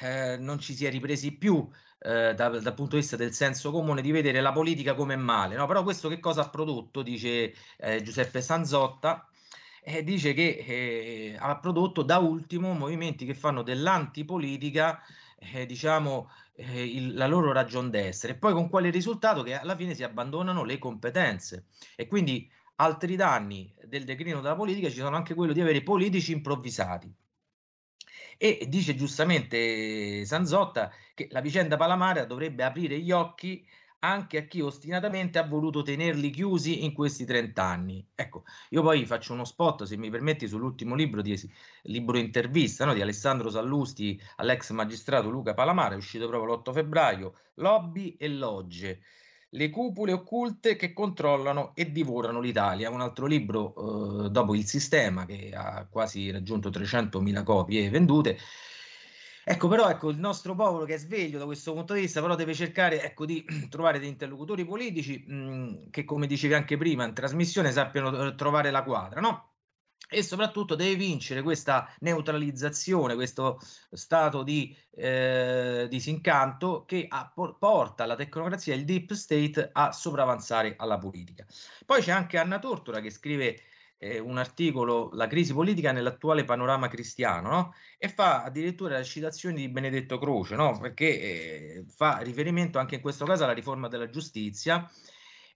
eh, 0.00 0.36
non 0.36 0.58
ci 0.58 0.74
si 0.74 0.84
è 0.84 0.90
ripresi 0.90 1.32
più 1.32 1.66
eh, 2.00 2.34
da, 2.34 2.48
dal 2.50 2.74
punto 2.74 2.96
di 2.96 3.00
vista 3.00 3.16
del 3.16 3.32
senso 3.32 3.70
comune 3.70 4.02
di 4.02 4.12
vedere 4.12 4.42
la 4.42 4.52
politica 4.52 4.94
come 4.94 5.16
male. 5.16 5.56
No? 5.56 5.66
Però 5.66 5.82
questo 5.82 6.10
che 6.10 6.20
cosa 6.20 6.42
ha 6.42 6.50
prodotto, 6.50 7.00
dice 7.02 7.54
eh, 7.78 8.02
Giuseppe 8.02 8.42
Sanzotta, 8.42 9.26
eh, 9.82 10.04
dice 10.04 10.34
che 10.34 11.34
ha 11.38 11.56
prodotto 11.58 12.02
da 12.02 12.18
ultimo 12.18 12.74
movimenti 12.74 13.24
che 13.24 13.32
fanno 13.32 13.62
dell'antipolitica 13.62 15.00
eh, 15.38 15.66
diciamo, 15.66 16.30
eh, 16.58 16.84
il, 16.84 17.14
la 17.14 17.26
loro 17.26 17.52
ragion 17.52 17.88
d'essere. 17.88 18.34
Poi 18.34 18.52
con 18.52 18.68
quale 18.68 18.90
risultato? 18.90 19.42
Che 19.42 19.54
alla 19.54 19.76
fine 19.76 19.94
si 19.94 20.02
abbandonano 20.02 20.64
le 20.64 20.78
competenze. 20.78 21.66
E 21.94 22.06
quindi 22.08 22.50
altri 22.76 23.14
danni 23.14 23.72
del 23.84 24.04
declino 24.04 24.40
della 24.40 24.56
politica 24.56 24.88
ci 24.88 24.98
sono 24.98 25.16
anche 25.16 25.34
quello 25.34 25.52
di 25.52 25.60
avere 25.60 25.82
politici 25.82 26.32
improvvisati. 26.32 27.12
E 28.36 28.66
dice 28.68 28.94
giustamente 28.94 30.24
Sanzotta 30.24 30.90
che 31.14 31.28
la 31.30 31.40
vicenda 31.40 31.76
Palamara 31.76 32.24
dovrebbe 32.24 32.62
aprire 32.64 32.98
gli 32.98 33.10
occhi 33.10 33.66
anche 34.00 34.38
a 34.38 34.42
chi 34.42 34.60
ostinatamente 34.60 35.38
ha 35.38 35.46
voluto 35.46 35.82
tenerli 35.82 36.30
chiusi 36.30 36.84
in 36.84 36.92
questi 36.92 37.24
30 37.24 37.62
anni. 37.62 38.06
Ecco, 38.14 38.44
io 38.70 38.82
poi 38.82 39.04
faccio 39.06 39.32
uno 39.32 39.44
spot, 39.44 39.84
se 39.84 39.96
mi 39.96 40.10
permetti, 40.10 40.46
sull'ultimo 40.48 40.94
libro 40.94 41.22
di 41.22 41.36
libro 41.82 42.18
intervista 42.18 42.84
no, 42.84 42.94
di 42.94 43.00
Alessandro 43.00 43.50
Sallusti 43.50 44.20
all'ex 44.36 44.70
magistrato 44.70 45.30
Luca 45.30 45.54
Palamara, 45.54 45.94
è 45.94 45.96
uscito 45.96 46.28
proprio 46.28 46.54
l'8 46.54 46.72
febbraio, 46.72 47.34
Lobby 47.54 48.16
e 48.18 48.28
Logge. 48.28 49.00
le 49.52 49.70
cupole 49.70 50.12
occulte 50.12 50.76
che 50.76 50.92
controllano 50.92 51.74
e 51.74 51.90
divorano 51.90 52.40
l'Italia. 52.40 52.90
Un 52.90 53.00
altro 53.00 53.26
libro 53.26 54.26
eh, 54.26 54.30
dopo 54.30 54.54
Il 54.54 54.66
Sistema 54.66 55.24
che 55.26 55.52
ha 55.54 55.86
quasi 55.88 56.30
raggiunto 56.30 56.70
300.000 56.70 57.42
copie 57.42 57.88
vendute. 57.90 58.38
Ecco, 59.50 59.66
però 59.66 59.88
ecco, 59.88 60.10
il 60.10 60.18
nostro 60.18 60.54
popolo 60.54 60.84
che 60.84 60.94
è 60.94 60.98
sveglio 60.98 61.38
da 61.38 61.46
questo 61.46 61.72
punto 61.72 61.94
di 61.94 62.00
vista, 62.00 62.20
però 62.20 62.34
deve 62.34 62.52
cercare 62.52 63.02
ecco, 63.02 63.24
di 63.24 63.42
trovare 63.70 63.98
dei 63.98 64.08
interlocutori 64.10 64.66
politici 64.66 65.24
mh, 65.26 65.88
che, 65.88 66.04
come 66.04 66.26
dicevi 66.26 66.52
anche 66.52 66.76
prima, 66.76 67.06
in 67.06 67.14
trasmissione 67.14 67.72
sappiano 67.72 68.26
eh, 68.26 68.34
trovare 68.34 68.70
la 68.70 68.82
quadra, 68.82 69.20
no? 69.20 69.54
e 70.10 70.22
soprattutto 70.22 70.74
deve 70.74 70.96
vincere 70.96 71.40
questa 71.42 71.90
neutralizzazione, 72.00 73.14
questo 73.14 73.58
stato 73.90 74.42
di 74.42 74.76
eh, 74.90 75.86
disincanto 75.88 76.84
che 76.84 77.06
ha, 77.08 77.32
porta 77.58 78.04
la 78.04 78.16
tecnocrazia 78.16 78.74
il 78.74 78.84
deep 78.84 79.12
state 79.14 79.70
a 79.72 79.92
sopravanzare 79.92 80.74
alla 80.76 80.98
politica. 80.98 81.46
Poi 81.86 82.02
c'è 82.02 82.12
anche 82.12 82.36
Anna 82.36 82.58
Tortora 82.58 83.00
che 83.00 83.10
scrive 83.10 83.60
eh, 83.98 84.18
un 84.18 84.38
articolo, 84.38 85.10
La 85.12 85.26
crisi 85.26 85.52
politica 85.52 85.92
nell'attuale 85.92 86.44
panorama 86.44 86.88
cristiano, 86.88 87.50
no? 87.50 87.74
e 87.98 88.08
fa 88.08 88.44
addirittura 88.44 88.96
la 88.96 89.02
citazione 89.02 89.56
di 89.56 89.68
Benedetto 89.68 90.18
Croce, 90.18 90.54
no? 90.54 90.78
perché 90.78 91.20
eh, 91.20 91.84
fa 91.88 92.18
riferimento 92.18 92.78
anche 92.78 92.94
in 92.96 93.00
questo 93.00 93.24
caso 93.24 93.44
alla 93.44 93.52
riforma 93.52 93.88
della 93.88 94.08
giustizia 94.08 94.88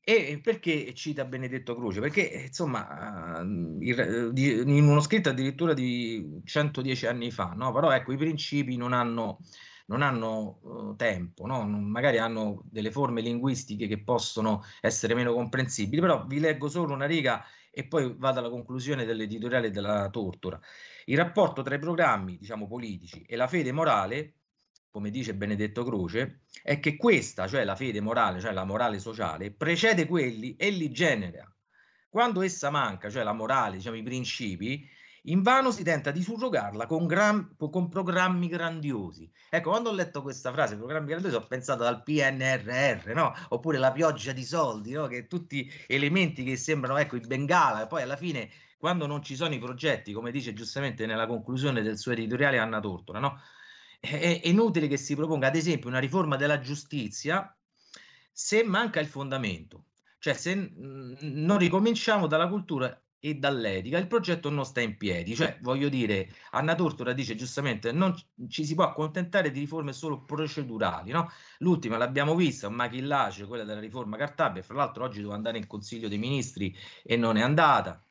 e 0.05 0.41
perché 0.43 0.93
cita 0.95 1.25
Benedetto 1.25 1.77
Croce? 1.77 2.01
Perché 2.01 2.23
insomma, 2.49 3.39
in 3.41 4.87
uno 4.89 5.01
scritto 5.01 5.29
addirittura 5.29 5.75
di 5.75 6.41
110 6.45 7.07
anni 7.07 7.31
fa, 7.31 7.53
no? 7.55 7.73
però 7.73 7.93
ecco, 7.93 8.13
i 8.13 8.17
principi 8.17 8.77
non 8.77 8.93
hanno, 8.93 9.39
non 9.87 10.03
hanno 10.03 10.95
tempo, 10.97 11.47
no? 11.47 11.65
magari 11.65 12.19
hanno 12.19 12.63
delle 12.65 12.91
forme 12.91 13.21
linguistiche 13.21 13.87
che 13.87 14.03
possono 14.03 14.65
essere 14.81 15.15
meno 15.15 15.33
comprensibili, 15.33 16.01
però 16.01 16.27
vi 16.27 16.41
leggo 16.41 16.69
solo 16.69 16.95
una 16.95 17.07
riga 17.07 17.45
e 17.75 17.87
poi 17.87 18.15
vado 18.17 18.39
alla 18.39 18.51
conclusione 18.51 19.05
dell'editoriale 19.05 19.71
della 19.71 20.09
tortura. 20.11 20.61
Il 21.07 21.17
rapporto 21.17 21.63
tra 21.63 21.75
i 21.75 21.79
programmi, 21.79 22.37
diciamo, 22.39 22.69
politici 22.69 23.23
e 23.23 23.35
la 23.35 23.49
fede 23.49 23.73
morale 23.73 24.35
come 24.93 25.11
dice 25.11 25.35
Benedetto 25.35 25.85
Croce, 25.85 26.43
è 26.63 26.79
che 26.79 26.97
questa, 26.97 27.49
cioè 27.49 27.65
la 27.65 27.75
fede 27.75 28.03
morale, 28.03 28.41
cioè 28.41 28.53
la 28.53 28.65
morale 28.65 28.99
sociale, 28.99 29.51
precede 29.51 30.07
quelli 30.07 30.55
e 30.57 30.69
li 30.69 30.93
genera. 30.93 31.51
Quando 32.11 32.43
essa 32.43 32.69
manca, 32.69 33.09
cioè 33.09 33.23
la 33.23 33.33
morale, 33.33 33.77
diciamo 33.77 33.97
i 33.97 34.03
principi, 34.03 34.87
invano 35.27 35.71
si 35.71 35.83
tenta 35.85 36.11
di 36.11 36.23
surrogarla 36.23 36.87
con, 36.87 37.07
gran, 37.07 37.55
con, 37.57 37.89
programmi 37.89 38.49
grandiosi. 38.49 39.31
Ecco, 39.49 39.71
quando 39.71 39.91
ho 39.91 39.93
letto 39.93 40.23
questa 40.23 40.53
frase, 40.53 40.77
programmi 40.77 41.09
grandiosi, 41.09 41.37
ho 41.37 41.47
pensato 41.47 41.85
al 41.85 42.03
PNRR, 42.03 43.13
no? 43.15 43.33
Oppure 43.51 43.79
la 43.79 43.93
pioggia 43.93 44.33
di 44.33 44.45
soldi, 44.45 44.93
no? 44.93 45.07
Che 45.07 45.27
tutti 45.27 45.71
elementi 45.87 46.43
che 46.45 46.57
sembrano, 46.57 46.99
ecco, 46.99 47.17
i 47.17 47.21
bengala, 47.21 47.85
e 47.85 47.87
poi 47.87 48.03
alla 48.03 48.17
fine, 48.17 48.51
quando 48.79 49.07
non 49.07 49.23
ci 49.23 49.37
sono 49.37 49.55
i 49.55 49.59
progetti, 49.59 50.13
come 50.13 50.31
dice 50.33 50.53
giustamente 50.55 51.07
nella 51.07 51.27
conclusione 51.27 51.83
del 51.83 51.99
suo 51.99 52.13
editoriale 52.13 52.59
Anna 52.59 52.81
Tortora, 52.81 53.21
no? 53.21 53.39
è, 54.03 54.41
è 54.43 54.49
inutile 54.49 54.89
che 54.89 54.97
si 54.97 55.15
proponga, 55.15 55.47
ad 55.47 55.55
esempio, 55.55 55.89
una 55.89 56.01
riforma 56.01 56.37
della 56.37 56.59
giustizia 56.59 57.57
se 58.33 58.65
manca 58.65 58.99
il 58.99 59.07
fondamento, 59.07 59.85
cioè 60.19 60.35
se 60.35 60.73
non 60.75 61.59
ricominciamo 61.59 62.27
dalla 62.27 62.49
cultura 62.49 63.01
e 63.25 63.37
dall'etica, 63.37 63.99
il 63.99 64.09
progetto 64.09 64.51
non 64.51 64.65
sta 64.65 64.81
in 64.81 64.97
piedi. 64.97 65.37
Cioè, 65.37 65.59
voglio 65.63 65.89
dire, 65.89 66.29
Anna 66.51 66.75
Tortora 66.75 67.13
dice 67.13 67.37
giustamente, 67.37 67.93
non 67.93 68.13
ci 68.49 68.65
si 68.65 68.75
può 68.75 68.83
accontentare 68.83 69.53
di 69.53 69.61
riforme 69.61 69.93
solo 69.93 70.25
procedurali, 70.25 71.13
no? 71.13 71.31
L'ultima 71.59 71.99
l'abbiamo 71.99 72.35
vista, 72.35 72.67
un 72.67 72.75
machillaggio, 72.75 73.47
quella 73.47 73.63
della 73.63 73.79
riforma 73.79 74.17
Cartabia, 74.17 74.63
fra 74.63 74.75
l'altro 74.75 75.05
oggi 75.05 75.19
doveva 75.19 75.37
andare 75.37 75.59
in 75.59 75.69
Consiglio 75.69 76.09
dei 76.09 76.19
Ministri 76.19 76.77
e 77.05 77.17
non 77.17 77.37
è 77.37 77.43
andata. 77.43 78.05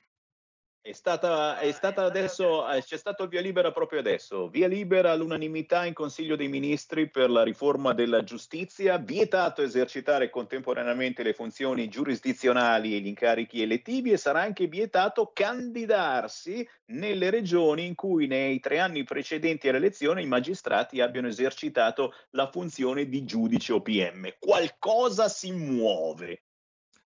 È 0.84 0.94
stata, 0.94 1.60
è 1.60 1.72
stata 1.74 2.06
adesso, 2.06 2.68
eh, 2.68 2.82
c'è 2.82 2.98
stato 2.98 3.22
il 3.22 3.30
via 3.30 3.40
libera 3.40 3.72
proprio 3.72 4.00
adesso, 4.00 4.48
via 4.48 4.68
libera 4.68 5.12
all'unanimità 5.12 5.86
in 5.86 5.94
Consiglio 5.94 6.36
dei 6.36 6.48
Ministri 6.48 7.08
per 7.08 7.30
la 7.30 7.44
riforma 7.44 7.94
della 7.94 8.24
giustizia, 8.24 8.98
vietato 8.98 9.62
esercitare 9.62 10.32
contemporaneamente 10.32 11.22
le 11.22 11.34
funzioni 11.34 11.88
giurisdizionali 11.88 12.96
e 12.96 13.00
gli 13.00 13.06
incarichi 13.06 13.62
elettivi 13.62 14.12
e 14.12 14.18
sarà 14.18 14.42
anche 14.42 14.66
vietato 14.66 15.30
candidarsi 15.32 16.68
nelle 16.86 17.30
regioni 17.30 17.86
in 17.86 17.94
cui 17.94 18.26
nei 18.26 18.60
tre 18.60 18.80
anni 18.80 19.04
precedenti 19.04 19.70
all'elezione 19.70 20.24
i 20.24 20.28
magistrati 20.28 21.00
abbiano 21.00 21.28
esercitato 21.28 22.12
la 22.32 22.50
funzione 22.50 23.08
di 23.08 23.24
giudice 23.24 23.74
o 23.74 23.82
PM. 23.82 24.34
Qualcosa 24.40 25.30
si 25.30 25.52
muove. 25.52 26.42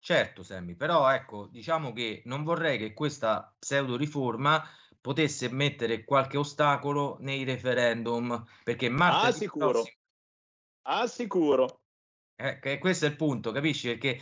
Certo, 0.04 0.42
Sammy, 0.42 0.74
però 0.74 1.08
ecco, 1.14 1.46
diciamo 1.46 1.92
che 1.92 2.22
non 2.24 2.42
vorrei 2.42 2.76
che 2.76 2.92
questa 2.92 3.54
pseudo 3.56 3.96
riforma 3.96 4.60
potesse 5.00 5.48
mettere 5.48 6.02
qualche 6.02 6.38
ostacolo 6.38 7.18
nei 7.20 7.44
referendum, 7.44 8.44
perché 8.64 8.88
martedì 8.88 9.28
ah, 9.28 9.32
sicuro. 9.32 9.70
Prossimo... 9.70 9.96
Ah, 10.82 11.06
sicuro. 11.06 11.80
Eh, 12.34 12.78
questo 12.80 13.06
è 13.06 13.10
il 13.10 13.14
punto, 13.14 13.52
capisci? 13.52 13.86
Perché 13.90 14.20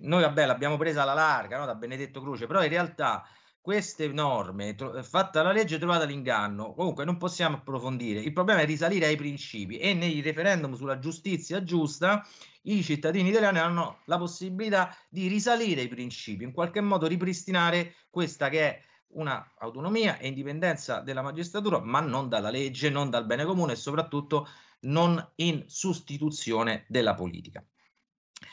noi, 0.00 0.22
vabbè, 0.22 0.46
l'abbiamo 0.46 0.76
presa 0.76 1.02
alla 1.02 1.14
larga 1.14 1.58
no? 1.58 1.66
da 1.66 1.76
Benedetto 1.76 2.20
Croce, 2.20 2.48
però 2.48 2.64
in 2.64 2.70
realtà 2.70 3.24
queste 3.60 4.08
norme, 4.08 4.74
tro- 4.74 5.00
fatta 5.04 5.42
la 5.42 5.52
legge, 5.52 5.78
trovata 5.78 6.04
l'inganno. 6.04 6.74
Comunque 6.74 7.04
non 7.04 7.18
possiamo 7.18 7.58
approfondire. 7.58 8.18
Il 8.18 8.32
problema 8.32 8.62
è 8.62 8.66
risalire 8.66 9.06
ai 9.06 9.16
principi 9.16 9.78
e 9.78 9.94
nei 9.94 10.20
referendum 10.20 10.74
sulla 10.74 10.98
giustizia 10.98 11.62
giusta 11.62 12.26
i 12.64 12.82
cittadini 12.82 13.28
italiani 13.28 13.58
hanno 13.58 14.00
la 14.06 14.18
possibilità 14.18 14.94
di 15.08 15.26
risalire 15.28 15.82
ai 15.82 15.88
principi, 15.88 16.44
in 16.44 16.52
qualche 16.52 16.80
modo 16.80 17.06
ripristinare 17.06 17.94
questa 18.10 18.48
che 18.48 18.60
è 18.60 18.80
una 19.14 19.52
autonomia 19.58 20.18
e 20.18 20.28
indipendenza 20.28 21.00
della 21.00 21.22
magistratura, 21.22 21.80
ma 21.80 22.00
non 22.00 22.28
dalla 22.28 22.50
legge, 22.50 22.90
non 22.90 23.10
dal 23.10 23.26
bene 23.26 23.44
comune 23.44 23.72
e 23.72 23.76
soprattutto 23.76 24.48
non 24.80 25.32
in 25.36 25.64
sostituzione 25.66 26.84
della 26.88 27.14
politica. 27.14 27.64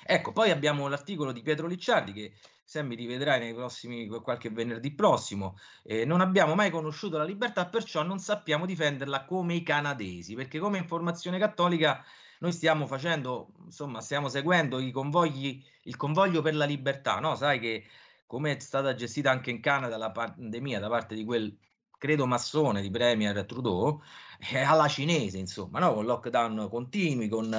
Ecco, 0.03 0.31
poi 0.31 0.51
abbiamo 0.51 0.87
l'articolo 0.87 1.31
di 1.31 1.41
Pietro 1.41 1.67
Licciardi 1.67 2.13
che 2.13 2.33
se 2.63 2.83
mi 2.83 2.95
rivedrai 2.95 3.39
nei 3.39 3.53
prossimi, 3.53 4.07
qualche 4.07 4.49
venerdì 4.49 4.93
prossimo. 4.93 5.57
Eh, 5.83 6.05
non 6.05 6.21
abbiamo 6.21 6.55
mai 6.55 6.69
conosciuto 6.69 7.17
la 7.17 7.25
libertà, 7.25 7.67
perciò 7.67 8.01
non 8.01 8.19
sappiamo 8.19 8.65
difenderla 8.65 9.25
come 9.25 9.55
i 9.55 9.63
canadesi, 9.63 10.35
perché 10.35 10.57
come 10.57 10.77
informazione 10.77 11.37
cattolica 11.37 12.01
noi 12.41 12.51
stiamo 12.51 12.87
facendo, 12.87 13.51
insomma, 13.65 14.01
stiamo 14.01 14.27
seguendo 14.27 14.79
i 14.79 14.91
convogli, 14.91 15.63
il 15.83 15.95
convoglio 15.95 16.41
per 16.41 16.55
la 16.55 16.65
libertà, 16.65 17.19
no? 17.19 17.35
Sai 17.35 17.59
che 17.59 17.85
come 18.25 18.55
è 18.55 18.59
stata 18.59 18.95
gestita 18.95 19.29
anche 19.29 19.51
in 19.51 19.59
Canada 19.59 19.97
la 19.97 20.11
pandemia 20.11 20.79
da 20.79 20.89
parte 20.89 21.15
di 21.15 21.23
quel 21.23 21.55
credo 21.99 22.25
massone 22.25 22.81
di 22.81 22.89
Premier 22.89 23.45
Trudeau, 23.45 24.01
eh, 24.53 24.59
alla 24.59 24.87
cinese, 24.87 25.37
insomma, 25.37 25.77
no? 25.77 25.93
con 25.93 26.05
lockdown 26.05 26.67
continui, 26.67 27.27
con 27.27 27.53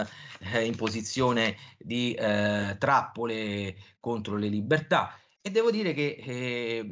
eh, 0.52 0.64
imposizione 0.64 1.56
di 1.78 2.12
eh, 2.14 2.74
trappole 2.76 3.76
contro 4.00 4.36
le 4.36 4.48
libertà. 4.48 5.16
E 5.44 5.50
devo 5.50 5.72
dire 5.72 5.92
che 5.92 6.22
eh, 6.24 6.86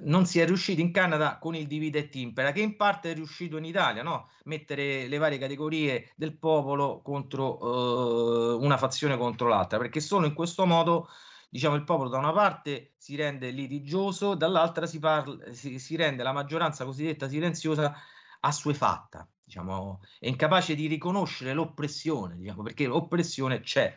non 0.00 0.26
si 0.26 0.38
è 0.38 0.44
riusciti 0.44 0.82
in 0.82 0.92
Canada 0.92 1.38
con 1.38 1.54
il 1.54 1.66
divide 1.66 2.00
et 2.00 2.14
impera, 2.14 2.52
che 2.52 2.60
in 2.60 2.76
parte 2.76 3.10
è 3.10 3.14
riuscito 3.14 3.56
in 3.56 3.64
Italia, 3.64 4.02
no? 4.02 4.28
mettere 4.44 5.08
le 5.08 5.16
varie 5.16 5.38
categorie 5.38 6.12
del 6.14 6.36
popolo 6.36 7.00
contro 7.00 7.58
eh, 7.58 8.62
una 8.62 8.76
fazione 8.76 9.16
contro 9.16 9.48
l'altra, 9.48 9.78
perché 9.78 10.00
solo 10.00 10.26
in 10.26 10.34
questo 10.34 10.66
modo 10.66 11.08
diciamo, 11.50 11.74
il 11.74 11.84
popolo 11.84 12.08
da 12.08 12.18
una 12.18 12.32
parte 12.32 12.92
si 12.96 13.16
rende 13.16 13.50
litigioso, 13.50 14.34
dall'altra 14.34 14.86
si, 14.86 14.98
parla, 14.98 15.52
si, 15.52 15.78
si 15.78 15.96
rende 15.96 16.22
la 16.22 16.32
maggioranza 16.32 16.84
cosiddetta 16.84 17.28
silenziosa 17.28 17.94
assuefatta, 18.40 19.28
diciamo, 19.42 20.00
è 20.18 20.28
incapace 20.28 20.74
di 20.74 20.86
riconoscere 20.86 21.52
l'oppressione, 21.52 22.36
diciamo, 22.36 22.62
perché 22.62 22.86
l'oppressione 22.86 23.60
c'è, 23.60 23.94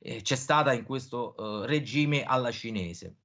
eh, 0.00 0.22
c'è 0.22 0.36
stata 0.36 0.72
in 0.72 0.84
questo 0.84 1.34
uh, 1.36 1.64
regime 1.64 2.24
alla 2.24 2.50
cinese. 2.50 3.16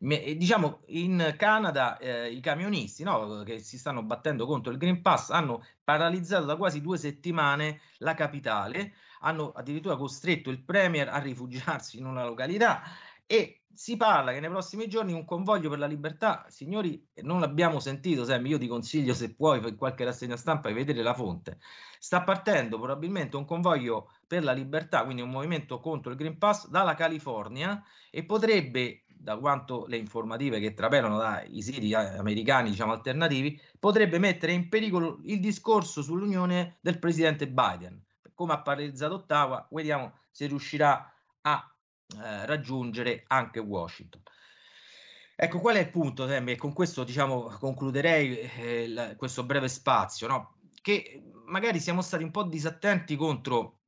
Me, 0.00 0.36
diciamo 0.36 0.80
in 0.86 1.34
Canada 1.36 1.96
eh, 1.98 2.30
i 2.30 2.40
camionisti 2.40 3.02
no, 3.04 3.42
che 3.44 3.60
si 3.60 3.78
stanno 3.78 4.02
battendo 4.02 4.46
contro 4.46 4.72
il 4.72 4.78
Green 4.78 5.00
Pass 5.00 5.30
hanno 5.30 5.64
paralizzato 5.82 6.44
da 6.44 6.56
quasi 6.56 6.80
due 6.80 6.98
settimane 6.98 7.80
la 7.98 8.14
capitale 8.14 8.94
hanno 9.20 9.52
addirittura 9.52 9.96
costretto 9.96 10.50
il 10.50 10.62
Premier 10.62 11.08
a 11.08 11.18
rifugiarsi 11.18 11.98
in 11.98 12.06
una 12.06 12.24
località 12.24 12.82
e 13.26 13.64
si 13.74 13.96
parla 13.96 14.32
che 14.32 14.40
nei 14.40 14.50
prossimi 14.50 14.88
giorni 14.88 15.12
un 15.12 15.24
convoglio 15.24 15.68
per 15.68 15.78
la 15.78 15.86
libertà, 15.86 16.46
signori, 16.48 17.04
non 17.22 17.40
l'abbiamo 17.40 17.80
sentito, 17.80 18.24
Sam, 18.24 18.46
io 18.46 18.58
ti 18.58 18.68
consiglio 18.68 19.14
se 19.14 19.34
puoi 19.34 19.58
in 19.66 19.76
qualche 19.76 20.04
rassegna 20.04 20.36
stampa 20.36 20.68
di 20.68 20.74
vedere 20.74 21.02
la 21.02 21.14
fonte, 21.14 21.58
sta 21.98 22.22
partendo 22.22 22.78
probabilmente 22.78 23.36
un 23.36 23.44
convoglio 23.44 24.12
per 24.26 24.44
la 24.44 24.52
libertà, 24.52 25.04
quindi 25.04 25.22
un 25.22 25.30
movimento 25.30 25.80
contro 25.80 26.12
il 26.12 26.16
Green 26.16 26.38
Pass 26.38 26.68
dalla 26.68 26.94
California 26.94 27.82
e 28.10 28.24
potrebbe 28.24 29.03
da 29.24 29.36
quanto 29.38 29.86
le 29.88 29.96
informative 29.96 30.60
che 30.60 30.74
trapelano 30.74 31.18
dai 31.18 31.60
siti 31.62 31.90
eh, 31.90 31.96
americani, 31.96 32.70
diciamo 32.70 32.92
alternativi, 32.92 33.60
potrebbe 33.80 34.18
mettere 34.18 34.52
in 34.52 34.68
pericolo 34.68 35.18
il 35.24 35.40
discorso 35.40 36.02
sull'unione 36.02 36.76
del 36.80 37.00
presidente 37.00 37.48
Biden 37.48 38.04
come 38.34 38.52
ha 38.52 38.60
paralizzato 38.60 39.14
Ottawa, 39.14 39.66
vediamo 39.70 40.18
se 40.30 40.46
riuscirà 40.46 41.12
a 41.42 41.74
eh, 42.08 42.46
raggiungere 42.46 43.24
anche 43.28 43.60
Washington. 43.60 44.22
Ecco, 45.36 45.58
qual 45.58 45.76
è 45.76 45.80
il 45.80 45.90
punto, 45.90 46.28
Sammy? 46.28 46.52
E 46.52 46.56
con 46.56 46.72
questo 46.72 47.04
diciamo, 47.04 47.44
concluderei 47.58 48.38
eh, 48.38 48.88
la, 48.88 49.16
questo 49.16 49.44
breve 49.44 49.68
spazio, 49.68 50.26
no? 50.26 50.56
che 50.80 51.22
magari 51.46 51.80
siamo 51.80 52.02
stati 52.02 52.22
un 52.22 52.30
po' 52.30 52.44
disattenti 52.44 53.16
contro 53.16 53.78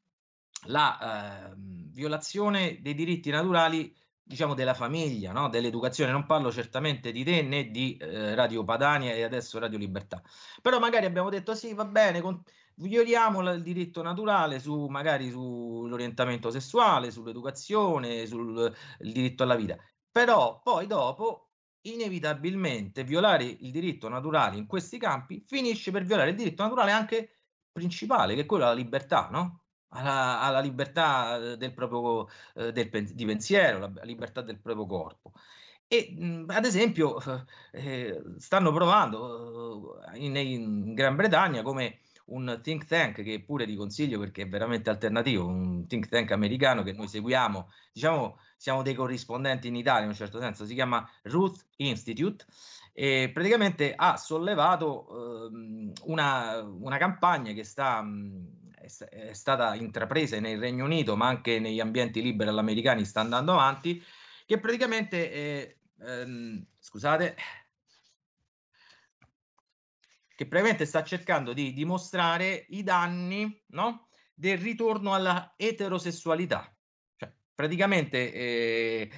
la 0.69 1.51
eh, 1.51 1.55
violazione 1.57 2.81
dei 2.81 2.95
diritti 2.95 3.31
naturali 3.31 3.95
diciamo 4.27 4.55
della 4.55 4.75
famiglia, 4.75 5.33
no? 5.33 5.49
dell'educazione. 5.49 6.11
Non 6.11 6.27
parlo 6.27 6.51
certamente 6.51 7.13
di 7.13 7.23
te 7.25 7.43
né 7.43 7.71
di 7.71 7.97
eh, 7.97 8.35
Radio 8.35 8.65
Padania 8.65 9.13
e 9.13 9.23
adesso 9.23 9.59
Radio 9.59 9.79
Libertà. 9.79 10.21
Però 10.61 10.79
magari 10.81 11.07
abbiamo 11.07 11.31
detto 11.31 11.55
sì, 11.55 11.75
va 11.75 11.85
bene, 11.85 12.21
con... 12.21 12.43
violiamo 12.75 13.41
il 13.53 13.63
diritto 13.63 14.03
naturale 14.03 14.59
su 14.59 14.87
magari 14.87 15.31
sull'orientamento 15.31 16.51
sessuale, 16.51 17.13
sull'educazione, 17.13 18.27
sul 18.27 18.75
diritto 18.99 19.45
alla 19.45 19.55
vita. 19.55 19.77
Però 20.11 20.61
poi 20.63 20.87
dopo 20.87 21.51
inevitabilmente 21.83 23.05
violare 23.05 23.45
il 23.45 23.71
diritto 23.71 24.09
naturale 24.09 24.57
in 24.57 24.67
questi 24.67 24.99
campi 24.99 25.45
finisce 25.47 25.93
per 25.93 26.03
violare 26.03 26.31
il 26.31 26.37
diritto 26.37 26.65
naturale 26.65 26.91
anche 26.91 27.43
principale, 27.71 28.35
che 28.35 28.41
è 28.41 28.47
quello 28.47 28.65
della 28.65 28.77
libertà, 28.77 29.29
no? 29.31 29.66
Alla, 29.91 30.41
alla, 30.41 30.61
libertà 30.61 31.57
del 31.57 31.73
proprio 31.73 32.29
eh, 32.55 32.73
del, 32.73 32.89
di 33.13 33.25
pensiero, 33.25 33.79
la 33.79 34.03
libertà 34.03 34.43
del 34.43 34.59
proprio 34.59 34.87
corpo. 34.87 35.33
E 35.89 36.15
mh, 36.19 36.47
ad 36.49 36.65
esempio 36.65 37.19
eh, 37.73 38.23
stanno 38.39 38.73
provando 38.73 40.03
eh, 40.13 40.19
in, 40.19 40.37
in, 40.37 40.95
Gran 40.95 41.15
Bretagna 41.17 41.63
come 41.63 42.01
un 42.27 42.59
think 42.63 42.87
tank 42.87 43.23
che 43.23 43.41
pure 43.41 43.67
ti 43.67 43.77
consiglio 43.77 44.19
perché 44.19 44.43
è 44.43 44.49
veramente 44.49 44.91
alternativo, 44.91 45.47
un 45.47 45.87
think 45.87 46.09
tank 46.09 46.33
americano 46.33 46.83
che 46.83 46.93
noi 46.93 47.07
seguiamo, 47.07 47.71
diciamo 47.93 48.39
siamo 48.57 48.83
dei 48.83 48.95
corrispondenti 48.95 49.69
in 49.69 49.77
Italia 49.77 50.03
in 50.03 50.09
un 50.09 50.15
certo 50.15 50.41
senso, 50.41 50.65
si 50.65 50.75
chiama 50.75 51.09
Ruth 51.23 51.65
Institute 51.77 52.45
e 52.93 53.31
praticamente 53.33 53.93
ha 53.95 54.17
sollevato 54.17 55.51
eh, 55.51 55.93
una, 56.05 56.63
una, 56.63 56.97
campagna 56.97 57.53
che 57.53 57.63
sta, 57.63 58.01
mh, 58.01 58.66
è, 58.87 59.33
stata 59.33 59.75
intrapresa 59.75 60.39
nel 60.41 60.59
Regno 60.59 60.85
Unito 60.85 61.17
ma 61.17 61.27
anche 61.29 61.59
negli 61.59 61.81
ambienti 61.81 62.23
liberi 62.23 62.51
all'americani 62.51 63.05
sta 63.05 63.21
andando 63.21 63.53
avanti, 63.53 64.03
che 64.45 64.59
praticamente, 64.59 65.31
è, 65.31 65.77
ehm, 66.01 66.65
scusate, 66.79 67.37
che 70.37 70.47
praticamente 70.47 70.85
sta 70.85 71.03
cercando 71.03 71.53
di 71.53 71.73
dimostrare 71.73 72.67
i 72.69 72.83
danni 72.83 73.65
no? 73.69 74.09
del 74.35 74.59
ritorno 74.59 75.15
alla 75.15 75.55
eterosessualità. 75.57 76.71
Cioè, 77.17 77.33
praticamente 77.55 78.33
eh, 78.33 79.11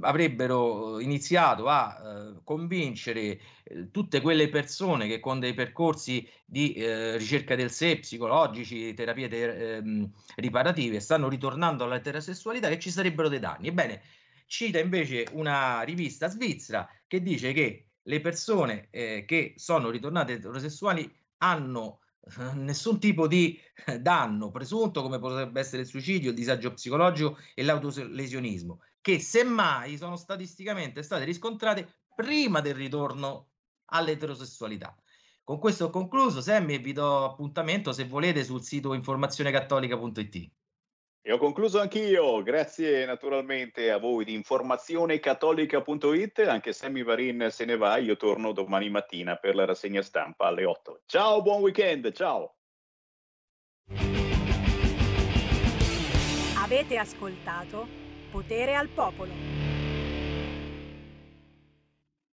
avrebbero 0.00 1.00
iniziato 1.00 1.66
a 1.68 1.96
eh, 1.96 2.40
convincere 2.44 3.40
eh, 3.64 3.90
tutte 3.90 4.20
quelle 4.20 4.48
persone 4.48 5.06
che 5.06 5.20
con 5.20 5.40
dei 5.40 5.54
percorsi 5.54 6.28
di 6.44 6.72
eh, 6.74 7.16
ricerca 7.16 7.54
del 7.54 7.70
sé, 7.70 7.98
psicologici, 7.98 8.94
terapie 8.94 9.28
ter- 9.28 9.60
ehm, 9.60 10.10
riparative, 10.36 11.00
stanno 11.00 11.28
ritornando 11.28 11.84
alla 11.84 11.96
eterosessualità 11.96 12.68
che 12.68 12.78
ci 12.78 12.90
sarebbero 12.90 13.28
dei 13.28 13.40
danni. 13.40 13.68
Ebbene, 13.68 14.02
cita 14.46 14.78
invece 14.78 15.26
una 15.32 15.82
rivista 15.82 16.28
svizzera 16.28 16.88
che 17.06 17.22
dice 17.22 17.52
che 17.52 17.88
le 18.02 18.20
persone 18.20 18.88
eh, 18.90 19.24
che 19.26 19.54
sono 19.56 19.90
ritornate 19.90 20.34
eterosessuali 20.34 21.10
hanno 21.38 22.00
eh, 22.36 22.54
nessun 22.54 22.98
tipo 22.98 23.26
di 23.26 23.58
eh, 23.86 24.00
danno 24.00 24.50
presunto 24.50 25.02
come 25.02 25.18
potrebbe 25.18 25.60
essere 25.60 25.82
il 25.82 25.88
suicidio, 25.88 26.30
il 26.30 26.36
disagio 26.36 26.72
psicologico 26.72 27.38
e 27.54 27.62
l'autolesionismo, 27.62 28.80
che 29.08 29.20
semmai 29.20 29.96
sono 29.96 30.16
statisticamente 30.16 31.02
state 31.02 31.24
riscontrate 31.24 32.02
prima 32.14 32.60
del 32.60 32.74
ritorno 32.74 33.52
all'eterosessualità. 33.86 34.94
Con 35.42 35.58
questo 35.58 35.86
ho 35.86 35.90
concluso, 35.90 36.42
Sammy, 36.42 36.74
e 36.74 36.78
vi 36.78 36.92
do 36.92 37.24
appuntamento 37.24 37.92
se 37.92 38.04
volete 38.04 38.44
sul 38.44 38.62
sito 38.62 38.92
informazionecattolica.it. 38.92 40.50
E 41.22 41.32
ho 41.32 41.38
concluso 41.38 41.80
anch'io, 41.80 42.42
grazie 42.42 43.06
naturalmente 43.06 43.90
a 43.90 43.96
voi 43.96 44.26
di 44.26 44.34
informazionecattolica.it, 44.34 46.40
anche 46.40 46.74
Sammy 46.74 47.02
Varin 47.02 47.48
se 47.50 47.64
ne 47.64 47.78
va, 47.78 47.96
io 47.96 48.18
torno 48.18 48.52
domani 48.52 48.90
mattina 48.90 49.36
per 49.36 49.54
la 49.54 49.64
rassegna 49.64 50.02
stampa 50.02 50.48
alle 50.48 50.66
8. 50.66 51.04
Ciao, 51.06 51.40
buon 51.40 51.62
weekend, 51.62 52.12
ciao! 52.12 52.56
Avete 56.62 56.98
ascoltato 56.98 58.07
Potere 58.30 58.74
al 58.74 58.88
Popolo. 58.88 59.67